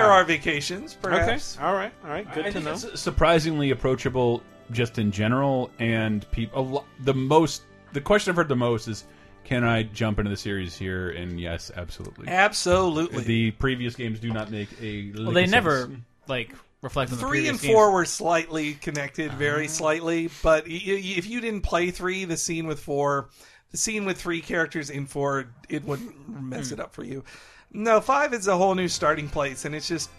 [0.05, 1.57] are vacations perhaps.
[1.57, 1.67] Okay.
[1.67, 1.93] All right.
[2.05, 2.33] All right.
[2.33, 2.73] Good I to think know.
[2.73, 6.87] it's surprisingly approachable, just in general, and people.
[7.01, 9.05] The most, the question I've heard the most is,
[9.45, 11.11] can I jump into the series here?
[11.11, 13.25] And yes, absolutely, Absolutely.
[13.25, 15.13] The previous games do not make a.
[15.17, 15.91] Well, they of never
[16.29, 17.93] like reflect on the three and four games.
[17.95, 20.31] were slightly connected, very slightly.
[20.43, 23.29] But y- y- if you didn't play three, the scene with four,
[23.71, 27.25] the scene with three characters in four, it wouldn't mess it up for you.
[27.73, 30.11] No, five is a whole new starting place, and it's just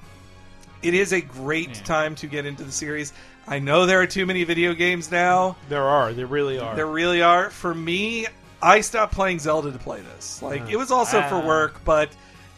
[0.83, 3.13] it is a great time to get into the series.
[3.47, 5.55] I know there are too many video games now.
[5.69, 6.11] There are.
[6.13, 6.75] There really are.
[6.75, 7.49] There really are.
[7.49, 8.27] For me,
[8.61, 10.41] I stopped playing Zelda to play this.
[10.41, 11.47] Like Uh, it was also for ah.
[11.47, 12.09] work, but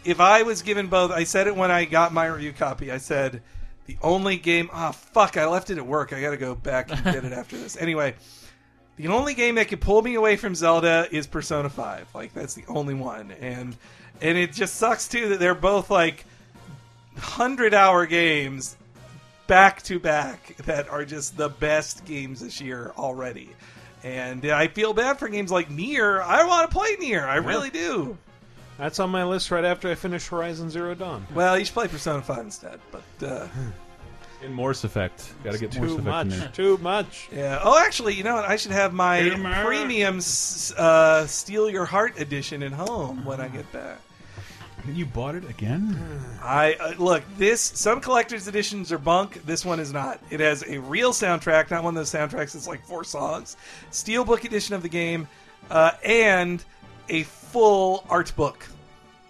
[0.04, 2.92] if I was given both, I said it when I got my review copy.
[2.92, 3.42] I said
[3.90, 4.70] the only game.
[4.72, 5.36] Ah, fuck!
[5.36, 6.14] I left it at work.
[6.14, 7.76] I got to go back and get it after this.
[7.76, 8.14] Anyway,
[8.98, 12.08] the only game that could pull me away from Zelda is Persona Five.
[12.14, 13.76] Like that's the only one, and
[14.22, 16.26] and it just sucks too that they're both like
[17.18, 18.78] hundred hour games
[19.48, 23.50] back to back that are just the best games this year already.
[24.04, 26.22] And I feel bad for games like Nier.
[26.22, 27.26] I want to play Nier.
[27.26, 28.20] I really do.
[28.80, 31.28] That's on my list right after I finish Horizon Zero Dawn.
[31.36, 32.80] Well, you should play Persona 5 instead.
[32.92, 33.48] But uh,
[34.44, 36.24] in Morse Effect, got to get Too Morse Effect much.
[36.28, 36.48] in there.
[36.50, 37.30] Too much.
[37.32, 37.60] yeah.
[37.62, 38.46] Oh, actually, you know what?
[38.46, 39.66] I should have my Hey, man.
[39.66, 44.00] premium s- uh, Steal Your Heart edition at home when I get back.
[44.94, 46.00] You bought it again?
[46.42, 47.24] I uh, look.
[47.38, 49.46] This some collector's editions are bunk.
[49.46, 50.22] This one is not.
[50.32, 53.58] It has a real soundtrack, not one of those soundtracks that's like four songs.
[53.92, 55.28] Steelbook edition of the game,
[55.70, 56.64] uh, and
[57.10, 58.66] a full art book.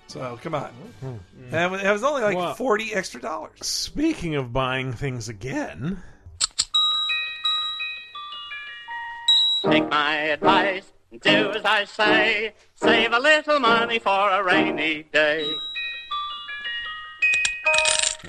[0.10, 0.70] So come on,
[1.02, 1.16] Hmm.
[1.52, 3.60] that was, was only like Well- forty extra dollars.
[3.62, 6.02] Speaking of buying things again,
[9.64, 12.54] Take my advice, and do as I say.
[12.76, 15.46] Save a little money for a rainy day.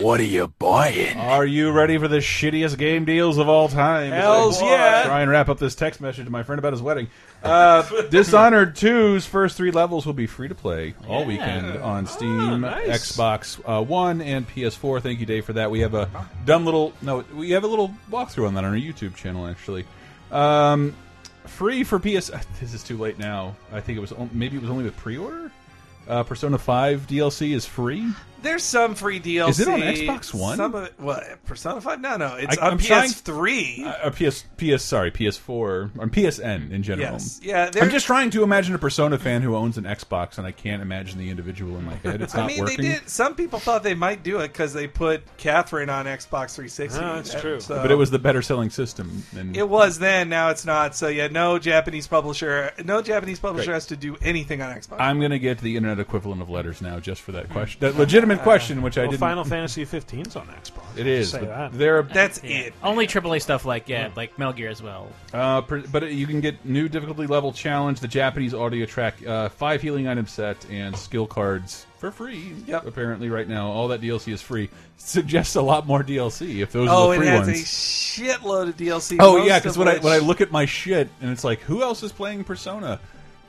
[0.01, 1.17] What are you buying?
[1.19, 4.13] Are you ready for the shittiest game deals of all time?
[4.13, 5.03] Hells As I yeah.
[5.05, 7.09] Try and wrap up this text message to my friend about his wedding.
[7.43, 11.27] Uh, Dishonored 2's first three levels will be free to play all Yeah.
[11.27, 13.13] weekend on Steam, Oh, nice.
[13.13, 15.01] Xbox uh, One, and PS4.
[15.03, 15.71] Thank you, Dave, for that.
[15.71, 16.09] We have a
[16.45, 19.87] dumb little no, we have a little walkthrough on that on our YouTube channel actually.
[20.31, 20.95] Um,
[21.47, 22.31] free for PS.
[22.61, 23.57] This is too late now.
[23.73, 25.51] I think it was maybe it was only with pre-order.
[26.09, 28.07] Uh, Persona 5 DLC is free.
[28.43, 29.49] There's some free DLC.
[29.51, 30.57] Is it on Xbox One?
[30.57, 32.01] Some of it, what Persona Five?
[32.01, 33.85] No, no, it's I- on I'm PS3.
[33.85, 37.13] Uh, uh, PS, PS, sorry, PS4, or PSN in general.
[37.13, 37.41] Yes.
[37.43, 40.53] Yeah, I'm just trying to imagine a Persona fan who owns an Xbox, and I
[40.53, 42.21] can't imagine the individual in my head.
[42.23, 42.77] It's not I mean, working.
[42.79, 43.09] they did.
[43.09, 46.99] Some people thought they might do it because they put Catherine on Xbox 360.
[47.01, 47.61] Ah, that's That- true.
[47.61, 49.23] so- But it was the better selling system.
[49.37, 50.29] And It was then.
[50.29, 50.95] Now it's not.
[50.97, 53.75] So yeah, no Japanese publisher, no Japanese publisher Great.
[53.75, 54.97] has to do anything on Xbox.
[55.01, 57.97] I'm going to get the internet equivalent of letters now, just for that question, that
[57.97, 59.21] legitimate question, which I well, didn't.
[59.21, 60.97] Final Fantasy 15's on Xbox.
[60.97, 61.31] It is.
[61.31, 61.73] Say that.
[61.73, 62.75] They're That's it.
[62.83, 65.09] Only AAA stuff like yeah, like Metal Gear as well.
[65.33, 69.49] Uh, per- but you can get new difficulty level challenge, the Japanese audio track, uh,
[69.49, 72.53] five healing item set, and skill cards for free.
[72.67, 72.87] Yep.
[72.87, 74.71] Apparently, right now, all that DLC is free.
[74.97, 77.49] Suggests a lot more DLC if those oh, are the free ones.
[77.49, 77.61] Oh, it free has ones.
[77.61, 79.17] a shitload of DLC.
[79.21, 81.83] Oh yeah, because when I when I look at my shit and it's like, who
[81.83, 83.01] else is playing Persona?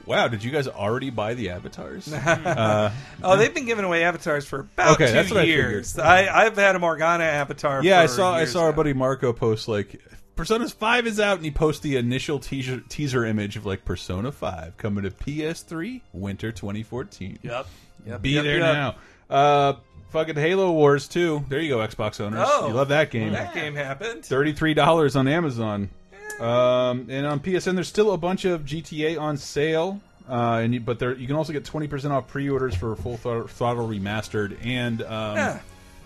[0.06, 2.11] Wow, did you guys already buy the avatars?
[2.14, 2.91] uh,
[3.23, 5.91] oh, they've been giving away avatars for about Okay, two that's what years.
[5.94, 6.07] figured.
[6.07, 7.84] I, I've had a Morgana avatar.
[7.84, 10.02] yeah, I for saw I years saw our buddy Marco post like
[10.36, 14.32] Persona Five is out, and he posts the initial teaser teaser image of like Persona
[14.32, 17.40] Five coming to PS3 winter 2014.
[17.41, 17.68] Yep.
[18.07, 18.73] Yep, Be yep, there yep.
[18.73, 18.95] now.
[19.30, 19.73] Uh,
[20.10, 21.45] fucking Halo Wars 2.
[21.49, 22.44] There you go, Xbox owners.
[22.49, 23.34] Oh, you love that game.
[23.34, 24.26] That game happened.
[24.26, 25.90] Thirty-three dollars on Amazon,
[26.39, 29.99] um, and on PSN there's still a bunch of GTA on sale.
[30.29, 33.17] Uh, and you, but there you can also get twenty percent off pre-orders for Full
[33.17, 35.59] Throttle, Remastered and um, Yeah.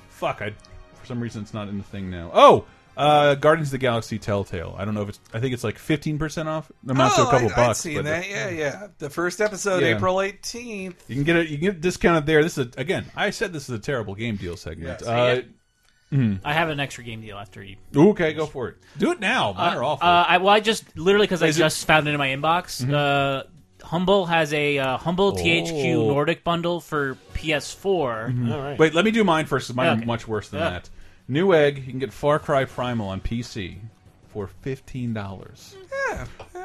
[0.10, 0.52] fuck, I
[1.00, 2.32] for some reason it's not in the thing now.
[2.34, 2.66] Oh,
[2.98, 4.74] uh, Guardians of the Galaxy Telltale.
[4.80, 5.20] I don't know if it's.
[5.34, 6.72] I think it's like fifteen percent off.
[6.72, 7.86] It amounts to a Oh, couple I, bucks.
[7.86, 8.28] I'd seen that.
[8.30, 8.88] Yeah, yeah.
[8.98, 9.98] The first episode, Yeah.
[9.98, 10.96] April 18th.
[11.10, 11.50] You can get it.
[11.50, 12.42] You can get it discounted there.
[12.42, 13.06] This is a, again.
[13.16, 15.02] I said this is a terrible game deal segment.
[15.02, 15.08] Yes.
[15.08, 15.42] Uh,
[16.12, 16.40] mhm.
[16.44, 17.76] I have an extra game deal after you.
[17.96, 18.78] Okay, go for it.
[18.98, 19.54] Do it now.
[19.54, 20.08] Mine Uh, are awful.
[20.08, 22.28] Uh, I, well, I just literally because I Is it- just found it in my
[22.30, 22.84] inbox.
[22.86, 22.94] Mhm.
[22.94, 23.44] Uh,
[23.84, 26.08] Humble has a uh, Humble THQ Oh.
[26.08, 28.30] Nordic bundle for PS4.
[28.34, 28.78] Mhm.
[28.80, 29.72] Wait, let me do mine first.
[29.76, 30.02] Mine Okay.
[30.04, 30.70] are much worse than Yeah.
[30.72, 30.90] that.
[31.30, 33.78] Newegg, you can get Far Cry Primal on PC
[34.34, 35.76] for fifteen dollars.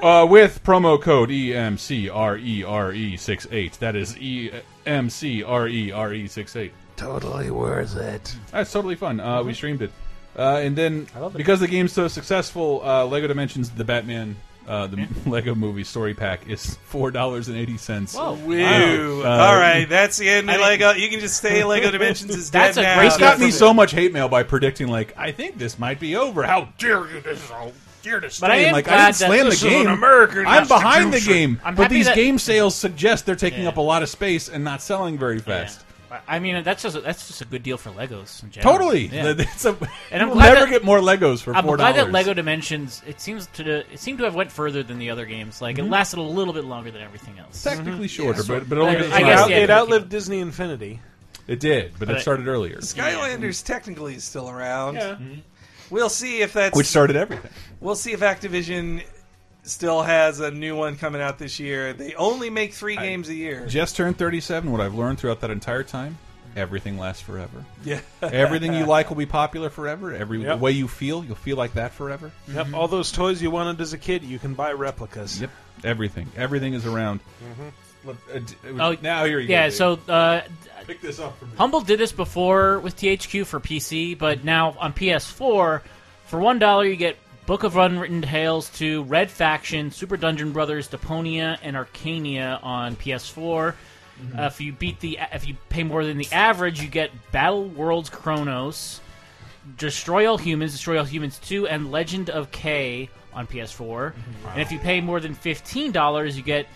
[0.03, 3.73] Uh, with promo code E EMCRERE 68.
[3.81, 4.51] That is E
[4.87, 6.73] EMCRERE 68.
[7.01, 8.37] Totally worth it.
[8.53, 9.21] That's totally fun.
[9.21, 9.91] Uh, We streamed it.
[10.39, 14.37] Uh, and then, because the game's so successful, uh, Lego Dimensions, the Batman,
[14.69, 18.15] uh, the Lego movie story pack is $4.80.
[18.15, 18.35] Whoa.
[18.47, 19.25] Woo.
[19.25, 20.93] All right, that's the end of Lego.
[20.93, 23.01] You can just stay Lego Dimensions is dead now.
[23.01, 26.17] He's got me so much hate mail by predicting, like, I think this might be
[26.17, 26.43] over.
[26.43, 27.21] How dare you?
[27.23, 27.73] This is how
[28.03, 29.87] dare to But I am like, I glad didn't that slam the this is game.
[29.89, 31.61] American I'm behind the game.
[31.65, 34.49] I'm but happy these that- game sales suggest they're taking up a lot of space
[34.49, 35.85] and not selling very fast.
[36.27, 38.43] I mean, that's just a, that's just a good deal for Legos.
[38.43, 38.73] In general.
[38.79, 39.07] Totally.
[39.07, 39.35] Yeah.
[39.39, 39.77] It's a-
[40.11, 43.03] and I'm you'll glad never that- get more Legos for I'm glad that Lego Dimensions.
[43.07, 45.61] It seems to it seemed to have went further than the other games.
[45.63, 45.87] Like Mhm.
[45.87, 47.63] it lasted a little bit longer than everything else.
[47.63, 48.11] Technically Mhm.
[48.11, 51.01] shorter, Yeah, but, but only I, I guess not- yeah, it outlived Disney Infinity.
[51.47, 52.77] It did, but, But it I- started earlier.
[52.79, 55.43] Skylanders technically is still around.
[55.91, 57.51] We'll see if that's Which started everything.
[57.81, 59.03] We'll see if Activision
[59.63, 61.93] still has a new one coming out this year.
[61.93, 63.67] They only make three games a year.
[63.67, 64.71] Just turned 37.
[64.71, 66.19] What I've learned throughout that entire time,
[66.57, 67.65] everything lasts forever.
[67.85, 68.01] Yeah.
[68.23, 70.15] Everything you like will be popular forever.
[70.15, 70.59] Every Yep.
[70.61, 72.33] way you feel, you'll feel like that forever.
[72.53, 75.41] Yep, all those toys you wanted as a kid, you can buy replicas.
[75.41, 75.51] Yep,
[75.85, 76.29] everything.
[76.37, 77.21] Everything is around.
[77.43, 77.73] Mhm.
[78.03, 79.53] Look, uh, d- Oh, now here you go.
[79.53, 79.69] yeah.
[79.69, 80.41] So uh,
[80.87, 81.51] pick this up for me.
[81.59, 85.83] Humble did this before with THQ for PC, but now on PS4,
[86.27, 87.19] for one dollar you get
[87.51, 93.71] Book of Unwritten Tales 2, Red Faction, Super Dungeon Brothers, Deponia, and Arcania on PS4.
[94.39, 97.65] Uh, if you beat the, if you pay more than the average, you get Battle
[97.65, 99.01] Worlds Kronos,
[99.77, 104.13] Destroy All Humans, Destroy All Humans 2, and Legend of Kay on PS4.
[104.53, 106.69] And if you pay more than fifteen dollars, you get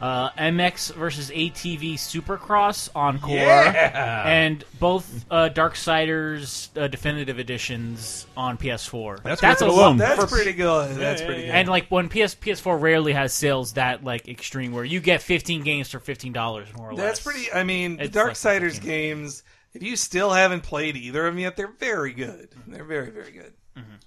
[0.00, 4.22] uh, MX versus ATV Supercross Encore, Yeah!
[4.26, 9.22] and both uh, Darksiders uh, definitive editions on PS4.
[9.22, 9.98] That's That's worth a alone.
[9.98, 10.08] lot.
[10.08, 10.96] That's for- pretty good.
[10.96, 11.50] That's pretty good.
[11.50, 15.62] And like when PS PS4 rarely has sales that like extreme, where you get 15
[15.62, 17.04] games for 15 dollars more or less.
[17.06, 17.52] That's pretty.
[17.52, 19.42] I mean, the It's like games.
[19.72, 22.48] If you still haven't played either of them yet, they're very good.
[22.66, 23.52] They're very, very good.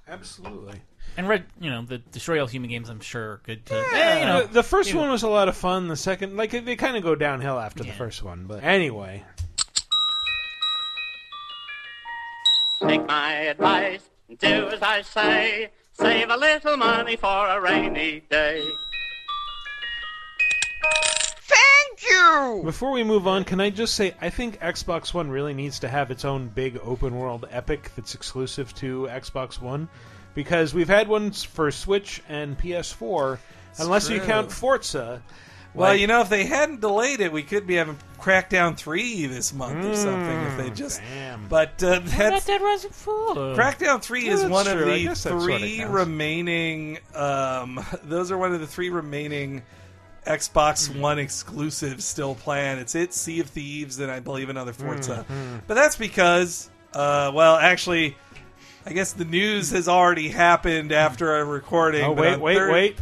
[0.08, 0.82] Absolutely.
[1.16, 3.76] And Red, you know, the Destroy All Human games, I'm sure are good to.
[3.94, 5.02] Yeah, you know, the, the first you know.
[5.02, 5.88] one was a lot of fun.
[5.88, 8.46] The second, like, they kind of go downhill after the first one.
[8.46, 9.24] But anyway,
[12.88, 14.10] Take my advice,
[14.40, 15.72] do as I say.
[15.94, 18.62] Save a little money for a rainy day.
[21.42, 22.62] Thank you!
[22.66, 25.88] before we move on, can I just say I think Xbox One really needs to
[25.88, 29.88] have its own big open world epic that's exclusive to Xbox One,
[30.36, 33.40] because we've had ones for Switch and PS4.
[33.80, 35.22] unless you count Forza.
[35.74, 39.26] Well, like- you know, if they hadn't delayed it, we could be having Crackdown three
[39.26, 40.40] this month or something.
[40.44, 41.48] If they Mm, just, damn.
[41.48, 43.36] but uh, that's Dead Rising 4.
[43.56, 44.92] Crackdown three Yeah, is one of true.
[44.92, 47.00] I the guess sorta three remaining.
[47.16, 49.64] Um, those are one of the three remaining
[50.28, 51.02] Xbox Mm-hmm.
[51.02, 52.80] One exclusives still planned.
[52.80, 55.26] It's it, Sea of Thieves, and I believe another Forza.
[55.30, 55.62] Mhm.
[55.68, 58.16] But that's because, uh, well, actually,
[58.86, 62.04] I guess the news has already happened after a recording.
[62.04, 63.00] Oh wait, wait, Thur- wait!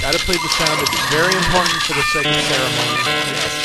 [0.00, 0.78] Got to play the sound.
[0.82, 3.55] It's very important for the second ceremony.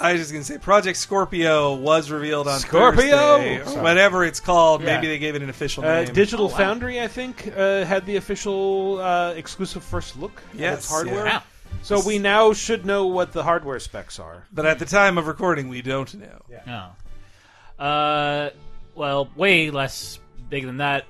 [0.00, 3.16] I was just gonna say, Project Scorpio was revealed on Scorpio!
[3.38, 4.80] Thursday, or whatever it's called.
[4.82, 4.96] Yeah.
[4.96, 6.14] Maybe they gave it an official Uh, name.
[6.14, 11.26] Digital Foundry, I think, uh, had the official uh, exclusive first look at its hardware.
[11.26, 11.40] yeah.
[11.82, 14.44] So we now should know what the hardware specs are.
[14.52, 16.42] But at the time of recording, we don't know.
[16.66, 17.84] No.
[17.84, 18.50] Uh,
[18.94, 20.18] well, way less
[20.48, 21.04] big than that.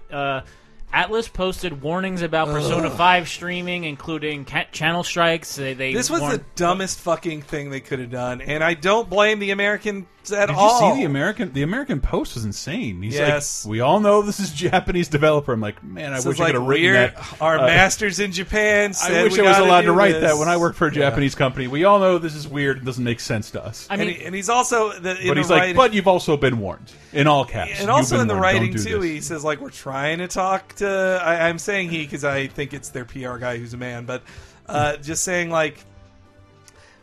[0.93, 2.97] Atlus posted warnings about Persona Ugh.
[2.97, 5.55] 5 streaming, including ca- channel strikes.
[5.55, 8.75] They, they This was warned- the dumbest fucking thing they could have done, and I
[8.75, 10.89] don't blame the Americans at Did all.
[10.91, 11.53] you see the American?
[11.53, 13.01] The American Post was insane.
[13.03, 13.65] He's Yes.
[13.65, 16.41] like, "We all know this is Japanese developer." I'm like, man, I This wish is
[16.41, 17.37] I like could have written weird- that.
[17.41, 19.93] Our Uh, masters in Japan said I wish we I was gotta allowed to do
[19.93, 20.23] write this.
[20.23, 21.09] that when I worked for a Yeah.
[21.09, 21.67] Japanese company.
[21.69, 23.87] We all know this is weird and doesn't make sense to us.
[23.89, 25.95] I mean, and, he- and he's also the, in but the he's like, writing- but
[25.95, 27.71] you've also been warned in all caps.
[27.71, 28.45] and You've also been in the warned.
[28.45, 29.11] Don't writing do too, this.
[29.11, 31.21] he says like we're trying to talk to.
[31.25, 34.23] I, I'm saying he because I think it's their PR guy who's a man, but
[34.69, 35.79] uh, just saying like,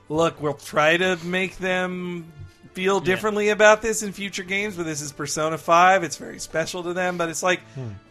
[0.09, 2.25] look, we'll try to make them
[2.77, 4.75] feel differently about this in future games.
[4.77, 7.17] But this is Persona Five; it's very special to them.
[7.17, 7.61] But it's like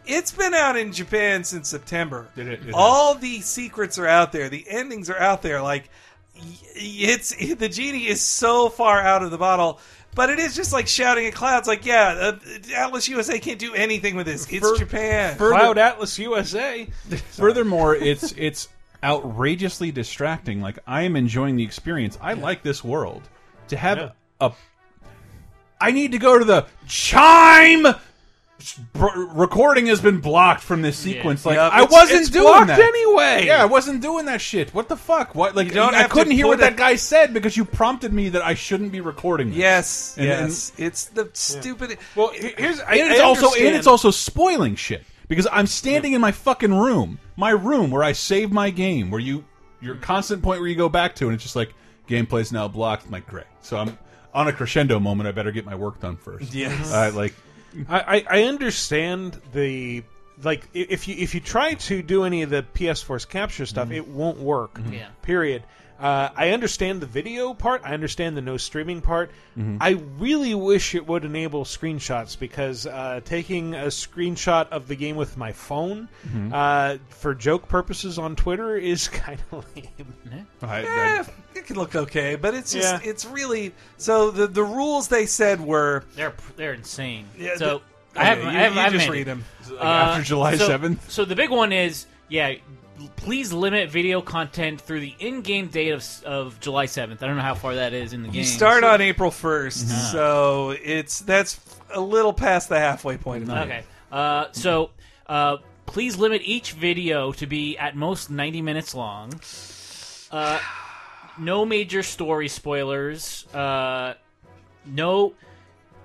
[0.05, 2.27] it's been out in Japan since September.
[2.35, 4.49] It- it- it All the secrets are out there.
[4.49, 5.61] The endings are out there.
[5.61, 5.89] Like
[6.75, 9.79] it's the genie is so far out of the bottle.
[10.15, 12.31] But it is just like shouting at clouds, like, yeah, uh,
[12.75, 14.51] Atlus USA can't do anything with this.
[14.51, 15.37] It's Fur- Japan.
[15.37, 16.87] further- Cloud Atlas USA.
[17.33, 18.67] Furthermore, it's it's
[19.03, 20.59] outrageously distracting.
[20.59, 22.17] Like I am enjoying the experience.
[22.19, 23.21] I like this world.
[23.67, 24.09] To have Yeah.
[24.39, 24.51] A,
[25.79, 27.85] I need to go to the chime.
[28.93, 31.45] Br- recording has been blocked from this sequence.
[31.45, 33.45] Like Yep, I it's- wasn't it's doing blocked that anyway.
[33.45, 34.73] Yeah, I wasn't doing that shit.
[34.73, 35.35] What the fuck?
[35.35, 37.65] What like You don't I have couldn't hear put what that guy said because you
[37.65, 39.49] prompted me that I shouldn't be recording.
[39.49, 39.57] This.
[39.59, 41.99] Yes, And- and- it's the stupid.
[42.15, 46.13] Well, here's I, and it's I also and it's also spoiling shit because I'm standing
[46.13, 49.45] in my fucking room, my room where I save my game, where you
[49.81, 51.75] your constant point where you go back to, and it's just like
[52.09, 53.05] gameplay's now blocked.
[53.05, 53.45] I'm like, great.
[53.61, 53.97] So I'm
[54.37, 55.27] on a crescendo moment.
[55.27, 56.53] I better get my work done first.
[56.53, 56.93] Yes.
[56.93, 57.33] Uh, like
[57.89, 60.03] I, I I understand the
[60.43, 64.07] like if you if you try to do any of the PS4's capture stuff, it
[64.07, 64.79] won't work.
[64.91, 65.07] Yeah.
[65.23, 65.63] Period.
[65.99, 67.81] Uh, I understand the video part.
[67.83, 69.31] I understand the no streaming part.
[69.81, 75.15] I really wish it would enable screenshots because uh, taking a screenshot of the game
[75.15, 76.53] with my phone Mhm.
[76.53, 80.47] uh, for joke purposes on Twitter is kind of lame.
[80.61, 81.23] I, Eh,
[81.55, 83.09] it can look okay, but it's just Yeah.
[83.09, 87.25] it's really so the the rules they said were They're they're insane.
[87.35, 87.81] Yeah, so
[88.13, 89.81] the- I have okay, I you- have you I haven't just made read them Like
[89.83, 91.09] after July so- 7th?
[91.09, 92.53] So the big one is yeah.
[93.15, 97.21] Please limit video content through the in-game date of, of July seventh.
[97.21, 98.37] I don't know how far that is in the game.
[98.39, 100.11] you start on April 1st Mhm.
[100.11, 101.59] so it's that's
[101.93, 103.43] a little past the halfway point.
[103.43, 103.83] Of the Okay.
[104.11, 104.91] Uh, so
[105.27, 109.33] uh, please limit each video to be at most 90 minutes long.
[110.31, 110.59] Uh,
[111.37, 113.45] no major story spoilers.
[113.53, 114.13] Uh,
[114.85, 115.33] no,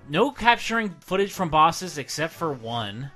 [0.09, 3.11] no capturing footage from bosses except for one.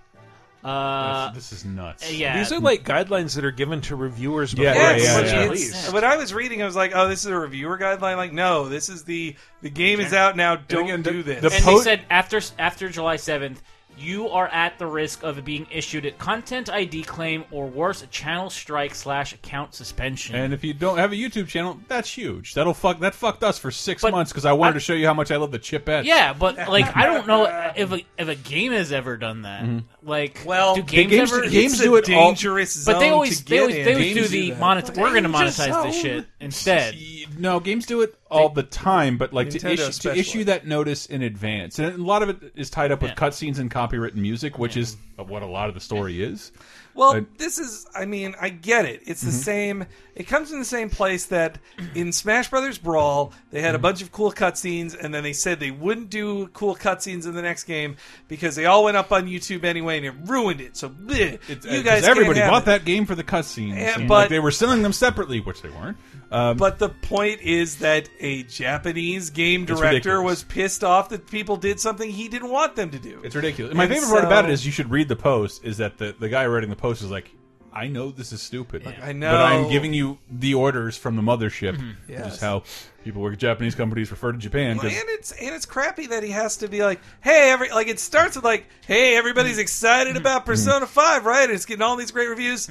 [0.66, 2.12] Uh, this is nuts.
[2.12, 5.72] Yeah, These are like guidelines that are given to reviewers before Yeah, the yeah, game's
[5.72, 5.92] yeah, yeah.
[5.94, 8.68] When I was reading, I was like, "Oh, this is a reviewer guideline." Like, no,
[8.68, 10.56] this is the the game is out now.
[10.56, 11.40] Don't again, the- do this.
[11.42, 13.62] the and po- they said after after July seventh,
[13.98, 18.06] you are at the risk of being issued a content ID claim or worse, a
[18.08, 20.34] channel strike slash account suspension.
[20.36, 22.54] And if you don't have a YouTube channel, that's huge.
[22.54, 24.92] That'll fuck that fucked us for six But months because I wanted I- to show
[24.94, 26.04] you how much I love the chipettes.
[26.04, 27.44] yeah, but like I don't know
[27.76, 29.64] if a, if a game has ever done that.
[29.64, 30.08] Mm-hmm.
[30.08, 31.42] Like, Well, do games, games- ever?
[31.48, 34.28] games it's do a it all- dangerous but they always they always, they always do
[34.28, 34.60] the do that.
[34.60, 36.96] monet- We're going to Danger monetize this shit instead.
[37.38, 40.20] No, games do it all the time, but like to Nintendo issue, to especially.
[40.20, 43.14] issue that notice in advance, and a lot of it is tied up with Yeah.
[43.16, 46.50] cutscenes and copywritten music, which is what a lot of the story is.
[46.94, 49.02] Well, Uh, this is, I mean, I get it.
[49.06, 49.38] It's the Mm-hmm.
[49.38, 49.84] same,
[50.16, 51.58] it comes in the same place that
[51.94, 55.60] in Smash Brothers Brawl, they had a bunch of cool cutscenes, and then they said
[55.60, 59.26] they wouldn't do cool cutscenes in the next game because they all went up on
[59.26, 60.76] YouTube anyway and it ruined it.
[60.76, 62.66] So, bleh, It's, you guys, everybody bought it.
[62.66, 65.68] that game for the cutscenes, and, but- like, they were selling them separately, which they
[65.68, 65.98] weren't.
[66.30, 71.56] Um, But the point is that a Japanese game director was pissed off that people
[71.56, 73.20] did something he didn't want them to do.
[73.22, 73.74] It's ridiculous.
[73.74, 75.64] My And favorite part about it is you should read the post.
[75.64, 77.30] Is that the the guy writing the post is like,
[77.76, 78.86] I know this is stupid.
[79.02, 81.76] I know, but I'm giving you the orders from the mothership.
[81.76, 81.88] Mm-hmm.
[82.06, 82.34] Which Yes.
[82.36, 82.62] is how
[83.04, 84.78] people work at Japanese companies refer to Japan.
[84.78, 87.68] Well, 'cause- and it's and it's crappy that he has to be like, hey, every
[87.70, 90.18] like it starts with like, hey, everybody's excited mm-hmm.
[90.18, 90.52] about mm-hmm.
[90.52, 91.44] Persona Five, right?
[91.44, 92.68] And it's getting all these great reviews.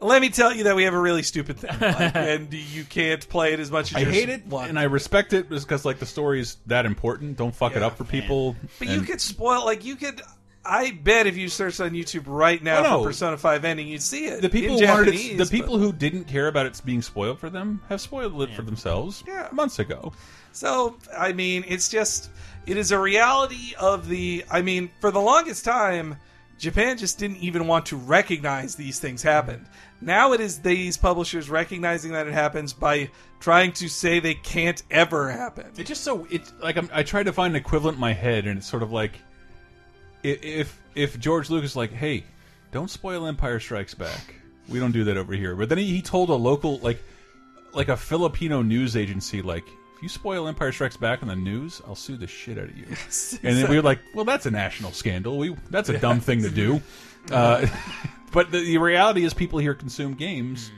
[0.00, 3.26] Let me tell you that we have a really stupid thing, like, and you can't
[3.28, 4.68] play it as much as I you hate it, want.
[4.68, 7.36] and I respect it because like the story is that important.
[7.36, 8.56] Don't fuck it up for people.
[8.80, 10.20] But you could spoil like you could.
[10.64, 12.98] I bet if you search on YouTube right now Oh, no.
[13.02, 14.42] for Persona Five ending, you'd see it.
[14.42, 17.38] the people in who Japanese, it, the but- who didn't care about it being spoiled
[17.40, 19.48] for them have spoiled it for themselves Yeah.
[19.52, 20.12] months ago.
[20.52, 22.30] So, I mean, it's just,
[22.66, 26.16] it is a reality of the, I mean, for the longest time,
[26.58, 29.66] Japan just didn't even want to recognize these things happened.
[30.00, 33.10] Now it is these publishers recognizing that it happens by
[33.40, 35.66] trying to say they can't ever happen.
[35.76, 38.46] It's just so it's like I'm, I tried to find an equivalent in my head,
[38.46, 39.18] and it's sort of like i-
[40.22, 42.24] if if George Lucas like, hey,
[42.70, 44.34] don't spoil Empire Strikes Back.
[44.68, 45.56] We don't do that over here.
[45.56, 47.02] But then he, he told a local like
[47.74, 49.64] like a Filipino news agency like.
[49.96, 52.76] If you spoil Empire Strikes Back on the news, I'll sue the shit out of
[52.76, 52.86] you.
[53.44, 55.38] and then we were like, "Well, that's a national scandal.
[55.38, 56.80] We that's a dumb thing to do."
[57.30, 57.64] Uh,
[58.32, 60.72] but the, the reality is, people here consume games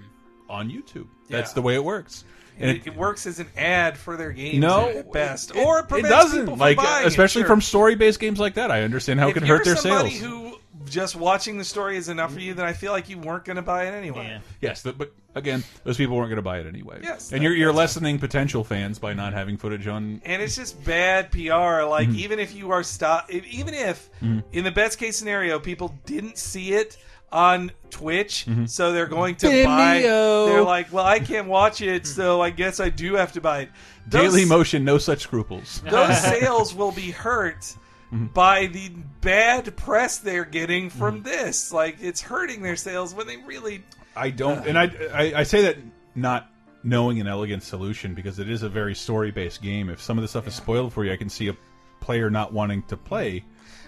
[0.47, 1.07] on YouTube.
[1.31, 1.55] That's Yeah.
[1.55, 2.23] the way it works.
[2.59, 5.79] And it, it works as an ad for their games No, at best, it- or
[5.79, 6.47] it, it prevents doesn't.
[6.47, 7.49] from Like buying it, especially sure.
[7.49, 10.23] from story-based games like that, I understand how it if can hurt their somebody sales.
[10.23, 10.57] who
[10.89, 13.57] just watching the story is enough for you, then I feel like you weren't going
[13.57, 14.39] to buy it anyway.
[14.61, 17.01] Yes, the, but again, those people weren't going to buy it anyway.
[17.03, 20.21] Yes, and you're you're lessening potential fans by not having footage on.
[20.25, 21.85] and it's just bad PR.
[21.85, 22.17] Like Mhm.
[22.17, 24.45] even if you are stop, even if Mhm.
[24.53, 26.99] in the best case scenario people didn't see it
[27.35, 28.69] on Twitch, Mhm.
[28.71, 30.01] so they're going to buy.
[30.03, 33.63] They're like, well, I can't watch it, so I guess I do have to buy
[33.63, 33.71] it.
[34.07, 35.83] Those, Daily Motion, no such scruples.
[35.91, 37.75] those sales will be hurt.
[38.13, 38.33] Mhm.
[38.33, 38.91] By the
[39.21, 41.25] bad press they're getting from Mm-hmm.
[41.25, 43.83] this, like it's hurting their sales when they really
[44.17, 45.77] I don't, and I, I I say that
[46.15, 46.49] not
[46.85, 49.91] knowing an elegant solution because it is a very story-based game.
[49.91, 51.57] If some of the stuff is spoiled for you, I can see a
[52.01, 53.43] player not wanting to play.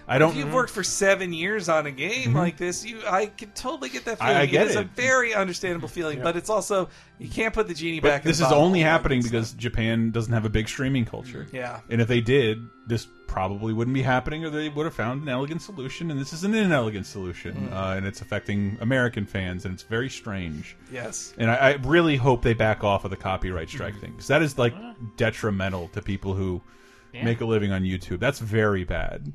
[0.09, 0.31] I don't.
[0.31, 2.35] If you've worked for seven years on a game Mhm.
[2.35, 4.37] like this, you I can totally get that feeling.
[4.37, 6.87] I get it is a very understandable feeling, but it's also
[7.19, 8.21] you can't put the genie But back.
[8.23, 11.45] in this is only happening because Japan doesn't have a big streaming culture.
[11.51, 11.81] Yeah.
[11.89, 15.27] And if they did, this probably wouldn't be happening, or they would have found an
[15.29, 16.09] elegant solution.
[16.09, 17.73] And this isn't an inelegant solution, Mm.
[17.73, 20.77] uh, and it's affecting American fans, and it's very strange.
[20.89, 21.33] Yes.
[21.37, 23.99] And I, I really hope they back off of the copyright strike Mm.
[24.01, 24.73] thing because that is like
[25.17, 26.61] detrimental to people who
[27.13, 27.25] Yeah.
[27.25, 28.19] make a living on YouTube.
[28.19, 29.33] That's very bad.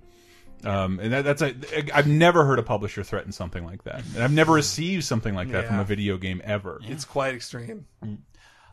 [0.65, 1.55] Um, and that, that's a,
[1.95, 5.51] I've never heard a publisher threaten something like that, and I've never received something like
[5.53, 6.81] that from a video game ever.
[6.85, 7.87] It's quite extreme.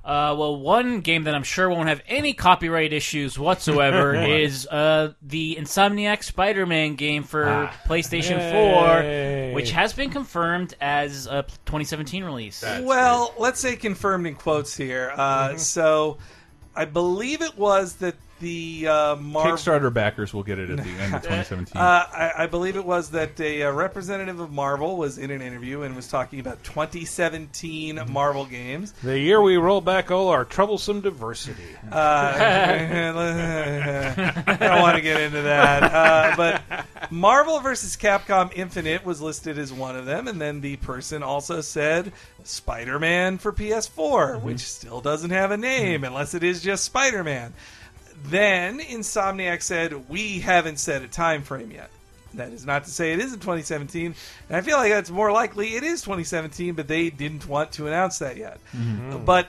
[0.02, 4.30] Uh, well, one game that I'm sure won't have any copyright issues whatsoever What?
[4.30, 7.74] is uh, the Insomniac Spider-Man game for Ah.
[7.86, 9.50] PlayStation Yay.
[9.52, 12.64] 4, which has been confirmed as a 2017 release.
[12.82, 15.12] well, let's say confirmed in quotes here.
[15.16, 16.18] Uh, So,
[16.76, 19.54] I believe it was that the uh, Marvel.
[19.54, 21.80] Kickstarter backers will get it at the end of 2017.
[21.80, 25.42] Uh, I, I believe it was that a, uh representative of Marvel was in an
[25.42, 28.94] interview and was talking about 2017 Marvel games.
[29.04, 31.64] The year we roll back all our troublesome diversity.
[31.92, 31.96] Uh,
[34.48, 35.84] I don't want to get into that.
[35.84, 37.98] Uh, but Marvel vs.
[37.98, 42.12] Capcom Infinite was listed as one of them, and then the person also said
[42.44, 47.24] Spider Man for PS4, which still doesn't have a name unless it is just Spider
[47.24, 47.54] Man.
[48.24, 51.90] Then Insomniac said, We haven't set a time frame yet.
[52.36, 54.14] That is not to say it isn't 2017.
[54.50, 57.88] And I feel like that's more likely it is 2017, but they didn't want to
[57.88, 58.60] announce that yet.
[58.76, 59.26] Mhm.
[59.26, 59.48] But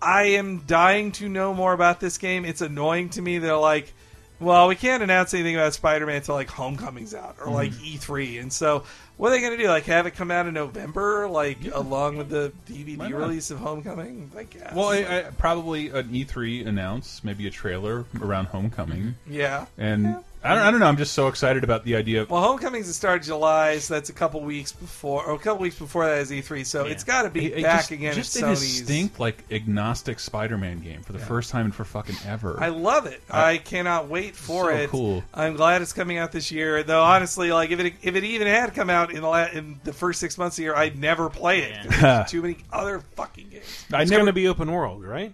[0.00, 2.44] I am dying to know more about this game.
[2.44, 3.38] It's annoying to me.
[3.38, 3.92] They're like,
[4.38, 7.94] well, we can't announce anything about Spider-Man until like Homecoming's out or like Mhm.
[7.96, 8.38] E3.
[8.38, 8.84] And so,
[9.16, 9.68] what are they going to do?
[9.68, 14.30] Like, have it come out in November, like along with the DVD release of Homecoming?
[14.36, 14.74] I guess.
[14.74, 19.02] Well, I, I, probably an E3 announce, maybe a trailer around Homecoming.
[19.02, 19.32] Mm-hmm.
[19.32, 19.66] Yeah.
[19.78, 20.86] And I, don't, I don't know.
[20.86, 22.30] I'm just so excited about the idea of.
[22.30, 25.62] Well, Homecoming's the start of July, so that's a couple weeks before, or a couple
[25.62, 26.66] weeks before that is E3.
[26.66, 28.60] So it's got to be It- it back just, again Just at a Sony's.
[28.80, 32.58] distinct, like agnostic Spider-Man game for the first time and for fucking ever.
[32.60, 33.22] I love it.
[33.30, 34.90] I- I cannot wait for So it.
[34.90, 35.24] cool.
[35.32, 36.82] I'm glad it's coming out this year.
[36.82, 39.80] Though honestly, like if it if it even had come out in the la- in
[39.84, 41.88] the first six months of the year, I'd never play it.
[41.90, 43.84] There's too many other fucking games.
[43.90, 45.32] it's going to be open world, right?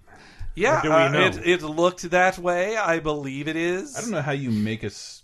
[0.61, 1.21] Yeah, Or do we uh, know?
[1.27, 2.77] It, it looked that way.
[2.77, 3.97] I believe it is.
[3.97, 5.17] I don't know how you make us.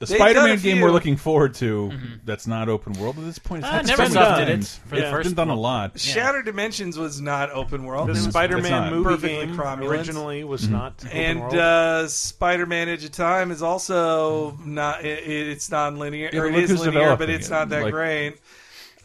[0.00, 0.76] The They've done Spider-Man a game.
[0.76, 0.84] Mm-hmm.
[0.84, 1.90] we're looking forward to
[2.24, 3.64] that's not open world at this point.
[3.64, 4.80] It's Uh, happened so Neversoft many did it times.
[4.86, 5.58] for the It's first been done a one.
[5.62, 5.98] lot.
[5.98, 8.06] Shattered Dimensions was not open world.
[8.06, 8.92] The It was Spider-Man not.
[8.92, 9.88] movie perfectly game cromulent.
[9.90, 11.54] originally was not open and world.
[11.56, 15.04] uh, Spider-Man: Edge of Time is also not.
[15.04, 16.30] It, it's non-linear.
[16.32, 17.50] Yeah, or but it look is who's linear, but developing it's it.
[17.50, 18.36] not that Like- great.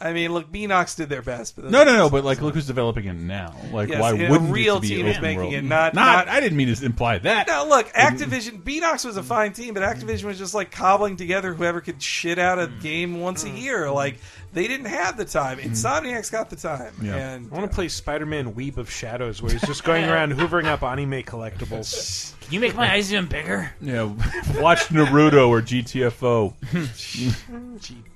[0.00, 1.56] I mean, look, Beenox did their best.
[1.56, 2.10] But No, no, no.
[2.10, 3.54] But like, look who's developing it now.
[3.72, 5.54] Like, Yes, why wouldn't real it be team open is making world?
[5.54, 7.46] it, not- not- I didn't mean to imply that.
[7.46, 8.62] No, look, Activision.
[8.62, 12.38] Beenox was a fine team, but Activision was just like cobbling together whoever could shit
[12.38, 13.90] out a game once a year.
[13.90, 14.18] Like
[14.52, 15.58] they didn't have the time.
[15.58, 15.70] Mm-hmm.
[15.72, 16.94] Insomniac's got the time.
[17.02, 20.66] And I want to play Spider-Man: Web of Shadows, where he's just going around hoovering
[20.66, 22.34] up anime collectibles.
[22.42, 23.72] Can you make my eyes even bigger?
[23.80, 24.02] Yeah,
[24.58, 26.52] watch Naruto or GTFO.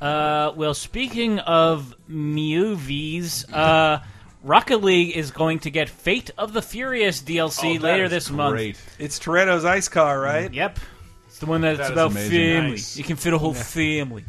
[0.00, 3.98] Uh, well, speaking of movies, uh,
[4.42, 8.10] Rocket League is going to get Fate of the Furious DLC Oh, that later is
[8.10, 8.36] this great.
[8.76, 8.96] month.
[8.98, 10.52] It's Toretto's ice car, right?
[10.52, 10.78] Yep.
[11.26, 12.30] It's the one that's That is about amazing.
[12.30, 12.70] family.
[12.70, 12.96] Nice.
[12.96, 13.62] You can fit a whole Yeah.
[13.62, 14.24] family.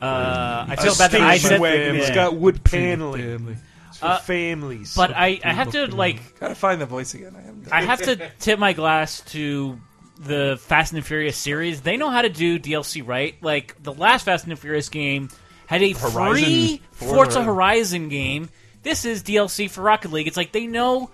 [0.00, 1.96] Uh, I A feel bad that I station said wagon.
[1.96, 2.14] It's yeah.
[2.14, 3.56] got wood paneling.
[3.88, 4.94] It's for Uh, families.
[4.94, 7.34] But I, I have to like Gotta find the voice again.
[7.36, 9.78] I, haven't- I have to tip my glass to
[10.18, 11.80] the Fast and Furious series.
[11.82, 13.34] They know how to do DLC right.
[13.42, 15.28] Like the last Fast and Furious game
[15.66, 17.42] had a Horizon free Forza.
[17.42, 18.48] Horizon game.
[18.82, 20.26] This is DLC for Rocket League.
[20.28, 21.10] It's like they know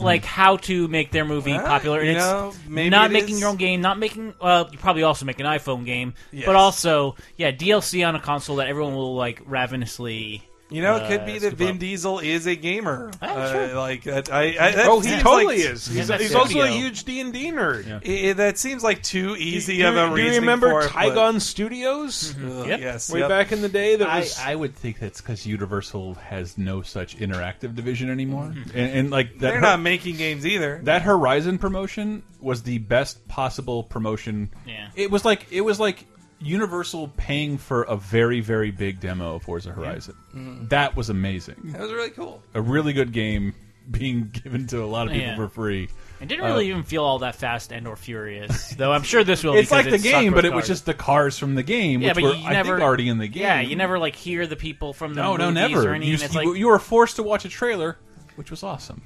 [0.00, 3.36] like how to make their movie Well, popular and it's know, maybe not it making
[3.36, 6.46] is- your own game, not making well, you probably also make an iPhone game, Yes.
[6.46, 11.06] but also yeah, DLC on a console that everyone will like ravenously You know, it
[11.08, 11.78] could uh, be that Vin up.
[11.78, 13.10] Diesel is a gamer.
[13.20, 13.72] Ah, Uh.
[13.76, 15.86] Like that, I, I that oh, he seems totally like- is.
[15.86, 17.86] He's, Yeah, he's also a huge D and D nerd.
[18.04, 20.32] I- I- that seems like too easy Do, of a do reason.
[20.32, 22.34] you remember for it, but- Tigon Studios?
[22.42, 22.80] Ugh, Yep.
[22.80, 23.28] Yes, Way yep.
[23.28, 26.82] back in the day, that I, was I would think that's because Universal has no
[26.82, 30.80] such interactive division anymore, and, and like that They're Hor- not making games either.
[30.84, 34.50] That Horizon promotion was the best possible promotion.
[34.66, 34.88] Yeah.
[34.96, 36.06] it was like it was like
[36.40, 40.14] Universal paying for a very very big demo of Forza Horizon.
[40.34, 40.68] Mhm.
[40.70, 41.56] That was amazing.
[41.72, 42.42] That was really cool.
[42.54, 43.54] A really good game
[43.90, 45.36] being given to a lot of people Yeah.
[45.36, 45.88] for free.
[46.20, 48.92] It didn't really Uh, even feel all that fast and or furious, though.
[48.92, 49.54] I'm sure this will.
[49.58, 52.08] It's like the game, but with it was just the cars from the game, yeah,
[52.08, 53.42] which but were you I never think already in the game.
[53.42, 55.94] Yeah, you never like hear the people from the no, no, never.
[55.96, 57.98] You, you, like, you were forced to watch a trailer,
[58.36, 59.02] which was awesome.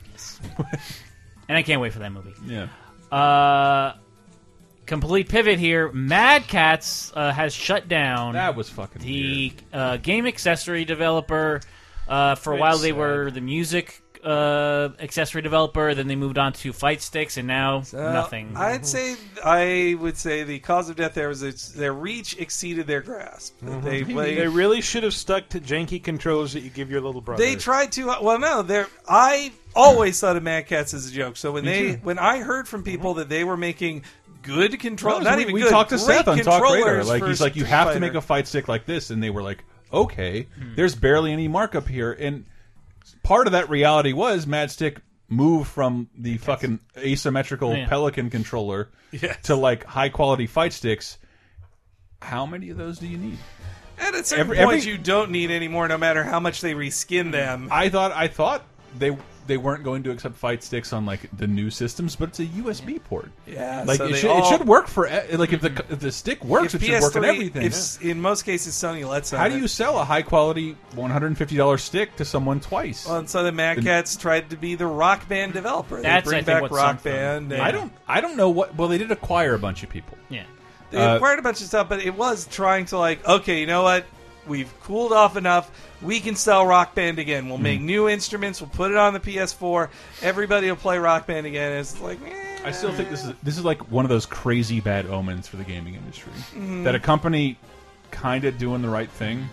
[1.48, 2.34] and I can't wait for that movie.
[2.46, 2.68] Yeah.
[3.10, 3.94] Uh,
[4.89, 5.93] complete pivot here.
[5.93, 8.32] Mad Catz uh, has shut down.
[8.32, 11.60] That was fucking the uh, game accessory developer.
[12.09, 12.97] Uh, for a while, they sad.
[12.98, 15.94] were the music uh, accessory developer.
[15.94, 18.56] Then they moved on to fight sticks, and now Uh, nothing.
[18.56, 22.86] I'd say I would say the cause of death there was it's, their reach exceeded
[22.86, 23.55] their grasp.
[23.62, 27.20] They, they they really should have stuck to janky controls that you give your little
[27.20, 27.44] brother.
[27.44, 28.06] They tried to.
[28.06, 28.89] Well, no, they're.
[29.06, 31.36] I always thought of Mad Catz as a joke.
[31.36, 32.01] So when Me they, too.
[32.02, 34.02] when I heard from people that they were making
[34.49, 37.05] good control, No, not we, even we good, talked to great Seth on TalkRadar.
[37.07, 39.31] Like he's like, you Street have to make a fight stick like this, and they
[39.31, 40.47] were like, okay,
[40.77, 42.45] there's barely any markup here, and
[43.23, 47.87] part of that reality was Mad Stick moved from the fucking asymmetrical Yeah.
[47.89, 49.37] Pelican controller Yes.
[49.45, 51.19] to like high quality fight sticks.
[52.23, 53.39] How many of those do you need?
[53.99, 56.73] At a certain Every- point, every- you don't need anymore, no matter how much they
[56.75, 57.69] reskin them.
[57.70, 58.65] I thought I thought
[58.97, 59.16] they
[59.49, 62.47] they weren't going to accept fight sticks on like the new systems, but it's a
[62.47, 63.31] USB port.
[63.47, 65.99] Yeah, like so it should, all- it should work for e- like if the if
[65.99, 67.62] the stick works, If it should work on everything.
[67.62, 69.41] If, In most cases, Sony lets them.
[69.41, 72.61] How do you sell a high quality one hundred and fifty dollars stick to someone
[72.61, 73.07] twice?
[73.07, 76.01] Well, and so the Mad The- Cats tried to be the Rock Band developer.
[76.01, 77.03] That's, they bring I back what Rock.
[77.03, 77.53] Band.
[77.53, 78.77] and- I don't I don't know what.
[78.77, 80.16] Well, they did acquire a bunch of people.
[80.29, 80.45] Yeah.
[80.91, 83.66] They Uh, acquired a bunch of stuff, but it was trying to like, okay, you
[83.66, 84.05] know what?
[84.49, 85.70] We've cooled off enough.
[86.03, 87.49] We can sell Rock Band again.
[87.49, 87.62] We'll Hmm.
[87.62, 88.61] make new instruments.
[88.61, 89.91] We'll put it on the PS4.
[90.23, 91.73] Everybody will play Rock Band again.
[91.73, 94.81] It's like, eh, I still think this is this is like one of those crazy
[94.81, 96.33] bad omens for the gaming industry.
[96.57, 96.85] Mhm.
[96.85, 97.57] That a company
[98.11, 99.49] kind of doing the right thing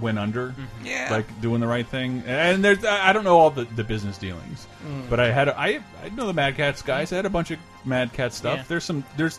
[0.00, 0.54] went under.
[0.84, 1.08] Yeah.
[1.10, 2.22] Like doing the right thing.
[2.26, 4.66] And there's I I don't know all the, the business dealings.
[4.86, 5.08] Mm.
[5.08, 7.12] But I had a, I I know the Mad Catz guys.
[7.12, 8.58] I had a bunch of Mad Cat stuff.
[8.58, 8.64] Yeah.
[8.68, 9.38] There's some there's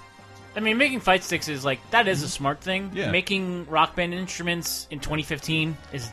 [0.57, 2.87] I mean, making fight sticks is like that is a smart thing.
[2.87, 2.97] Mm-hmm.
[2.97, 3.11] Yeah.
[3.11, 6.09] Making rock band instruments in 2015 is.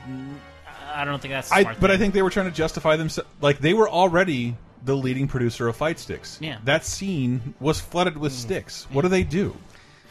[0.95, 1.51] I don't think that's.
[1.51, 4.57] I smart but I think they were trying to justify themselves like they were already
[4.85, 6.39] the leading producer of fight sticks.
[6.43, 6.59] Yeah.
[6.65, 8.87] That scene was flooded with sticks.
[8.93, 9.57] What do they do?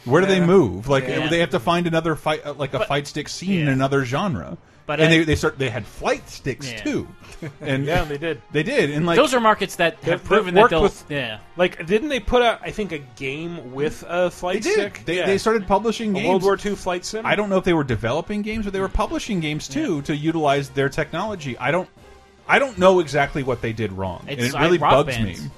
[0.04, 0.88] Where do they move?
[0.88, 1.28] Like Yeah.
[1.28, 4.04] they have to find another fight, uh, like a But- fight stick scene in another
[4.04, 4.58] genre.
[4.86, 6.82] But and I- they they start they had flight sticks Yeah.
[6.82, 7.08] too.
[7.60, 8.40] And Yeah, they did.
[8.52, 8.90] They did.
[8.90, 10.82] And like those are markets that have proven that they'll.
[10.82, 11.38] with- yeah.
[11.56, 12.60] Like, didn't they put out?
[12.62, 14.74] I think a game with a flight They did.
[14.74, 15.02] stick.
[15.04, 15.26] They, Yeah.
[15.26, 16.28] they started publishing A games.
[16.28, 17.26] World War II flight sim.
[17.26, 20.16] I don't know if they were developing games, but they were publishing games too to
[20.16, 21.56] utilize their technology.
[21.58, 21.88] I don't.
[22.46, 25.42] I don't know exactly what they did wrong, and it really bugs Band's.
[25.44, 25.50] me.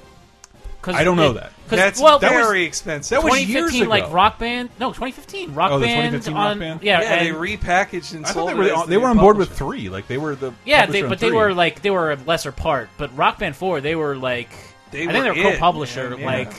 [0.86, 1.52] 'Cause I don't know it- that.
[1.68, 3.20] 'cause- That's well, very was- expensive.
[3.20, 4.12] That was years 2015, like.
[4.12, 4.70] Rock Band.
[4.78, 6.80] No, 2015 Rock Oh, the Band 2015 Rock on Band?
[6.82, 9.08] yeah, Yeah, they and- repackaged and I thought sold they it were as they were
[9.08, 9.88] on board with three.
[9.88, 12.18] Like they were the Yeah, publisher they, on but they were like they were a
[12.24, 12.88] lesser part.
[12.98, 14.48] But Rock Band Four, they were like
[14.92, 16.10] They I think they were co-publisher.
[16.10, 16.26] man, yeah.
[16.26, 16.52] Like,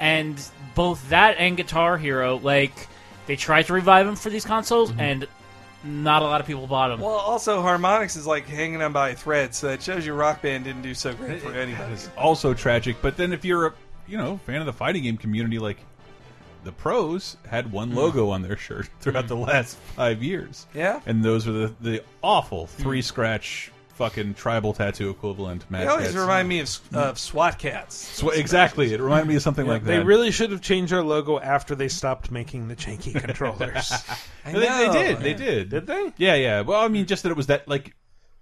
[0.00, 0.40] and
[0.74, 2.88] both that and Guitar Hero, like
[3.26, 5.00] they tried to revive them for these consoles, Mm-hmm.
[5.00, 5.26] and
[5.82, 7.00] not a lot of people bought them.
[7.00, 10.42] Well, also Harmonix is like hanging on by a thread, so that shows you Rock
[10.42, 11.92] Band didn't do so great for anybody.
[11.92, 12.96] It's also tragic.
[13.00, 13.74] But then if you're a
[14.06, 15.78] you know fan of the fighting game community, like
[16.64, 17.96] the pros had one hmm.
[17.96, 19.28] logo on their shirt throughout hmm.
[19.28, 20.66] the last five years.
[20.74, 21.00] Yeah.
[21.06, 22.82] and those were the the awful hmm.
[22.82, 25.70] three scratch fucking tribal tattoo equivalent.
[25.70, 26.16] Mad They always Cats.
[26.16, 27.94] remind me of, of SWAT Kats.
[27.94, 28.94] Sw- exactly.
[28.94, 29.90] It reminded me of something Yeah, like that.
[29.90, 33.92] They really should have changed their logo after they stopped making the janky controllers.
[34.46, 34.92] I No, they, they know.
[34.94, 35.18] did.
[35.18, 35.68] They did.
[35.68, 36.12] Did they?
[36.16, 36.60] Yeah, yeah.
[36.62, 37.94] Well, I mean, just that it was that like.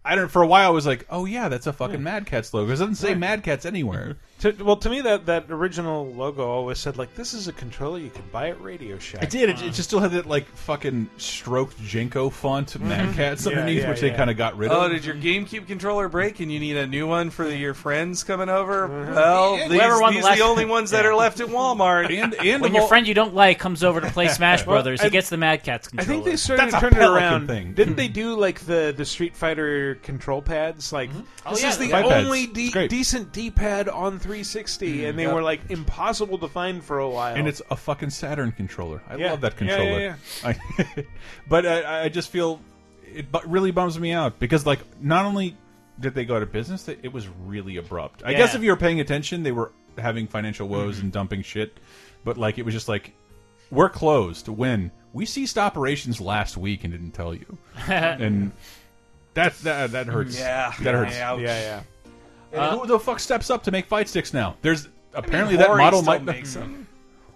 [0.04, 0.30] I don't.
[0.30, 2.70] For a while, I was like, "Oh yeah, that's a fucking Mad Catz logo." It
[2.70, 4.16] doesn't say Mad Catz anywhere.
[4.40, 7.98] To, well, to me, that, that original logo always said like, "This is a controller
[7.98, 9.48] you could buy at Radio Shack." It did.
[9.48, 12.82] It, it just still had that like fucking stroked Jenko font mm-hmm.
[12.84, 14.16] of Mad Catz Yeah, underneath, yeah, which they yeah.
[14.16, 14.78] kind of got rid of.
[14.80, 18.22] Oh, did your GameCube controller break and you need a new one for your friends
[18.22, 18.88] coming over?
[18.88, 19.14] Mm-hmm.
[19.14, 21.48] Well, Yeah, these, whoever won the these are the only ones that are left at
[21.48, 22.08] Walmart.
[22.22, 24.64] and and when of your all- friend you don't like comes over to play Smash
[24.64, 26.02] Well, Brothers, I- he gets the Mad Catz controller.
[26.02, 26.22] I controller.
[26.22, 27.46] think they started That's to turn it Pelican around.
[27.48, 27.72] thing.
[27.74, 30.92] Didn't they do like the the Street Fighter control pads?
[30.92, 31.20] Like mm-hmm.
[31.44, 32.24] Oh, this yeah, is the the Fight pads.
[32.26, 32.90] only It's de- great.
[32.90, 37.34] decent D-pad on 360, mm, and they were like impossible to find for a while.
[37.34, 39.02] and it's a fucking Saturn controller.
[39.08, 39.30] I Yeah.
[39.30, 40.00] love that Yeah, yeah, controller.
[40.00, 40.96] yeah.
[40.98, 41.06] I,
[41.48, 42.60] but I, I just feel
[43.06, 45.56] it bu- really bums me out because like not only
[45.98, 48.22] did they go out of business, that it was really abrupt.
[48.24, 48.58] I guess Yeah.
[48.58, 51.04] if you were paying attention, they were having financial woes mm-hmm.
[51.06, 51.78] and dumping shit.
[52.22, 53.14] But like it was just like
[53.70, 54.48] we're closed.
[54.48, 57.56] When we ceased operations last week and didn't tell you,
[57.88, 58.52] and
[59.34, 60.38] that that that hurts.
[60.38, 60.74] Yeah.
[60.82, 61.14] that hurts.
[61.16, 61.82] Yeah, yeah,
[62.52, 62.70] yeah.
[62.70, 64.56] And who the fuck steps up to make fight sticks now?
[64.62, 66.86] There's apparently Hori that model might makes them.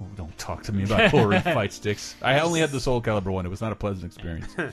[0.01, 2.15] Oh, don't talk to me about Hori fight sticks.
[2.23, 3.47] I only had the Soulcalibur one.
[3.47, 4.55] It was not a pleasant experience.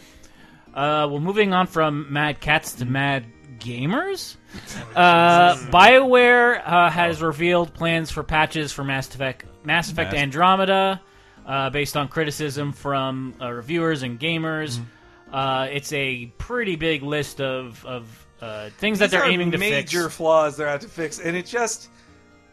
[0.70, 3.26] Uh, well, moving on from Mad Catz to Mad
[3.58, 4.36] Gamers,
[4.96, 11.02] uh, BioWare uh, has revealed plans for patches for Mass Effect, Mass Effect Mass- Andromeda,
[11.46, 14.78] uh, based on criticism from uh, reviewers and gamers.
[14.78, 15.36] Mm-hmm.
[15.36, 19.92] Uh, it's a pretty big list of of uh, things that they're aiming to fix.
[19.94, 21.90] major flaws they're out to fix, and it just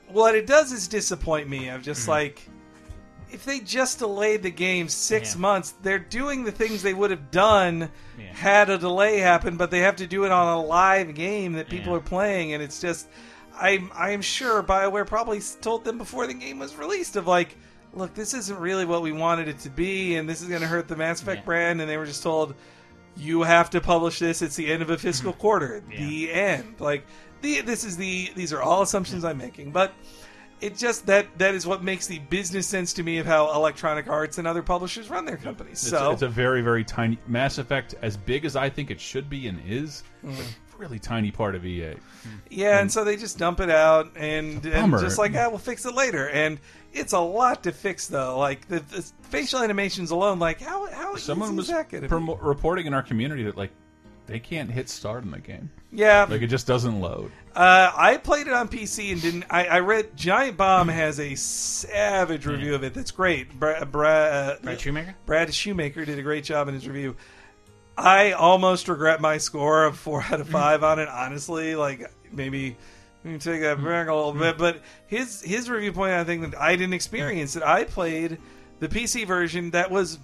[0.09, 1.69] what it does is disappoint me.
[1.71, 2.49] I'm just like,
[3.31, 5.41] if they just delayed the game six Yeah.
[5.41, 8.33] months, they're doing the things they would have done Yeah.
[8.33, 11.69] had a delay happen, but they have to do it on a live game that
[11.69, 11.99] people Yeah.
[11.99, 13.09] are playing, and it's just.
[13.59, 17.57] I'm I'm sure Bioware probably told them before the game was released of like,
[17.95, 20.67] look, this isn't really what we wanted it to be, and this is going to
[20.67, 22.55] hurt the Mass Effect brand, and they were just told,
[23.16, 24.43] you have to publish this.
[24.43, 25.82] It's the end of a fiscal quarter.
[25.88, 26.76] The end.
[26.80, 27.06] Like
[27.43, 29.93] the this is the these are all assumptions I'm making, but
[30.60, 34.09] it just that that is what makes the business sense to me of how Electronic
[34.09, 35.72] Arts and other publishers run their companies.
[35.82, 39.01] It's, So it's a very, very tiny Mass Effect, as big as I think it
[39.01, 40.34] should be and is, Mm.
[40.78, 41.94] really tiny part of EA.
[42.51, 45.84] yeah, and so they just dump it out and, and just like ah, we'll fix
[45.84, 46.28] it later.
[46.30, 46.59] And
[46.97, 48.39] it's a lot to fix though.
[48.39, 52.35] Like the, the facial animations alone, like how how Someone easy was that gonna be?
[52.40, 53.70] reporting in our community that like
[54.27, 55.70] they can't hit start in the game.
[55.93, 57.31] Yeah, Like it just doesn't load.
[57.55, 59.44] Uh, I played it on PC and didn't.
[59.48, 62.93] I, I read Giant Bomb has a savage review of it.
[62.93, 63.59] That's great.
[63.59, 65.14] Bra, Bra, uh, Brad Shoemaker?
[65.24, 67.16] Brad Shoemaker did a great job in his review.
[67.97, 71.09] I almost regret my score of four out of five on it.
[71.09, 72.77] Honestly, like maybe
[73.27, 74.57] we can take that back a little bit.
[74.57, 77.62] But his his review point, I think that I didn't experience it.
[77.62, 78.39] I played
[78.78, 80.19] the PC version that was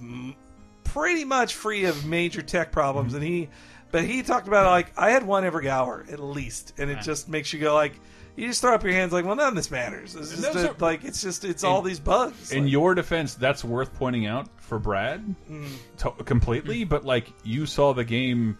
[0.84, 3.48] pretty much free of major tech problems, and he
[3.90, 7.28] But he talked about like I had one every hour at least, and it just
[7.28, 7.92] makes you go like
[8.34, 10.14] you just throw up your hands like, well, none of this matters.
[10.16, 12.50] It's just a- are- like it's just it's all these bugs.
[12.52, 15.68] In Like, your defense, that's worth pointing out for Brad Mm.
[15.98, 16.84] to completely.
[16.84, 18.56] But like you saw the game,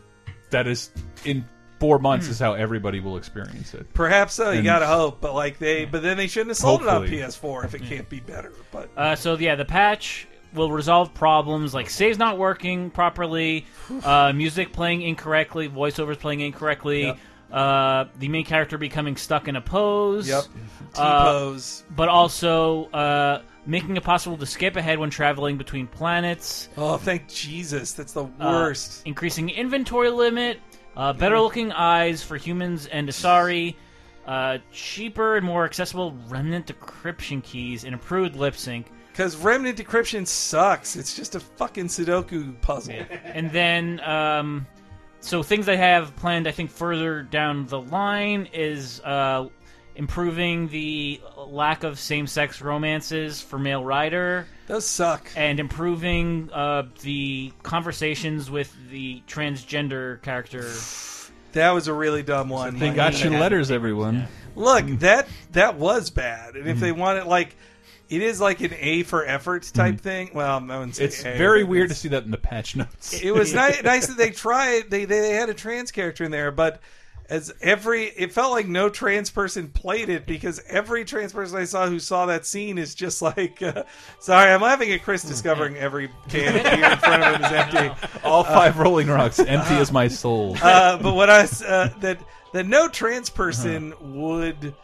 [0.50, 0.90] that is
[1.24, 1.46] in
[1.82, 3.92] four months is how everybody will experience it.
[3.92, 4.50] perhaps so.
[4.52, 7.18] You And- gotta hope, but like they, but then they shouldn't have sold Hopefully.
[7.18, 8.52] it on PS4 if it can't be better.
[8.70, 13.66] But Uh, so yeah, the patch will resolve problems like saves not working properly,
[14.04, 17.18] uh, music playing incorrectly, voiceovers playing incorrectly, Yep.
[17.50, 20.28] uh, the main character becoming stuck in a pose.
[20.28, 20.44] Yep.
[20.94, 21.84] Uh, T-pose.
[21.96, 26.68] but also uh, making it possible to skip ahead when traveling between planets.
[26.76, 29.02] oh, thank Jesus, that's the Uh, worst.
[29.06, 30.60] increasing inventory limit,
[30.96, 33.76] uh, better looking eyes for humans and Asari,
[34.26, 38.86] uh, cheaper and more accessible remnant decryption keys, and improved lip sync.
[39.12, 40.96] Because remnant decryption sucks.
[40.96, 42.94] It's just a fucking Sudoku puzzle.
[43.24, 44.66] and then um,
[45.22, 49.46] so things I have planned, I think further down the line is uh,
[49.96, 54.46] improving the lack of same-sex romances for male Ryder.
[54.66, 55.30] Those suck.
[55.36, 60.70] And improving uh, the conversations with the transgender character.
[61.52, 62.78] That was a really dumb one.
[62.78, 64.26] They got your letters, everyone.
[64.56, 66.56] Look, that that was bad.
[66.56, 66.80] And if Mhm.
[66.80, 67.56] they wanted like
[68.08, 70.30] it is like an A for effort type thing.
[70.34, 72.76] Well, I wouldn't say It's A, very but weird to see that in the patch
[72.76, 73.14] notes.
[73.22, 74.90] It was nice, nice that they tried.
[74.90, 76.80] They they had a trans character in there, but
[77.28, 81.64] as every it felt like no trans person played it because every trans person I
[81.64, 83.84] saw who saw that scene is just like, uh,
[84.20, 87.52] sorry, I'm laughing at Chris discovering every can of beer in front of him is
[87.74, 88.08] empty.
[88.24, 90.56] All five Uh, Rolling Rocks, empty as my soul.
[90.62, 92.18] Uh, but what I uh, that
[92.52, 94.74] that no trans person would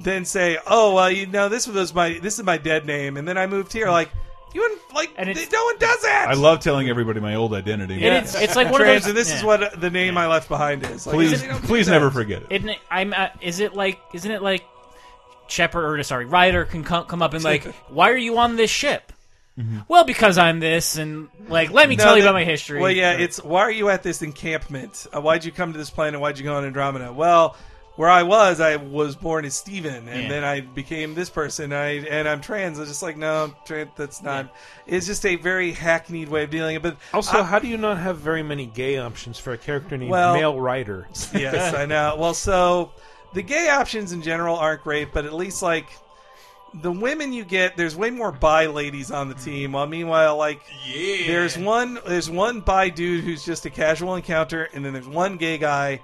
[0.00, 3.26] then say, oh well, you know, this was my this is my dead name, and
[3.26, 4.10] then I moved here, like.
[4.54, 5.16] You wouldn't like.
[5.18, 6.26] no one does that.
[6.28, 7.94] I love telling everybody my old identity.
[7.94, 9.46] And it's- it's like one of trans, those- and this is yeah.
[9.46, 11.06] what the name I left behind is.
[11.06, 11.92] Like, Please, they don't do please that.
[11.92, 12.48] never forget it.
[12.50, 12.78] Isn't it?
[12.90, 13.12] I'm.
[13.12, 13.98] Uh, is it like?
[14.14, 14.64] Isn't it like?
[15.48, 18.70] Shepard or sorry, Ryder can come come up and like, why are you on this
[18.70, 19.12] ship?
[19.86, 22.80] Well, because I'm this, and like, let me No, tell you that- about my history.
[22.80, 25.06] Well, yeah, it's why are you at this encampment?
[25.14, 26.18] Uh, why'd you come to this planet?
[26.20, 27.12] Why'd you go on Andromeda?
[27.12, 27.54] Well,
[27.96, 30.28] where I was, I was born as Steven, and Yeah.
[30.28, 31.72] then I became this person.
[31.72, 32.78] I and I'm trans.
[32.78, 34.54] I was just like, no, trans, that's not.
[34.86, 36.82] It's just a very hackneyed way of dealing it.
[36.82, 39.96] But Also, I- how do you not have very many gay options for a character
[39.98, 41.06] named Well- Male Ryder?
[41.34, 42.16] yes, I know.
[42.18, 42.92] Well, so
[43.34, 45.86] the gay options in general aren't great, but at least like
[46.74, 49.72] the women you get, there's way more bi ladies on the team.
[49.72, 50.62] While meanwhile, like
[51.26, 55.36] there's one there's one bi dude who's just a casual encounter, and then there's one
[55.36, 56.00] gay guy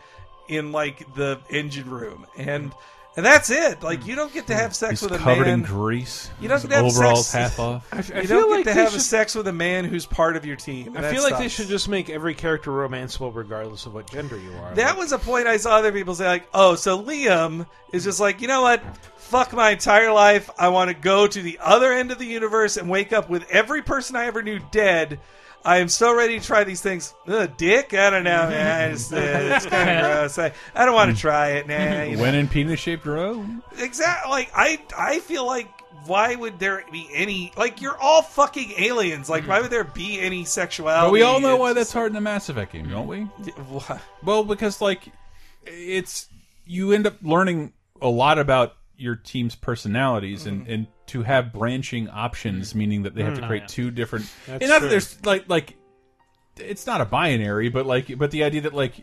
[0.49, 2.73] in like the engine room, and
[3.17, 3.83] and that's it.
[3.83, 4.61] Like you don't get to hmm.
[4.61, 6.31] have sex He's with a covered man in grease.
[6.41, 7.57] You don't His get to have overalls sex.
[7.57, 7.89] half off.
[7.93, 9.85] I- I you feel don't like get to they have should- sex with a man
[9.85, 10.97] who's part of your team.
[10.97, 11.55] I That feel like they sucks.
[11.55, 14.75] should just make every character romanceable regardless of what gender you are.
[14.75, 18.21] That was a point I saw other people say, like, oh, so Liam is just
[18.21, 18.83] like, you know what?
[19.17, 20.49] Fuck my entire life.
[20.57, 23.51] I want to go to the other end of the universe and wake up with
[23.51, 25.19] every person I ever knew dead.
[25.69, 27.13] I am so ready to try these things.
[27.27, 27.93] Ugh, dick?
[27.93, 28.49] I don't know.
[28.49, 28.91] man.
[28.93, 30.39] It's, uh, it's kind of gross.
[30.39, 31.69] I, I don't want to try it.
[31.69, 32.23] Nah, you know.
[32.23, 33.45] When in penis shaped row.
[33.79, 34.31] Exactly.
[34.31, 35.69] Like I, I feel like
[36.07, 39.29] why would there be any like you're all fucking aliens?
[39.29, 41.07] Like why would there be any sexuality?
[41.09, 43.23] But we all know It's- why that's hard in the Mass Effect game, don't we?
[43.25, 44.01] Why?
[44.25, 45.03] Well, because like
[45.67, 46.29] it's
[46.65, 50.73] you end up learning a lot about your team's personalities and, Mm-hmm.
[50.73, 53.47] and to have branching options, meaning that they have to Mm.
[53.49, 54.27] create two different.
[54.47, 54.89] That's and not that true.
[54.91, 55.77] there's like like
[56.57, 58.95] it's not a binary, but like but the idea that like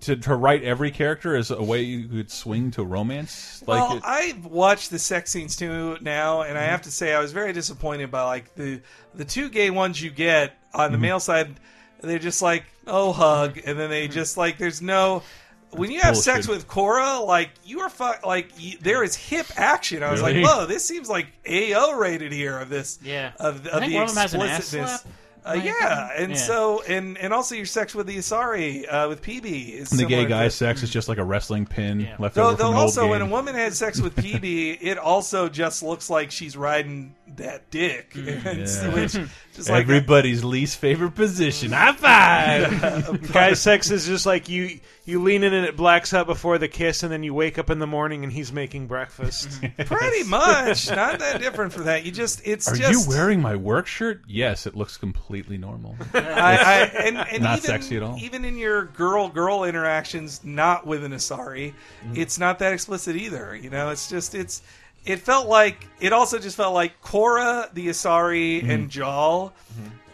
[0.00, 3.96] to to write every character as a way you could swing to romance, like well,
[3.98, 6.70] it- I've watched the sex scenes too now, and I Mm-hmm.
[6.70, 8.80] have to say I was very disappointed by like the
[9.14, 11.02] the two gay ones you get on the Mhm.
[11.02, 11.58] male side.
[12.00, 15.22] They're just like oh hug, and then they just like there's no.
[15.70, 19.46] When you have sex with Cora, like you are fu- like you, there is hip
[19.56, 20.02] action.
[20.02, 20.40] I was Really?
[20.42, 22.98] like, whoa, this seems like AO rated here of this.
[23.02, 23.32] Yeah.
[23.38, 25.00] of, I of think the one of them has an ass explicitness.
[25.02, 25.14] slap.
[25.46, 26.22] Uh, yeah, be.
[26.24, 26.36] and Yeah.
[26.38, 30.04] so and and also your sex with the Asari uh, with Peebee is and the
[30.04, 32.68] gay guy to- sex is just like a wrestling pin left Though, over from though
[32.70, 36.30] an old also, when a woman has sex with Peebee, it also just looks like
[36.30, 38.12] she's riding that dick.
[38.14, 38.94] And Yeah.
[38.94, 39.12] which,
[39.54, 41.72] just like Everybody's least favorite position.
[41.72, 43.32] High five.
[43.32, 46.68] Guy sex is just like you you lean in and it blacks out before the
[46.68, 49.60] kiss, and then you wake up in the morning and he's making breakfast.
[49.86, 52.04] pretty much not that different for that.
[52.04, 54.22] You just it's Are just you wearing my work shirt?
[54.26, 55.96] Yes, it looks completely normal.
[56.12, 58.18] I, I, and, and not even, sexy at all.
[58.20, 61.72] Even in your girl girl interactions, not with an Asari,
[62.04, 62.16] Mm-hmm.
[62.16, 63.56] it's not that explicit either.
[63.56, 64.62] You know, it's just it's.
[65.04, 68.70] It felt like it also just felt like Cora, the Asari, Mm-hmm.
[68.70, 69.54] and Jaal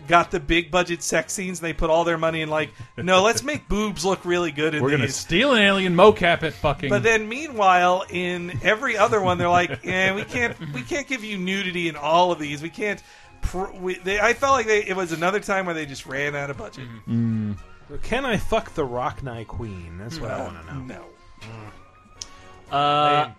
[0.06, 1.58] got the big budget sex scenes.
[1.60, 4.74] And they put all their money in like, no, let's make boobs look really good
[4.74, 6.90] in We're gonna steal an alien mocap at fucking.
[6.90, 11.24] But then, meanwhile, in every other one, they're like, "Yeah, we can't, we can't give
[11.24, 12.62] you nudity in all of these.
[12.62, 13.02] We can't."
[13.42, 16.34] Pr- we, they, I felt like they, it was another time where they just ran
[16.36, 16.86] out of budget.
[17.08, 17.56] Mm.
[17.90, 19.98] So can I fuck the Rachni Queen?
[19.98, 20.80] That's what I want to know.
[22.70, 22.76] No.
[22.76, 23.30] Uh,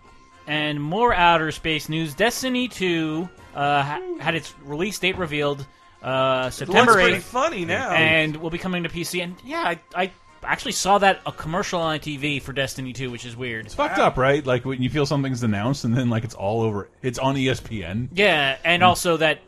[0.46, 2.14] and more outer space news.
[2.14, 5.66] Destiny 2 uh, ha- had its release date revealed
[6.02, 7.22] uh, September looks pretty 8th.
[7.22, 7.90] funny now.
[7.90, 9.22] And will be coming to PC.
[9.22, 10.10] And yeah, I, I
[10.44, 13.66] actually saw that a commercial on TV for Destiny 2, which is weird.
[13.66, 14.44] It's fucked up, right?
[14.46, 16.88] Like when you feel something's announced and then like it's all over.
[17.02, 18.08] It's on ESPN.
[18.12, 19.40] Yeah, and also that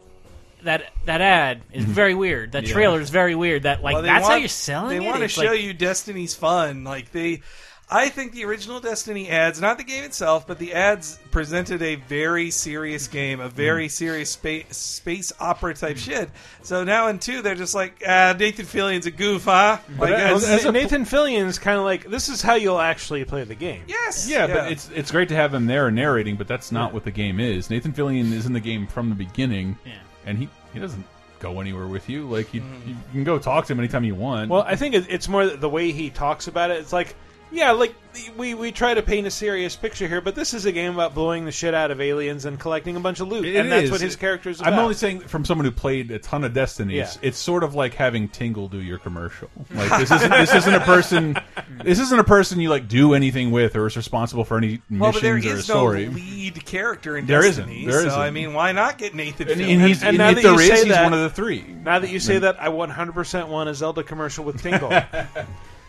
[0.64, 2.52] that that ad is very weird.
[2.52, 2.72] That Yeah.
[2.72, 3.62] trailer is very weird.
[3.62, 5.06] That like Well, they that's how want- you're selling They it.
[5.08, 6.82] want to It's show like- you Destiny's fun.
[6.82, 7.42] Like they,
[7.90, 11.94] I think the original Destiny ads, not the game itself, but the ads presented a
[11.94, 13.90] very serious game, a very Mm.
[13.90, 16.28] serious space space opera type shit.
[16.62, 19.78] So now in two, they're just like, ah, Nathan Fillion's a goof, huh?
[19.88, 23.44] Like, But that's- as, Nathan Fillion's kind of like this is how you'll actually play
[23.44, 23.82] the game.
[23.88, 24.28] Yes.
[24.28, 27.10] Yeah, but it's it's great to have him there narrating, but that's not what the
[27.10, 27.70] game is.
[27.70, 29.92] Nathan Fillion is in the game from the beginning, Yeah.
[30.26, 31.04] and he he doesn't
[31.40, 32.28] go anywhere with you.
[32.28, 34.50] Like you, you can go talk to him anytime you want.
[34.50, 36.78] Well, I think it's more the way he talks about it.
[36.80, 37.14] It's like,
[37.50, 37.94] yeah, like
[38.36, 41.14] we we try to paint a serious picture here, but this is a game about
[41.14, 43.84] blowing the shit out of aliens and collecting a bunch of loot, It and that's
[43.84, 43.90] is.
[43.92, 44.72] what his character is about.
[44.72, 46.96] I'm only saying from someone who played a ton of Destinies.
[46.96, 47.12] Yeah.
[47.22, 49.48] It's sort of like having Tingle do your commercial.
[49.74, 51.36] Like this isn't this isn't a person.
[51.84, 55.00] This isn't a person you like do anything with or is responsible for any missions
[55.00, 56.08] Well, but there or a is no story.
[56.08, 57.66] lead character in There isn't.
[57.66, 57.86] Destiny.
[57.86, 58.20] There so isn't.
[58.20, 59.48] I mean, why not get Nathan?
[59.48, 59.72] And- Fillion?
[59.74, 61.30] and he's- and now if that there you is, say he's that- one of the
[61.30, 61.62] three.
[61.62, 64.90] Now that you say Then- that, I 100% want a Zelda commercial with Tingle.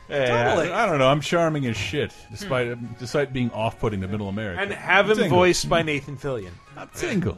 [0.10, 0.72] Hey, Totally.
[0.72, 1.08] I, I don't know.
[1.08, 4.60] I'm charming as shit, despite despite being off-putting to Middle America.
[4.62, 5.38] and have him Tingle.
[5.38, 6.52] voiced by Nathan Fillion.
[6.96, 7.38] Tingle.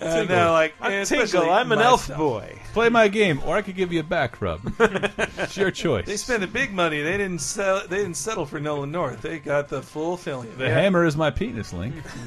[0.00, 1.50] Uh, no, like I'm especially Tingle.
[1.50, 2.58] I'm an elf boy.
[2.72, 4.60] Play my game, or I could give you a back rub.
[4.80, 6.06] it's your choice.
[6.06, 7.02] They spent the big money.
[7.02, 7.86] They didn't sell.
[7.86, 9.22] They didn't settle for Nolan North.
[9.22, 10.56] They got the full Fillion.
[10.56, 11.94] The hammer is my penis, Link.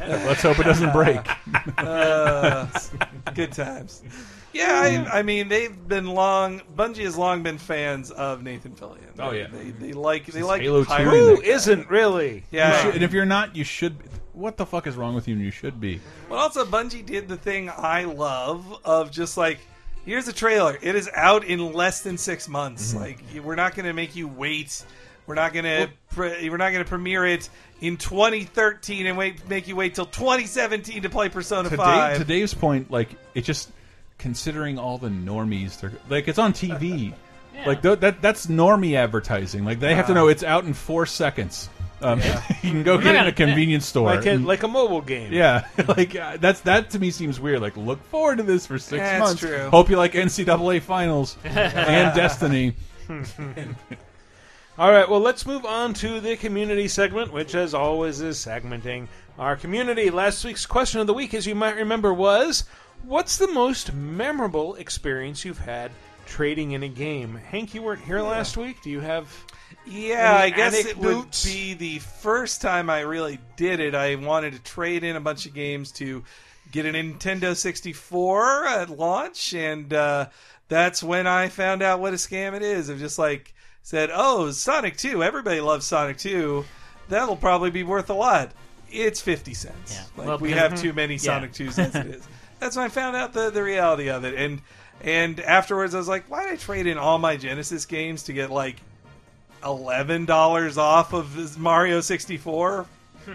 [0.00, 1.20] Let's hope it doesn't break.
[1.78, 2.66] Uh,
[3.34, 4.02] good times.
[4.54, 6.62] Yeah, I, I mean they've been long.
[6.76, 9.00] Bungie has long been fans of Nathan Fillion.
[9.18, 9.48] Oh, yeah.
[9.48, 10.88] they, they like they Since like Halo 2.
[10.90, 11.48] hiring Who that guy.
[11.50, 12.44] isn't really?
[12.50, 13.98] Yeah, should- and if you're not, you should.
[13.98, 14.04] Be.
[14.32, 15.34] What the fuck is wrong with you?
[15.34, 16.00] And you should be.
[16.28, 19.58] But also, Bungie did the thing I love of just like,
[20.04, 20.76] here's a trailer.
[20.82, 22.94] It is out in less than six months.
[22.94, 23.00] Mm-hmm.
[23.00, 24.84] Like, we're not going to make you wait.
[25.26, 25.88] We're not going to.
[26.10, 27.48] Pre- we're not going to premiere it
[27.80, 32.10] in 2013 and wait make you wait till 2017 to play Persona To, 5.
[32.10, 33.70] Dave, to Dave's point, like it just
[34.24, 37.12] considering all the normies, they're like it's on TV.
[37.66, 39.64] Like th that that's normie advertising.
[39.64, 41.68] Like they have to know it's out in four seconds.
[42.02, 42.18] Um,
[42.62, 44.06] you can go I'm get it not in a convenience store.
[44.06, 45.32] Like a, and- like a mobile game.
[45.32, 47.60] yeah, like uh, that's that to me seems weird.
[47.62, 49.40] Like look forward to this for six Yeah, months.
[49.40, 49.68] true.
[49.70, 52.74] Hope you like NCAA finals and Destiny.
[54.76, 59.06] All right, well, let's move on to the community segment, which, as always, is segmenting
[59.38, 60.10] our community.
[60.10, 62.64] Last week's question of the week, as you might remember, was
[63.06, 65.90] What's the most memorable experience you've had
[66.26, 67.34] trading in a game?
[67.34, 68.80] Hank, you weren't here last week.
[68.82, 69.28] Do you have.
[69.86, 73.94] Yeah, I guess it would be the first time I really did it.
[73.94, 76.24] I wanted to trade in a bunch of games to
[76.72, 80.28] get a Nintendo 64 at launch, and uh,
[80.68, 82.88] that's when I found out what a scam it is.
[82.88, 83.52] Of just like
[83.82, 85.22] said, "Oh, Sonic 2.
[85.22, 86.64] Everybody loves Sonic 2.
[87.10, 88.52] That'll probably be worth a lot.
[88.90, 89.98] It's 50 cents.
[90.16, 91.20] Like Well, we have too many Yeah.
[91.20, 92.28] Sonic 2s as it is."
[92.60, 94.62] That's when I found out the the reality of it, and
[95.02, 98.32] and afterwards I was like, "Why did I trade in all my Genesis games to
[98.32, 98.76] get like?"
[99.64, 102.86] eleven dollars off of this Mario sixty four.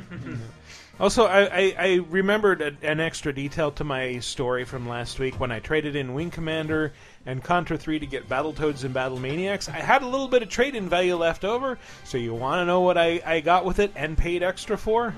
[0.99, 5.39] Also, I, I, I remembered a, an extra detail to my story from last week
[5.39, 6.91] when I traded in Wing Commander
[7.25, 9.69] and Contra 3 to get Battletoads and Battle Maniacs.
[9.69, 12.65] I had a little bit of trade in value left over, so you want to
[12.65, 15.13] know what I, I got with it and paid extra for?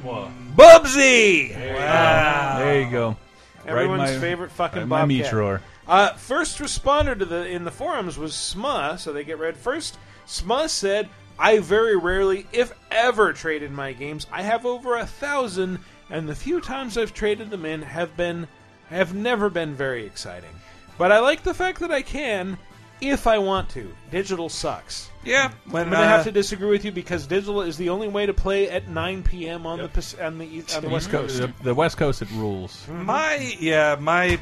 [0.55, 1.51] Bubsy!
[1.73, 2.59] Wow.
[2.59, 3.17] There you go.
[3.65, 5.61] Everyone's Right my- favorite fucking right my meat drawer.
[5.87, 9.97] Uh, first responder to the in the forums was Sma, so they get read first.
[10.25, 14.25] Sma said, "I very rarely, if ever, trade in my games.
[14.31, 15.79] I have over a thousand,
[16.09, 18.47] and the few times I've traded them in have been
[18.89, 20.49] have never been very exciting.
[20.97, 22.57] But I like the fact that I can,
[22.99, 23.93] if I want to.
[24.11, 25.10] Digital sucks.
[25.23, 28.07] Yeah, when, I'm gonna uh, have to disagree with you because digital is the only
[28.07, 29.67] way to play at 9 p.m.
[29.67, 31.37] on the on the east, on the west coast.
[31.37, 32.87] The, the West Coast, it rules.
[32.87, 34.39] My yeah, my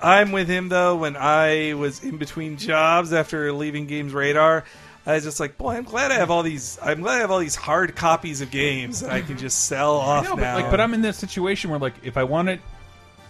[0.00, 0.96] I'm with him though.
[0.96, 4.64] When I was in between jobs after leaving GamesRadar,
[5.06, 6.78] I was just like, boy, I'm glad I have all these.
[6.82, 9.96] I'm glad I have all these hard copies of games that I can just sell
[9.96, 10.54] off know, but, now.
[10.56, 12.60] like, but I'm in this situation where, like, if I want it,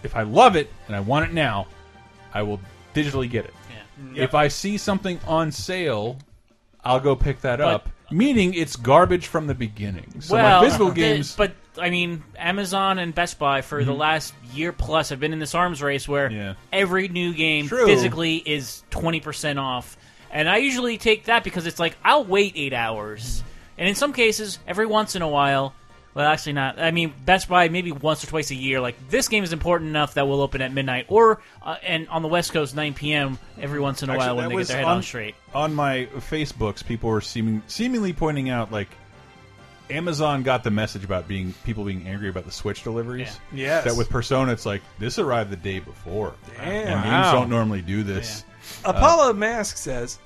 [0.03, 1.67] if I love it and I want it now,
[2.33, 2.61] I will
[2.93, 3.53] digitally get it.
[4.13, 4.23] Yeah.
[4.23, 6.17] If I see something on sale,
[6.85, 7.89] I'll go pick that But- up.
[8.11, 10.13] Meaning it's garbage from the beginning.
[10.21, 11.35] So well, my physical games.
[11.35, 13.97] but I mean, Amazon and Best Buy for the Mhm.
[13.97, 16.53] last year plus have been in this arms race where Yeah.
[16.71, 17.87] every new game True.
[17.87, 19.97] physically is twenty percent off,
[20.31, 23.43] and I usually take that because it's like I'll wait eight hours,
[23.75, 25.73] and in some cases, every once in a while.
[26.15, 26.79] Well, actually, not.
[26.79, 28.79] I mean, Best Buy maybe once or twice a year.
[28.79, 32.21] Like this game is important enough that we'll open at midnight, or uh, and on
[32.21, 33.37] the West Coast, nine p.m.
[33.59, 35.03] every once in a Actually, while when that they get was their head on, on
[35.03, 35.35] straight.
[35.53, 38.87] On my Facebooks, people were seeming, seemingly pointing out like
[39.89, 43.37] Amazon got the message about being people being angry about the Switch deliveries.
[43.51, 43.65] Yeah.
[43.65, 43.83] Yes.
[43.83, 46.63] That with Persona, it's like this arrived the day before, Damn.
[46.63, 48.45] and games don't normally do this.
[48.85, 50.17] Apollo Mask says,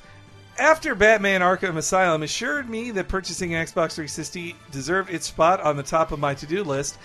[0.59, 5.77] after Batman Arkham Asylum assured me that purchasing an Xbox 360 deserved its spot on
[5.77, 6.97] the top of my to-do list,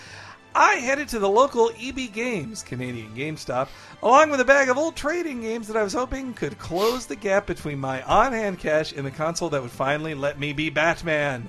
[0.55, 3.68] I headed to the local EB Games, Canadian GameStop,
[4.02, 7.16] along with a bag of old trading games that I was hoping could close the
[7.16, 11.48] gap between my on-hand cash and the console that would finally let me be Batman.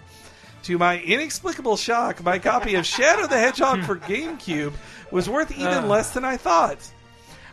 [0.64, 4.74] To my inexplicable shock, my copy of Shadow the Hedgehog for GameCube
[5.12, 5.86] was worth even Uh.
[5.88, 6.78] less than I thought.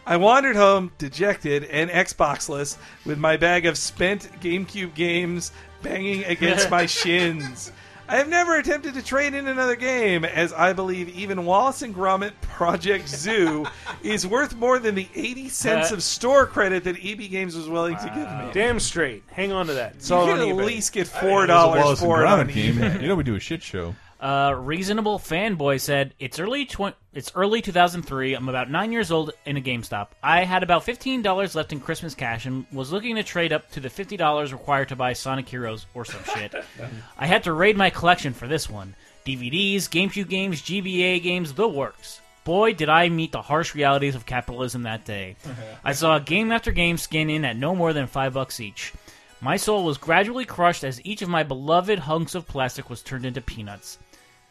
[0.07, 2.77] I wandered home, dejected and Xboxless,
[3.07, 5.53] with my bag of spent GameCube games
[5.83, 7.71] banging against my shins.
[8.09, 11.95] I have never attempted to trade in another game, as I believe even Wallace and
[11.95, 13.65] Gromit Project Zoo
[14.03, 17.97] is worth more than the 80 cents of store credit that EB Games was willing
[17.97, 18.51] to give me.
[18.53, 19.23] Damn straight.
[19.31, 19.95] Hang on to that.
[19.95, 20.65] It's You all could on at eBay.
[20.65, 22.55] least get I didn't know $4 it was a Wallace and for it on Gromit
[22.55, 22.75] game.
[22.75, 23.01] eBay.
[23.03, 23.95] You know we do a shit show.
[24.23, 28.35] Uh, reasonable fanboy said it's early tw- it's early 2003.
[28.35, 30.11] I'm about nine years old in a GameStop.
[30.23, 33.69] I had about fifteen dollars left in Christmas cash and was looking to trade up
[33.73, 36.55] to the fifty dollars required to buy Sonic Heroes or some shit.
[37.19, 38.95] I had to raid my collection for this one:
[39.27, 42.21] DVDs, GameCube games, GBA games, the works.
[42.45, 45.35] Boy, did I meet the harsh realities of capitalism that day.
[45.85, 48.93] I saw game after game skin in at no more than five bucks each.
[49.41, 53.27] My soul was gradually crushed as each of my beloved hunks of plastic was turned
[53.27, 53.99] into peanuts.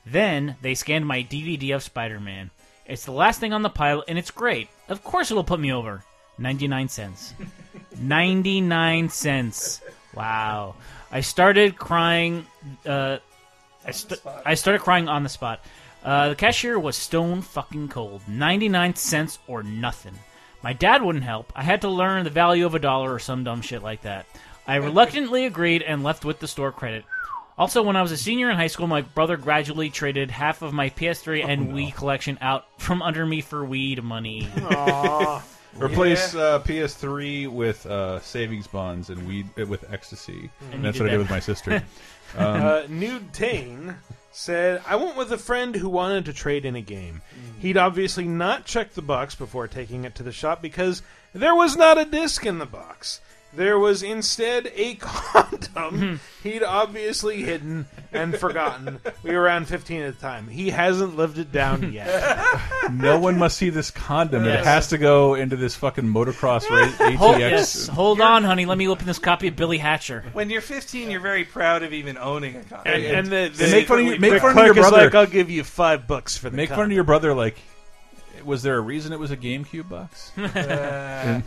[0.05, 2.49] Then they scanned my DVD of Spider Man.
[2.85, 4.69] It's the last thing on the pile, and it's great.
[4.89, 6.03] Of course, it'll put me over.
[6.37, 7.33] 99 cents.
[7.99, 9.81] 99 cents.
[10.13, 10.75] Wow.
[11.11, 12.45] I started crying.
[12.85, 13.17] Uh,
[13.85, 15.63] I, st- I started crying on the spot.
[16.03, 18.21] Uh, the cashier was stone fucking cold.
[18.27, 20.17] 99 cents or nothing.
[20.63, 21.51] My dad wouldn't help.
[21.55, 24.25] I had to learn the value of a dollar or some dumb shit like that.
[24.67, 27.05] I reluctantly agreed and left with the store credit.
[27.61, 30.73] Also, when I was a senior in high school, my brother gradually traded half of
[30.73, 34.47] my PS3 and Wii collection out from under me for weed money.
[35.77, 40.49] Replace uh, PS3 with uh, savings bonds and weed uh, with ecstasy.
[40.59, 41.83] And And that's did what I did with my sister.
[42.33, 43.93] Um, uh, Nude Tane
[44.31, 47.21] said, I went with a friend who wanted to trade in a game.
[47.59, 51.01] He'd obviously not checked the box before taking it to the shop because
[51.33, 53.19] there was not a disc in the box.
[53.53, 58.99] There was instead a condom he'd obviously hidden and forgotten.
[59.23, 60.47] We were around 15 at the time.
[60.47, 62.43] He hasn't lived it down yet.
[62.91, 64.45] no one must see this condom.
[64.45, 67.15] It has to go into this fucking motocross race ATX.
[67.17, 68.65] Hold, yes, hold on, honey.
[68.65, 70.23] Let me open this copy of Billy Hatcher.
[70.33, 72.93] When you're 15, you're very proud of even owning a condom.
[72.93, 74.77] And, and the, the, And make fun of you- make the fun of your clerk
[74.77, 75.03] is brother.
[75.05, 77.33] like, I'll give you five bucks for the Make fun condom." of your brother.
[77.33, 77.57] Like,
[78.45, 80.31] was there a reason it was a GameCube box?
[80.37, 81.41] Uh,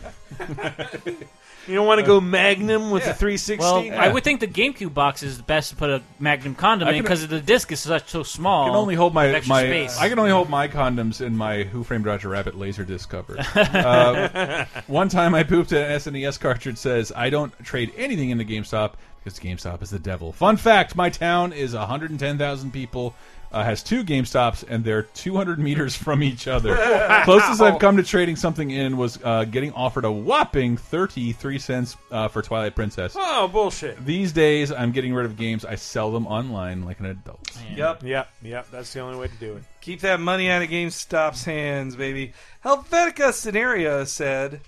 [1.67, 3.57] You don't want to go Magnum with the 360?
[3.59, 6.87] Well, I would think the GameCube box is the best to put a Magnum condom
[6.87, 8.65] I in can- because the disc is such so small.
[8.65, 9.63] I can only hold my with extra my.
[9.63, 9.97] space.
[9.99, 13.37] I can only hold my condoms in my Who Framed Roger Rabbit laser disc cover.
[13.39, 16.77] uh, one time I pooped an SNES cartridge.
[16.77, 18.93] Says I don't trade anything into GameStop
[19.23, 20.31] because GameStop is the devil.
[20.31, 23.15] Fun fact: My town is 110,000 people.
[23.55, 26.75] Uh, has two GameStops and they're 200 meters from each other.
[27.23, 31.95] Closest I've come to trading something in was uh, getting offered a whopping 33 cents
[32.11, 33.15] uh, for Twilight Princess.
[33.17, 34.05] Oh, bullshit.
[34.05, 35.63] These days, I'm getting rid of games.
[35.63, 37.49] I sell them online like an adult.
[37.73, 38.03] Yep.
[38.03, 38.67] Yep, yep.
[38.71, 39.63] That's the only way to do it.
[39.79, 42.33] Keep that money out of GameStop's hands, baby.
[42.65, 44.59] Helvetica Scenario said,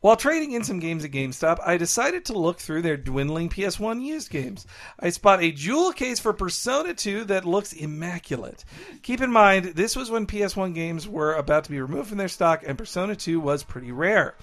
[0.00, 4.02] while trading in some games at GameStop, I decided to look through their dwindling PS1
[4.02, 4.66] used games.
[4.98, 8.64] I spot a jewel case for Persona 2 that looks immaculate.
[9.02, 12.28] Keep in mind, this was when PS1 games were about to be removed from their
[12.28, 14.36] stock, and Persona 2 was pretty rare.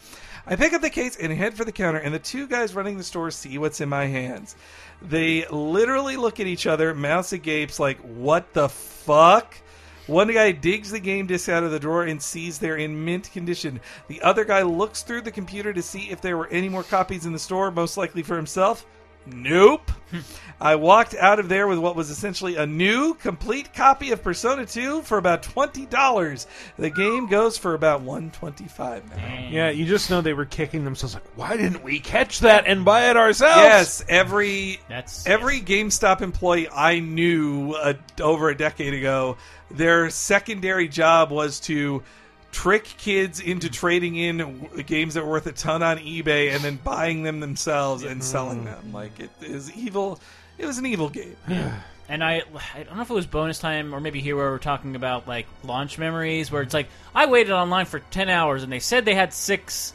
[0.45, 2.97] I pick up the case and head for the counter, and the two guys running
[2.97, 4.55] the store see what's in my hands.
[5.01, 9.57] They literally look at each other, mouths agapes, like, what the fuck?
[10.07, 13.31] One guy digs the game disc out of the drawer and sees they're in mint
[13.31, 13.79] condition.
[14.07, 17.25] The other guy looks through the computer to see if there were any more copies
[17.25, 18.85] in the store, most likely for himself.
[19.34, 19.91] Nope.
[20.59, 24.65] I walked out of there with what was essentially a new, complete copy of Persona
[24.65, 26.47] 2 for about twenty dollars.
[26.77, 29.47] The game goes for about one twenty-five now.
[29.49, 32.85] Yeah, you just know they were kicking themselves like, why didn't we catch that and
[32.85, 33.57] buy it ourselves?
[33.57, 39.38] Yes, every That's every GameStop employee I knew uh, over a decade ago,
[39.72, 42.03] their secondary job was to
[42.52, 46.64] trick kids into trading in w- games that were worth a ton on eBay and
[46.64, 48.94] then buying them themselves and selling them.
[48.94, 50.19] Like it is evil.
[50.57, 51.35] It was an evil game.
[52.10, 54.60] And I, I don't know if it was bonus time or maybe here where we're
[54.60, 58.72] talking about like launch memories, where it's like I waited online for ten hours and
[58.72, 59.91] they said they had six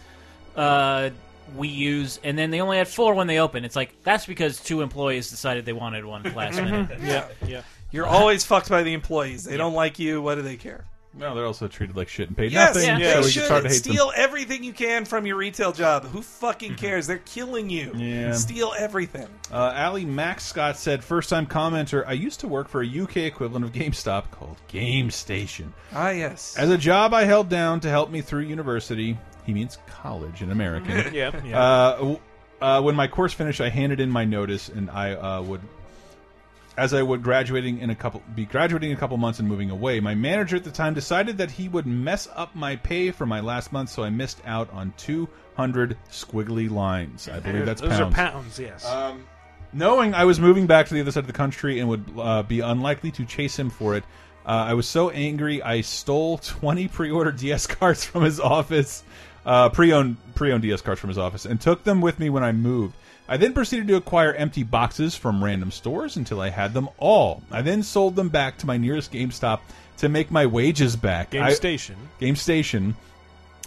[0.55, 1.09] uh,
[1.57, 3.65] Wii U's and then they only had four when they opened.
[3.65, 6.99] It's like that's because two employees decided they wanted one last minute.
[7.01, 7.63] yeah, yeah.
[7.93, 9.45] You're always fucked by the employees.
[9.45, 10.21] They don't like you.
[10.23, 10.85] What do they care?
[11.15, 12.99] No, they're also treated like shit and paid Yes, nothing.
[12.99, 14.15] they so we should just start to hate steal them.
[14.17, 16.05] everything you can from your retail job.
[16.07, 17.07] Who fucking cares?
[17.07, 17.93] They're killing you.
[17.95, 18.33] Yeah.
[18.33, 19.29] Steal everything.
[19.53, 23.19] Uh, Ali Max Scott said, first time commenter, I used to work for a UK
[23.19, 25.75] equivalent of GameStop called Game Station.
[25.93, 26.57] Ah, yes.
[26.57, 30.51] As a job I held down to help me through university, he means college in
[30.51, 30.93] American.
[31.15, 31.61] Yeah, yeah.
[31.63, 32.21] Uh, w-
[32.63, 35.61] uh, when my course finished, I handed in my notice, and I uh, would,
[36.77, 39.71] as I would graduating in a couple, be graduating in a couple months and moving
[39.71, 40.01] away.
[40.01, 43.41] My manager at the time decided that he would mess up my pay for my
[43.41, 47.29] last month, so I missed out on 200 squiggly lines.
[47.29, 48.01] I believe that's Those pounds.
[48.01, 48.87] are pounds, yes.
[48.87, 49.27] Um,
[49.73, 52.43] knowing I was moving back to the other side of the country and would uh,
[52.43, 54.05] be unlikely to chase him for it,
[54.47, 59.05] uh, I was so angry I stole 20 pre-ordered DS cards from his office,
[59.45, 62.53] uh, pre-owned pre-owned DS cards from his office, and took them with me when I
[62.53, 62.95] moved.
[63.29, 67.43] I then proceeded to acquire empty boxes from random stores until I had them all.
[67.51, 69.61] I then sold them back to my nearest GameStop
[69.99, 71.31] to make my wages back.
[71.31, 71.97] Game I- Station.
[72.19, 72.97] Game Station.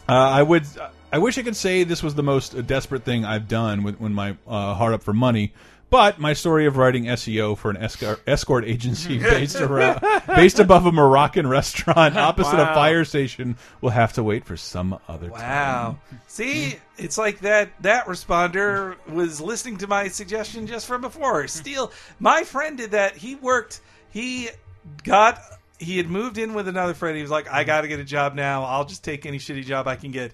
[0.07, 0.65] Uh, I would.
[1.11, 4.13] I wish I could say this was the most desperate thing I've done with, when
[4.13, 5.53] my uh, hard up for money.
[5.89, 10.85] But my story of writing SEO for an escort, escort agency based around, based above
[10.85, 15.39] a Moroccan restaurant opposite a fire station will have to wait for some other time.
[15.39, 15.99] Wow.
[16.27, 21.47] See, it's like that that responder was listening to my suggestion just from before.
[21.47, 21.91] Steal.
[22.19, 23.15] My friend did that.
[23.15, 24.49] He worked he
[25.03, 25.39] got
[25.77, 27.15] he had moved in with another friend.
[27.15, 27.67] He was like, I mm-hmm.
[27.67, 28.63] got to get a job now.
[28.63, 30.33] I'll just take any shitty job I can get.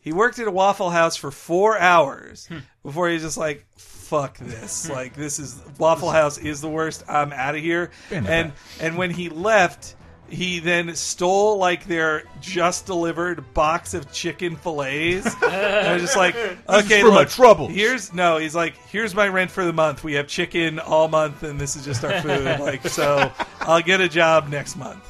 [0.00, 2.58] He worked at a Waffle House for 4 hours hmm.
[2.82, 3.66] before he was just like
[4.10, 4.90] fuck this.
[4.90, 7.04] like this is Waffle House is the worst.
[7.08, 7.90] I'm out of here.
[8.10, 9.94] And and when he left,
[10.28, 15.26] he then stole like their just delivered box of chicken fillets.
[15.42, 16.34] and I was just like,
[16.68, 17.70] okay, for my look, troubles.
[17.70, 18.38] Here's no.
[18.38, 20.02] He's like, here's my rent for the month.
[20.02, 22.44] We have chicken all month, and this is just our food.
[22.60, 23.30] like, so
[23.60, 25.06] I'll get a job next month.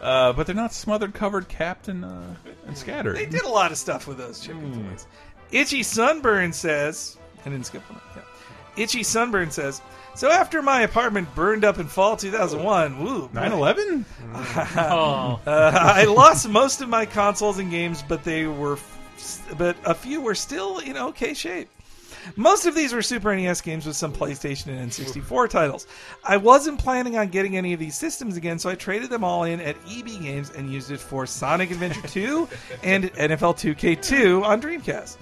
[0.00, 2.20] Uh, but they're not smothered, covered, capped, and, uh,
[2.66, 3.16] and scattered.
[3.16, 5.06] They did a lot of stuff with those chicken fillets.
[5.50, 8.00] Itchy Sunburn says, I didn't skip one.
[8.16, 8.22] Yeah.
[8.82, 9.80] Itchy Sunburn says,
[10.14, 14.04] so after my apartment burned up in fall 2001, woo, 9/11?
[14.76, 15.40] Oh.
[15.46, 18.78] uh, I lost most of my consoles and games, but they were,
[19.56, 21.68] but a few were still in okay shape.
[22.36, 25.86] Most of these were Super NES games with some PlayStation and N64 titles.
[26.24, 29.44] I wasn't planning on getting any of these systems again, so I traded them all
[29.44, 32.48] in at EB Games and used it for Sonic Adventure 2
[32.82, 35.16] and NFL 2K2 on Dreamcast.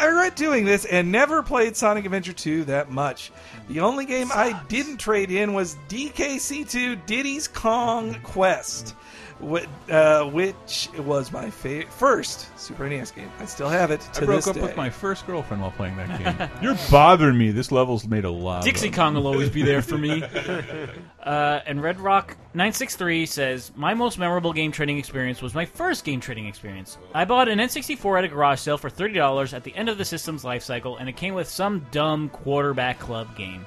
[0.00, 3.30] I regret doing this and never played Sonic Adventure 2 that much.
[3.68, 8.94] The only game I didn't trade in was DKC2 Diddy's Kong Quest,
[9.40, 13.30] whi- uh, which was my fa- first Super NES game.
[13.38, 14.62] I still have it to I broke this up day.
[14.62, 16.50] with my first girlfriend while playing that game.
[16.62, 17.50] You're bothering me.
[17.50, 18.64] This level's made a lot.
[18.64, 20.22] Dixie of- Kong will always be there for me.
[21.22, 26.04] uh, and Red Rock 963 says, My most memorable game trading experience was my first
[26.04, 26.98] game trading experience.
[27.14, 30.04] I bought an N64 at a garage sale for $30 at the end of the
[30.04, 33.66] system's life cycle, and it came with some dumb quarterback club game.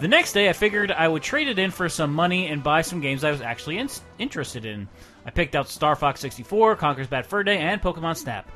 [0.00, 2.82] The next day, I figured I would trade it in for some money and buy
[2.82, 3.88] some games I was actually in-
[4.18, 4.88] interested in.
[5.26, 8.48] I picked out Star Fox 64, Conker's Bad Fur Day, and Pokemon Snap.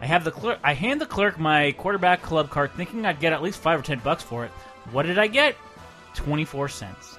[0.00, 0.58] I have the clerk.
[0.62, 3.82] I hand the clerk my quarterback club card, thinking I'd get at least five or
[3.82, 4.50] ten bucks for it.
[4.92, 5.56] What did I get?
[6.14, 7.16] Twenty-four cents.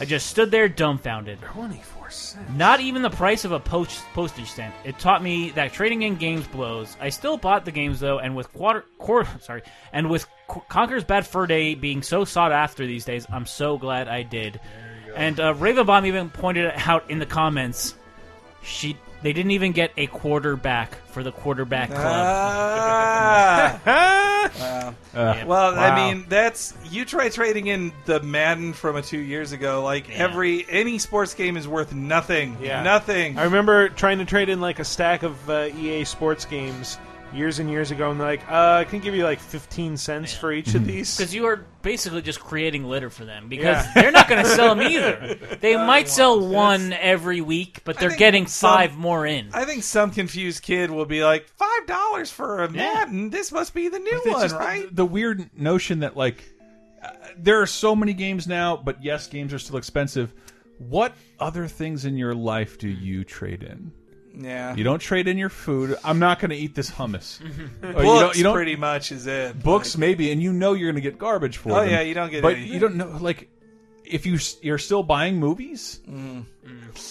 [0.00, 1.38] I just stood there dumbfounded.
[2.10, 2.50] Cents.
[2.56, 4.74] Not even the price of a post- postage stamp.
[4.84, 6.96] It taught me that trading in games blows.
[7.00, 9.62] I still bought the games though, and with quarter, quarter sorry,
[9.92, 13.78] and with Qu- Conker's Bad Fur Day being so sought after these days, I'm so
[13.78, 14.60] glad I did.
[15.14, 17.94] And uh, Ravenbaum even pointed it out in the comments,
[18.66, 22.02] she they didn't even get a quarterback for the quarterback club.
[22.04, 23.80] Ah.
[24.60, 24.94] wow.
[25.14, 29.52] Uh, well, I mean, that's you try trading in the Madden from a two years
[29.52, 29.82] ago.
[29.82, 32.58] Like every any sports game is worth nothing.
[32.60, 32.82] Yeah.
[32.82, 33.38] Nothing.
[33.38, 36.98] I remember trying to trade in like a stack of uh, EA sports games
[37.34, 40.32] years and years ago, and they're like, uh, I can give you like 15 cents
[40.34, 41.16] for each of these.
[41.16, 43.92] Because you are basically just creating litter for them because Yeah.
[43.94, 45.34] they're not going to sell them either.
[45.60, 49.50] They might sell one every week, but they're think getting some- five more in.
[49.52, 53.30] I think some confused kid will be like, five dollars for a Madden.
[53.30, 54.94] This must be the new It's one, just the- right?
[54.96, 56.42] The, weird notion that like
[57.04, 60.32] uh, there are so many games now, but yes, games are still expensive.
[60.78, 63.92] What other things in your life do you trade in?
[64.38, 64.76] Yeah.
[64.76, 65.96] You don't trade in your food.
[66.04, 67.40] I'm not going to eat this hummus.
[67.82, 69.62] Or Books oh, you don't, you don't, pretty much is it.
[69.62, 71.72] Books maybe, and you know you're going to get garbage for it.
[71.72, 71.88] Oh, them.
[71.90, 72.72] yeah, you don't get But anything.
[72.74, 73.48] you don't know like
[74.04, 76.00] if you s- you're still buying movies.
[76.08, 76.44] Mm.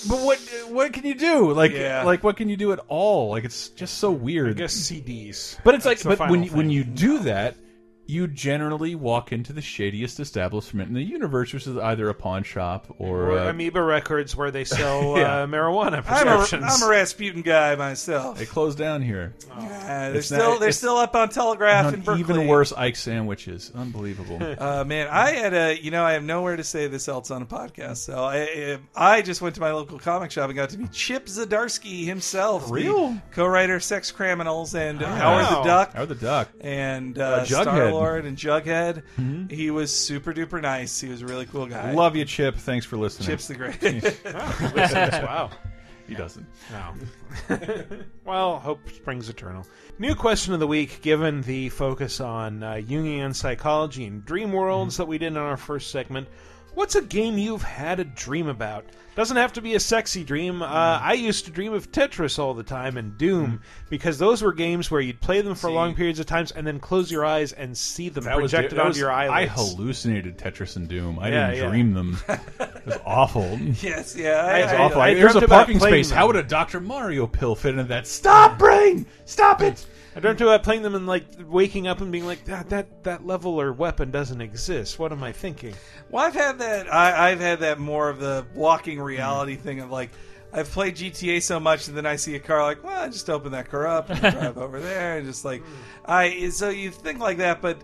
[0.08, 0.40] But what
[0.70, 1.52] what can you do?
[1.52, 2.04] Like Yeah.
[2.04, 3.30] like what can you do at all?
[3.32, 4.52] Like it's just so weird.
[4.52, 5.58] I guess CDs.
[5.64, 6.72] But it's like, That's the but final when you, when thing.
[6.76, 7.56] you do that,
[8.08, 12.44] you generally walk into the shadiest establishment in the universe, which is either a pawn
[12.44, 15.44] shop or, Or uh, Amoeba Records, where they sell Yeah.
[15.44, 16.66] uh, marijuana I'm a, prescriptions.
[16.68, 18.38] I'm a Rasputin guy myself.
[18.38, 19.34] they closed down here.
[19.58, 22.20] Yeah, they're It's still not- they're still up on Telegraph on in Berkeley.
[22.22, 23.72] even worse Ike sandwiches.
[23.76, 24.40] Unbelievable.
[24.66, 27.42] Uh, man, I had a you know I have nowhere to say this else on
[27.42, 30.78] a podcast, so I I just went to my local comic shop and got to
[30.78, 33.18] meet Chip Zdarsky himself, real?
[33.32, 35.16] co-writer Sex Criminals and Wow.
[35.16, 36.50] Howard the Duck, Howard the Duck.
[36.62, 37.95] and Uh, uh, Jughead.
[37.96, 39.04] Star Lord and Jughead.
[39.20, 39.52] Mhm.
[39.52, 41.00] He was super duper nice.
[41.00, 41.92] He was a really cool guy.
[41.94, 42.56] Love you, Chip.
[42.56, 43.28] Thanks for listening.
[43.28, 43.76] Chip's the great.
[43.82, 44.02] He.
[44.34, 45.50] Wow.
[46.08, 46.46] He doesn't.
[46.72, 47.58] No.
[48.26, 49.66] well, hope springs eternal.
[49.98, 54.98] New question of the week, given the focus on uh, Jungian psychology and dream worlds
[54.98, 56.28] that we did in our first segment.
[56.76, 58.86] What's a game you've had a dream about?
[59.16, 60.62] Doesn't have to be a sexy dream.
[60.62, 64.52] Uh, I used to dream of Tetris all the time and Doom because those were
[64.52, 67.54] games where you'd play them for long periods of times and then close your eyes
[67.54, 69.52] and see them That was, projected that onto was- your eyelids.
[69.54, 71.18] I hallucinated Tetris and Doom.
[71.18, 71.70] I Yeah, didn't yeah.
[71.70, 72.18] dream them.
[72.60, 73.58] It was awful.
[73.82, 75.02] yes, yeah, It was I- awful.
[75.02, 76.10] I There's dreamt a about parking playing space.
[76.10, 76.18] them.
[76.20, 76.80] How would a Dr.
[76.82, 78.06] Mario pill fit into that?
[78.06, 79.06] Stop, brain!
[79.24, 79.86] Stop it!
[80.16, 83.28] I dreamt about playing them and like waking up and being like that that that
[83.28, 84.98] level or weapon doesn't exist.
[84.98, 85.76] What am I thinking?
[86.10, 86.92] Well, I've had that.
[86.92, 89.64] I, I've had that more of the walking reality hmm.
[89.64, 90.12] thing of like,
[90.54, 93.30] I've played GTA so much, and then I see a car like, well, I just
[93.30, 95.74] open that car up and drive over there, and just like, hmm.
[96.06, 96.50] I.
[96.50, 97.82] So you think like that, but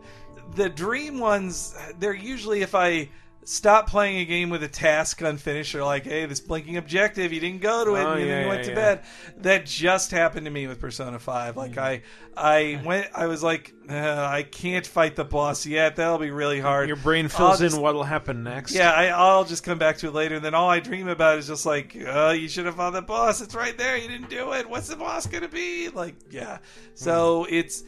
[0.55, 3.09] the dream ones, they're usually if I
[3.43, 7.39] stop playing a game with a task unfinished, or like, hey, this blinking objective, you
[7.39, 8.95] didn't go to it, Oh, and yeah, then you went yeah, to yeah.
[8.95, 9.03] bed.
[9.37, 11.57] That just happened to me with Persona Five.
[11.57, 12.03] Like I,
[12.37, 15.95] I went, I was like, uh, I can't fight the boss yet.
[15.97, 16.87] That'll be really hard.
[16.87, 18.73] Your brain fills just- in what'll happen next.
[18.73, 20.35] yeah, I, I'll just come back to it later.
[20.35, 23.01] And then all I dream about is just like, uh, you should have fought the
[23.01, 23.41] boss.
[23.41, 23.97] It's right there.
[23.97, 24.69] You didn't do it.
[24.69, 25.89] What's the boss gonna be?
[25.89, 26.59] Like, yeah.
[26.93, 27.83] So it's,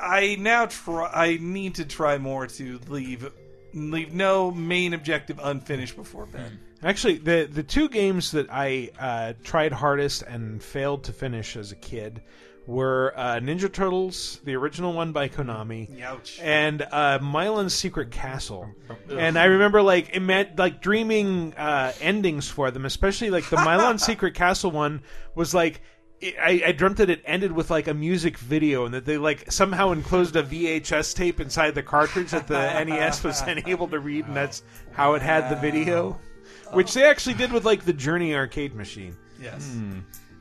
[0.00, 1.10] I now try.
[1.12, 3.30] I need to try more to leave,
[3.74, 6.58] leave no main objective unfinished before bed.
[6.82, 11.72] Actually, the the two games that I uh, tried hardest and failed to finish as
[11.72, 12.22] a kid
[12.66, 16.38] were uh, Ninja Turtles, the original one by Konami, Ouch.
[16.40, 18.70] and uh, Milon's Secret Castle.
[19.10, 23.98] And I remember like ima- like dreaming uh, endings for them, especially like the Mylan
[24.00, 25.02] Secret Castle one
[25.34, 25.80] was like.
[26.22, 29.50] I, I dreamt that it ended with like a music video and that they like
[29.50, 33.98] somehow enclosed a VHS tape inside the cartridge that the NES was then able to
[33.98, 36.18] read, and that's how it had the video,
[36.72, 39.16] which they actually did with like the Journey arcade machine.
[39.40, 39.74] Yes.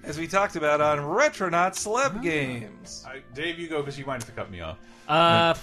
[0.04, 3.06] As we talked about on Retronaut Celeb Games.
[3.34, 4.78] Dave, you go because you might have to cut me off.
[5.08, 5.54] Uh,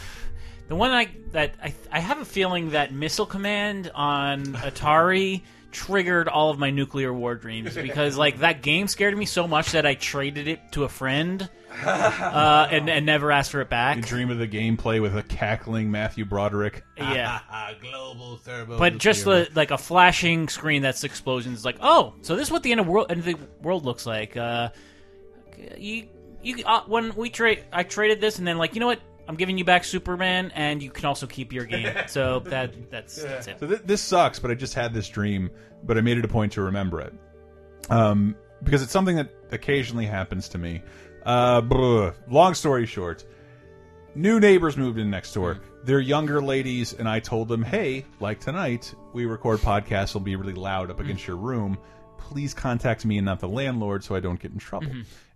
[0.68, 5.42] the one I that I I have a feeling that Missile Command on Atari
[5.76, 9.72] triggered all of my nuclear war dreams because like that game scared me so much
[9.72, 11.46] that I traded it to a friend
[11.84, 13.96] uh, and and never asked for it back.
[13.96, 16.82] You dream of the gameplay with a cackling Matthew Broderick.
[16.96, 17.40] Yeah.
[17.82, 18.78] Global turbo.
[18.78, 22.62] But just the like a flashing screen that's explosions like oh so this is what
[22.62, 24.34] the end of world end of the world looks like.
[24.36, 24.70] Uh,
[25.76, 26.08] you
[26.42, 29.36] you uh, when we trade I traded this and then like you know what I'm
[29.36, 31.92] giving you back Superman and you can also keep your game.
[32.08, 33.58] So that that's, that's it.
[33.60, 35.50] So th- this sucks, but I just had this dream,
[35.84, 37.12] but I made it a point to remember it.
[37.90, 40.82] Um, because it's something that occasionally happens to me.
[41.24, 42.14] Uh, bruh.
[42.28, 43.24] long story short,
[44.14, 45.60] new neighbors moved in next door.
[45.84, 50.36] They're younger ladies, and I told them, hey, like tonight, we record podcasts, will be
[50.36, 51.78] really loud up against your room.
[52.18, 54.88] Please contact me and not the landlord so I don't get in trouble.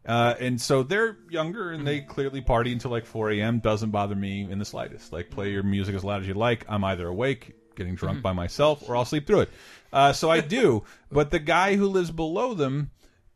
[0.07, 3.59] Uh, and so they're younger and they clearly party until like 4 a.m.
[3.59, 5.13] Doesn't bother me in the slightest.
[5.13, 6.65] Like, play your music as loud as you like.
[6.69, 9.51] I'm either awake, getting drunk by myself, or I'll sleep through it.
[9.93, 10.85] Uh, so I do.
[11.13, 12.91] but the guy who lives below them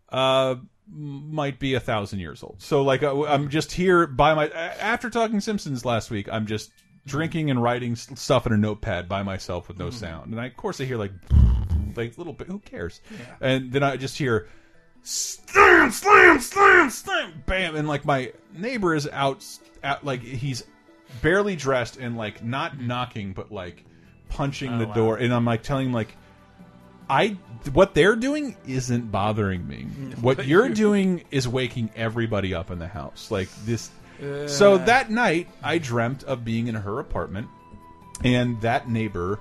[0.09, 0.57] uh,
[0.89, 2.63] might be a thousand years old.
[2.63, 4.49] So like, uh, I'm just here by my.
[4.49, 6.71] After talking Simpsons last week, I'm just
[7.07, 10.33] drinking and writing stuff in a notepad by myself with no sound.
[10.33, 11.13] And I, of course, I hear like,
[11.97, 12.47] like little bit.
[12.47, 13.01] Who cares?
[13.41, 14.49] And then I just hear
[15.05, 19.45] slam, slam, slam, slam, bam, and like my neighbor is out,
[19.85, 20.65] out like he's
[21.23, 23.85] barely dressed and like not knocking, but like
[24.31, 24.95] punching Oh, the wow.
[24.95, 26.17] door, and I'm like telling him like.
[27.07, 27.37] I
[27.75, 29.83] what they're doing isn't bothering me.
[30.23, 33.31] What you're doing is waking everybody up in the house.
[33.31, 33.91] Like this.
[34.47, 34.85] So Uh.
[34.87, 37.49] that night, I dreamt of being in her apartment,
[38.25, 39.39] and that neighbor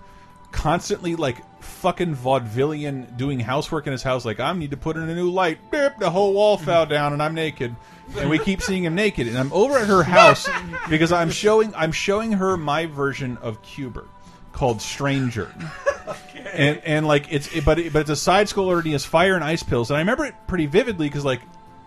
[0.54, 4.24] constantly like fucking vaudevillian doing housework in his house.
[4.24, 5.60] Like I need to put in a new light.
[5.70, 6.66] Beep, the whole wall mm-hmm.
[6.66, 7.76] fell down, and I'm naked.
[8.18, 9.28] And we keep seeing him naked.
[9.28, 10.48] And I'm over at her house
[10.90, 14.08] because I'm showing I'm showing her my version of Cuber
[14.54, 15.54] called Stranger.
[16.54, 19.04] And and like it's it, but it, but it's a side scroller and he has
[19.04, 21.42] fire and ice pills and I remember it pretty vividly because like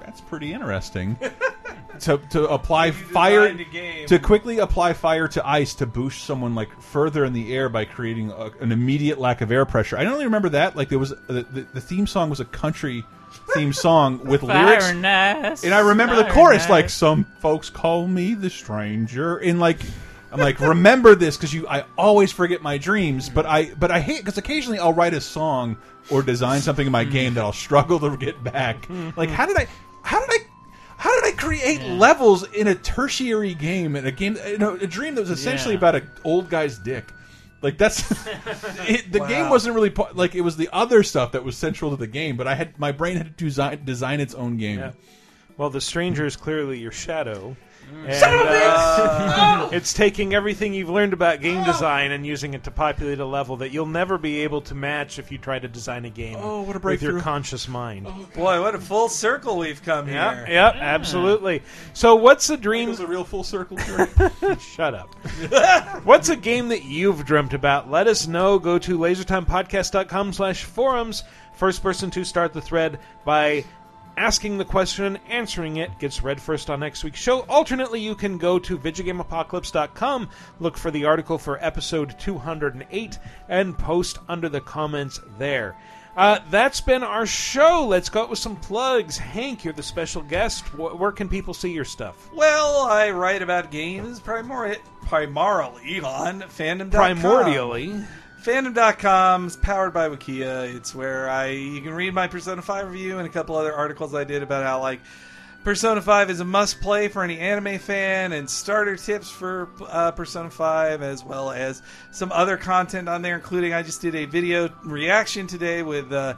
[0.07, 1.19] that's pretty interesting.
[2.01, 3.55] To to apply fire
[4.09, 7.87] to quickly apply fire to ice to boost someone like further in the air by
[7.87, 9.97] creating a, an immediate lack of air pressure.
[9.97, 10.77] I don't really remember that.
[10.77, 13.03] Like there was the, the, the theme song was a country
[13.55, 14.91] theme song with Fire lyrics.
[14.91, 15.07] And
[15.65, 19.79] and I remember the chorus like some folks call me the stranger and like
[20.31, 24.01] I'm like remember this because you I always forget my dreams but I but I
[24.01, 25.79] hate because occasionally I'll write a song
[26.11, 28.87] or design something in my game that I'll struggle to get back.
[29.17, 29.67] Like how did I
[30.07, 30.39] how did I
[30.99, 34.87] how did I create levels in a tertiary game in a game you know a
[34.87, 35.79] dream that was essentially Yeah.
[35.79, 37.13] about an old guy's dick
[37.63, 38.01] like that's
[38.89, 41.97] it, the game wasn't really like it was the other stuff that was central to
[41.97, 44.93] the game but I had my brain had to design design its own game Yeah.
[45.59, 47.57] Well, the stranger is clearly your shadow.
[48.05, 49.73] And, Son of a uh, bitch!
[49.73, 53.57] it's taking everything you've learned about game design and using it to populate a level
[53.59, 56.63] that you'll never be able to match if you try to design a game Oh,
[56.63, 57.13] what a with breakthrough.
[57.15, 58.07] your conscious mind.
[58.35, 60.55] Boy, what a full circle we've come Yeah, here.
[60.55, 61.63] yep, absolutely.
[61.93, 62.91] So, what's a dream?
[63.01, 63.77] a real full circle.
[63.77, 64.09] Dream?
[64.59, 65.15] Shut up.
[66.05, 67.91] what's a game that you've dreamt about?
[67.91, 68.59] Let us know.
[68.59, 71.23] Go to lasertimepodcast.com slash forums.
[71.55, 73.65] First person to start the thread by
[74.17, 77.41] asking the question, answering it, gets read first on next week's show.
[77.49, 80.29] Alternately, you can go to VidjagameApocalypse.com,
[80.61, 83.19] look for the article for episode 208,
[83.49, 85.77] and post under the comments there.
[86.17, 87.87] Uh, that's been our show.
[87.87, 89.19] Let's go out with some plugs.
[89.19, 90.65] Hank, you're the special guest.
[90.69, 92.31] Wh- where can people see your stuff?
[92.33, 97.19] Well, I write about games primor- primarily on fandom.com.
[97.19, 98.07] Primordially.
[98.47, 100.73] Fandom.com is powered by Wikia.
[100.73, 104.15] It's where I you can read my Persona 5 review and a couple other articles
[104.15, 105.01] I did about how like
[105.65, 110.13] Persona 5 is a must play for any anime fan and starter tips for uh,
[110.13, 111.83] Persona 5 as well as
[112.13, 116.35] some other content on there including I just did a video reaction today with uh,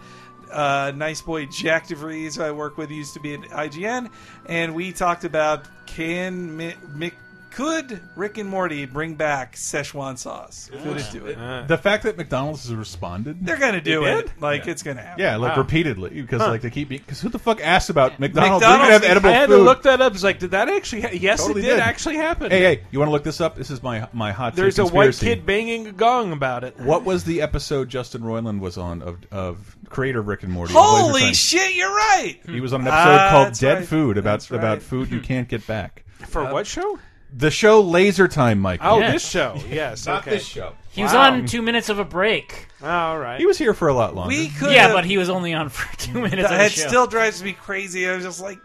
[0.50, 4.10] uh, nice boy Jack DeVries who I work with used to be at IGN
[4.46, 7.12] and we talked about can Mi- Mi-
[7.58, 10.70] could Rick and Morty bring back Szechuan sauce?
[10.82, 11.66] Could it do it?
[11.66, 14.26] the fact that McDonald's has responded They're gonna do They it.
[14.26, 14.40] did?
[14.40, 14.70] Like Yeah.
[14.70, 15.20] it's gonna happen.
[15.24, 15.62] Yeah, like Wow.
[15.62, 16.50] repeatedly because Huh.
[16.50, 18.60] like they keep because who the fuck asked about McDonald's?
[18.62, 19.56] McDonald's we can have edible I had food.
[19.56, 20.14] to look that up.
[20.14, 21.02] It's like, did that actually?
[21.02, 22.50] Ha- yes, Totally it did, actually happen.
[22.52, 23.56] Hey, hey, you want to look this up?
[23.56, 24.50] This is my my hot.
[24.52, 25.26] take There's a white conspiracy.
[25.26, 26.78] kid banging a gong about it.
[26.78, 30.74] What was the episode Justin Roiland was on of of creator of Rick and Morty?
[30.74, 31.34] of Laser Holy Time?
[31.34, 32.36] shit, you're right.
[32.46, 33.88] He was on an episode Ah, called that's Dead right.
[33.88, 34.58] Food about That's right.
[34.58, 36.04] about food you can't get back.
[36.28, 36.98] For what show?
[37.32, 38.80] The show Laser Time, Mike.
[38.82, 39.60] Oh, this show.
[39.70, 40.30] Yes, Not okay.
[40.32, 40.72] this show.
[40.90, 41.32] He was Wow.
[41.32, 42.66] on two minutes of a break.
[42.82, 43.38] All right.
[43.38, 44.28] He was here for a lot longer.
[44.28, 46.44] We could Yeah, have- but he was only on for two minutes.
[46.44, 46.88] of That the show.
[46.88, 48.08] still drives me crazy.
[48.08, 48.58] I was just like,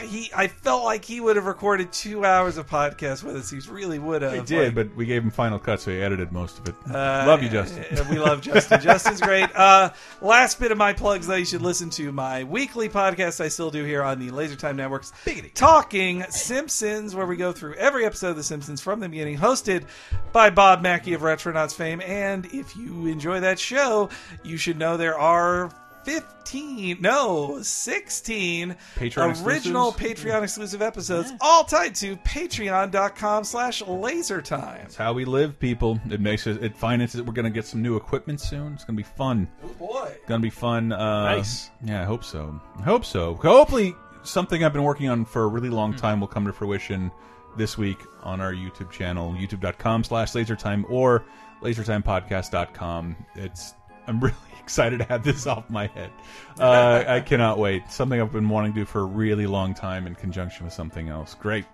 [0.00, 0.30] he.
[0.34, 3.50] I felt like he would have recorded two hours of podcast with us.
[3.50, 4.32] He really would have.
[4.34, 6.74] He did, like- but we gave him final cut, so he edited most of it.
[6.88, 7.84] Uh, Love you, Justin.
[8.10, 8.80] We love Justin.
[8.80, 9.48] Justin's great.
[9.54, 9.90] Uh,
[10.20, 13.70] last bit of my plugs, though, you should listen to my weekly podcast I still
[13.70, 15.12] do here on the Laser Time Networks.
[15.54, 19.84] Talking Simpsons, where we go through every episode of The Simpsons from the beginning, hosted
[20.32, 22.00] by Bob Mackey of Retronauts fame.
[22.00, 24.10] And if you enjoy that show,
[24.42, 25.70] you should know there are
[26.04, 30.22] 15, no, 16 Patreon original exclusives?
[30.24, 34.84] Patreon exclusive episodes, all tied to patreon.com slash lasertime.
[34.84, 36.00] It's how we live, people.
[36.10, 36.62] It makes it.
[36.62, 37.26] It finances it.
[37.26, 38.74] We're gonna get some new equipment soon.
[38.74, 39.48] It's gonna be fun.
[39.64, 40.12] Oh, boy.
[40.14, 40.92] It's gonna be fun.
[40.92, 41.70] Uh, Nice.
[41.82, 42.60] Yeah, I hope so.
[42.78, 43.34] I hope so.
[43.36, 45.98] Hopefully, something I've been working on for a really long Hmm.
[45.98, 47.10] time will come to fruition
[47.56, 51.24] this week on our YouTube channel, youtube.com slash lasertime or
[51.62, 53.16] lasertimepodcast.com.
[53.36, 53.74] It's
[54.06, 54.34] I'm really
[54.64, 56.10] excited to have this off my head.
[56.58, 57.90] Uh, I cannot wait.
[57.90, 61.08] Something I've been wanting to do for a really long time in conjunction with something
[61.08, 61.34] else.
[61.34, 61.66] Great.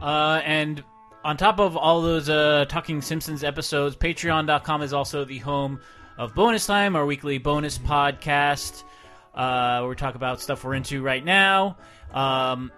[0.00, 0.84] Uh, and
[1.24, 5.80] on top of all those uh, Talking Simpsons episodes, Patreon.com is also the home
[6.16, 8.84] of Bonus Time, our weekly bonus podcast,
[9.34, 11.76] uh, where we talk about stuff we're into right now.
[12.12, 12.72] Um,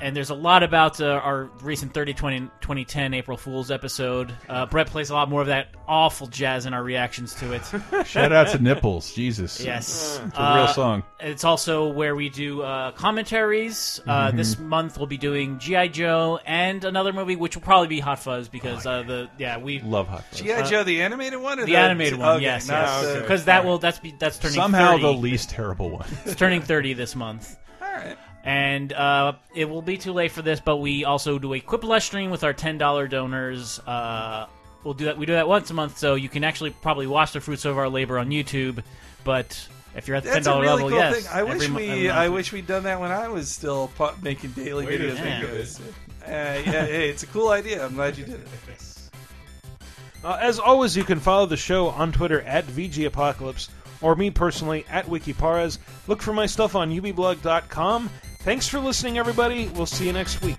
[0.00, 4.34] and there's a lot about uh, our recent 30 20, 2010 April Fool's episode.
[4.48, 7.62] Uh, Brett plays a lot more of that awful jazz in our reactions to it.
[8.06, 9.60] Shout out to Nipples, Jesus.
[9.64, 11.02] Yes, it's a real Uh, song.
[11.20, 14.00] It's also where we do uh, commentaries.
[14.06, 14.36] Uh, Mhm.
[14.36, 18.18] This month we'll be doing GI Joe and another movie, which will probably be Hot
[18.18, 20.40] Fuzz because uh, the yeah we Love Hot Fuzz.
[20.40, 20.62] G.I.
[20.62, 21.58] Joe, the animated one?
[21.58, 24.14] Or the, the, animated one, okay, yes, not yes, the- because that will that's be,
[24.18, 25.02] that's turning Somehow 30.
[25.02, 26.06] the least terrible one.
[26.24, 27.56] it's turning thirty this month.
[27.82, 28.16] All right.
[28.46, 32.02] And uh, it will be too late for this, but we also do a Quiplash
[32.02, 33.78] stream with our ten dollar donors.
[33.80, 34.46] Uh,
[34.84, 35.16] we'll do that.
[35.16, 37.78] We do that once a month, so you can actually probably watch the fruits of
[37.78, 38.82] our labor on YouTube.
[39.24, 39.66] But
[39.96, 41.32] if you're at the ten That's a really level, cool yes, thing.
[41.34, 44.50] I wish mo- we I wish we'd done that when I was still pu- making
[44.50, 45.24] daily Wait a videos.
[45.24, 45.80] minute.
[45.80, 46.28] like.
[46.28, 47.82] Uh, yeah, hey, it's a cool idea.
[47.84, 48.48] I'm glad you did it.
[50.22, 53.68] Uh, as always, you can follow the show on Twitter at VGApocalypse
[54.04, 55.78] or me personally at Wikiparas.
[56.06, 58.10] Look for my stuff on ubblog.com.
[58.40, 59.68] Thanks for listening, everybody.
[59.68, 60.58] We'll see you next week.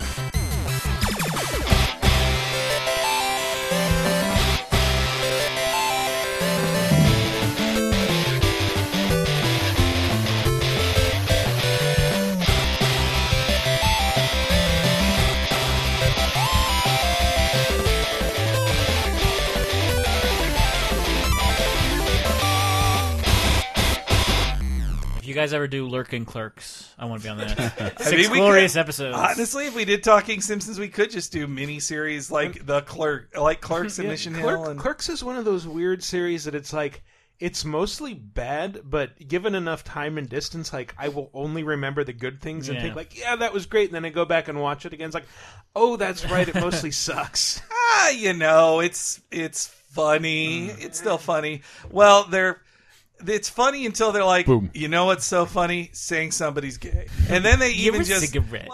[25.35, 27.59] You guys ever do Lurkin Clerks, I want to be on that.
[27.99, 29.17] I Six mean, glorious could- episodes.
[29.17, 33.35] Honestly, if we did Talking Simpsons, we could just do mini series like the Clerk,
[33.37, 34.69] like Clerks and Yeah, Mission Clerk- Hill.
[34.69, 37.03] And Clerks is one of those weird series that it's like
[37.37, 42.13] it's mostly bad, but given enough time and distance, like I will only remember the
[42.13, 42.83] good things and Yeah.
[42.83, 43.89] think like, yeah, that was great.
[43.89, 45.07] And then I go back and watch it again.
[45.07, 45.27] It's like,
[45.75, 46.47] oh, that's right.
[46.47, 47.61] It mostly sucks.
[47.69, 50.67] ah, you know, it's it's funny.
[50.67, 51.61] It's still funny.
[51.91, 52.61] Well, they're.
[53.27, 54.69] It's funny until they're like, Boom.
[54.73, 55.89] you know what's so funny?
[55.93, 58.63] Saying somebody's gay, and then they You're even a just cigarette.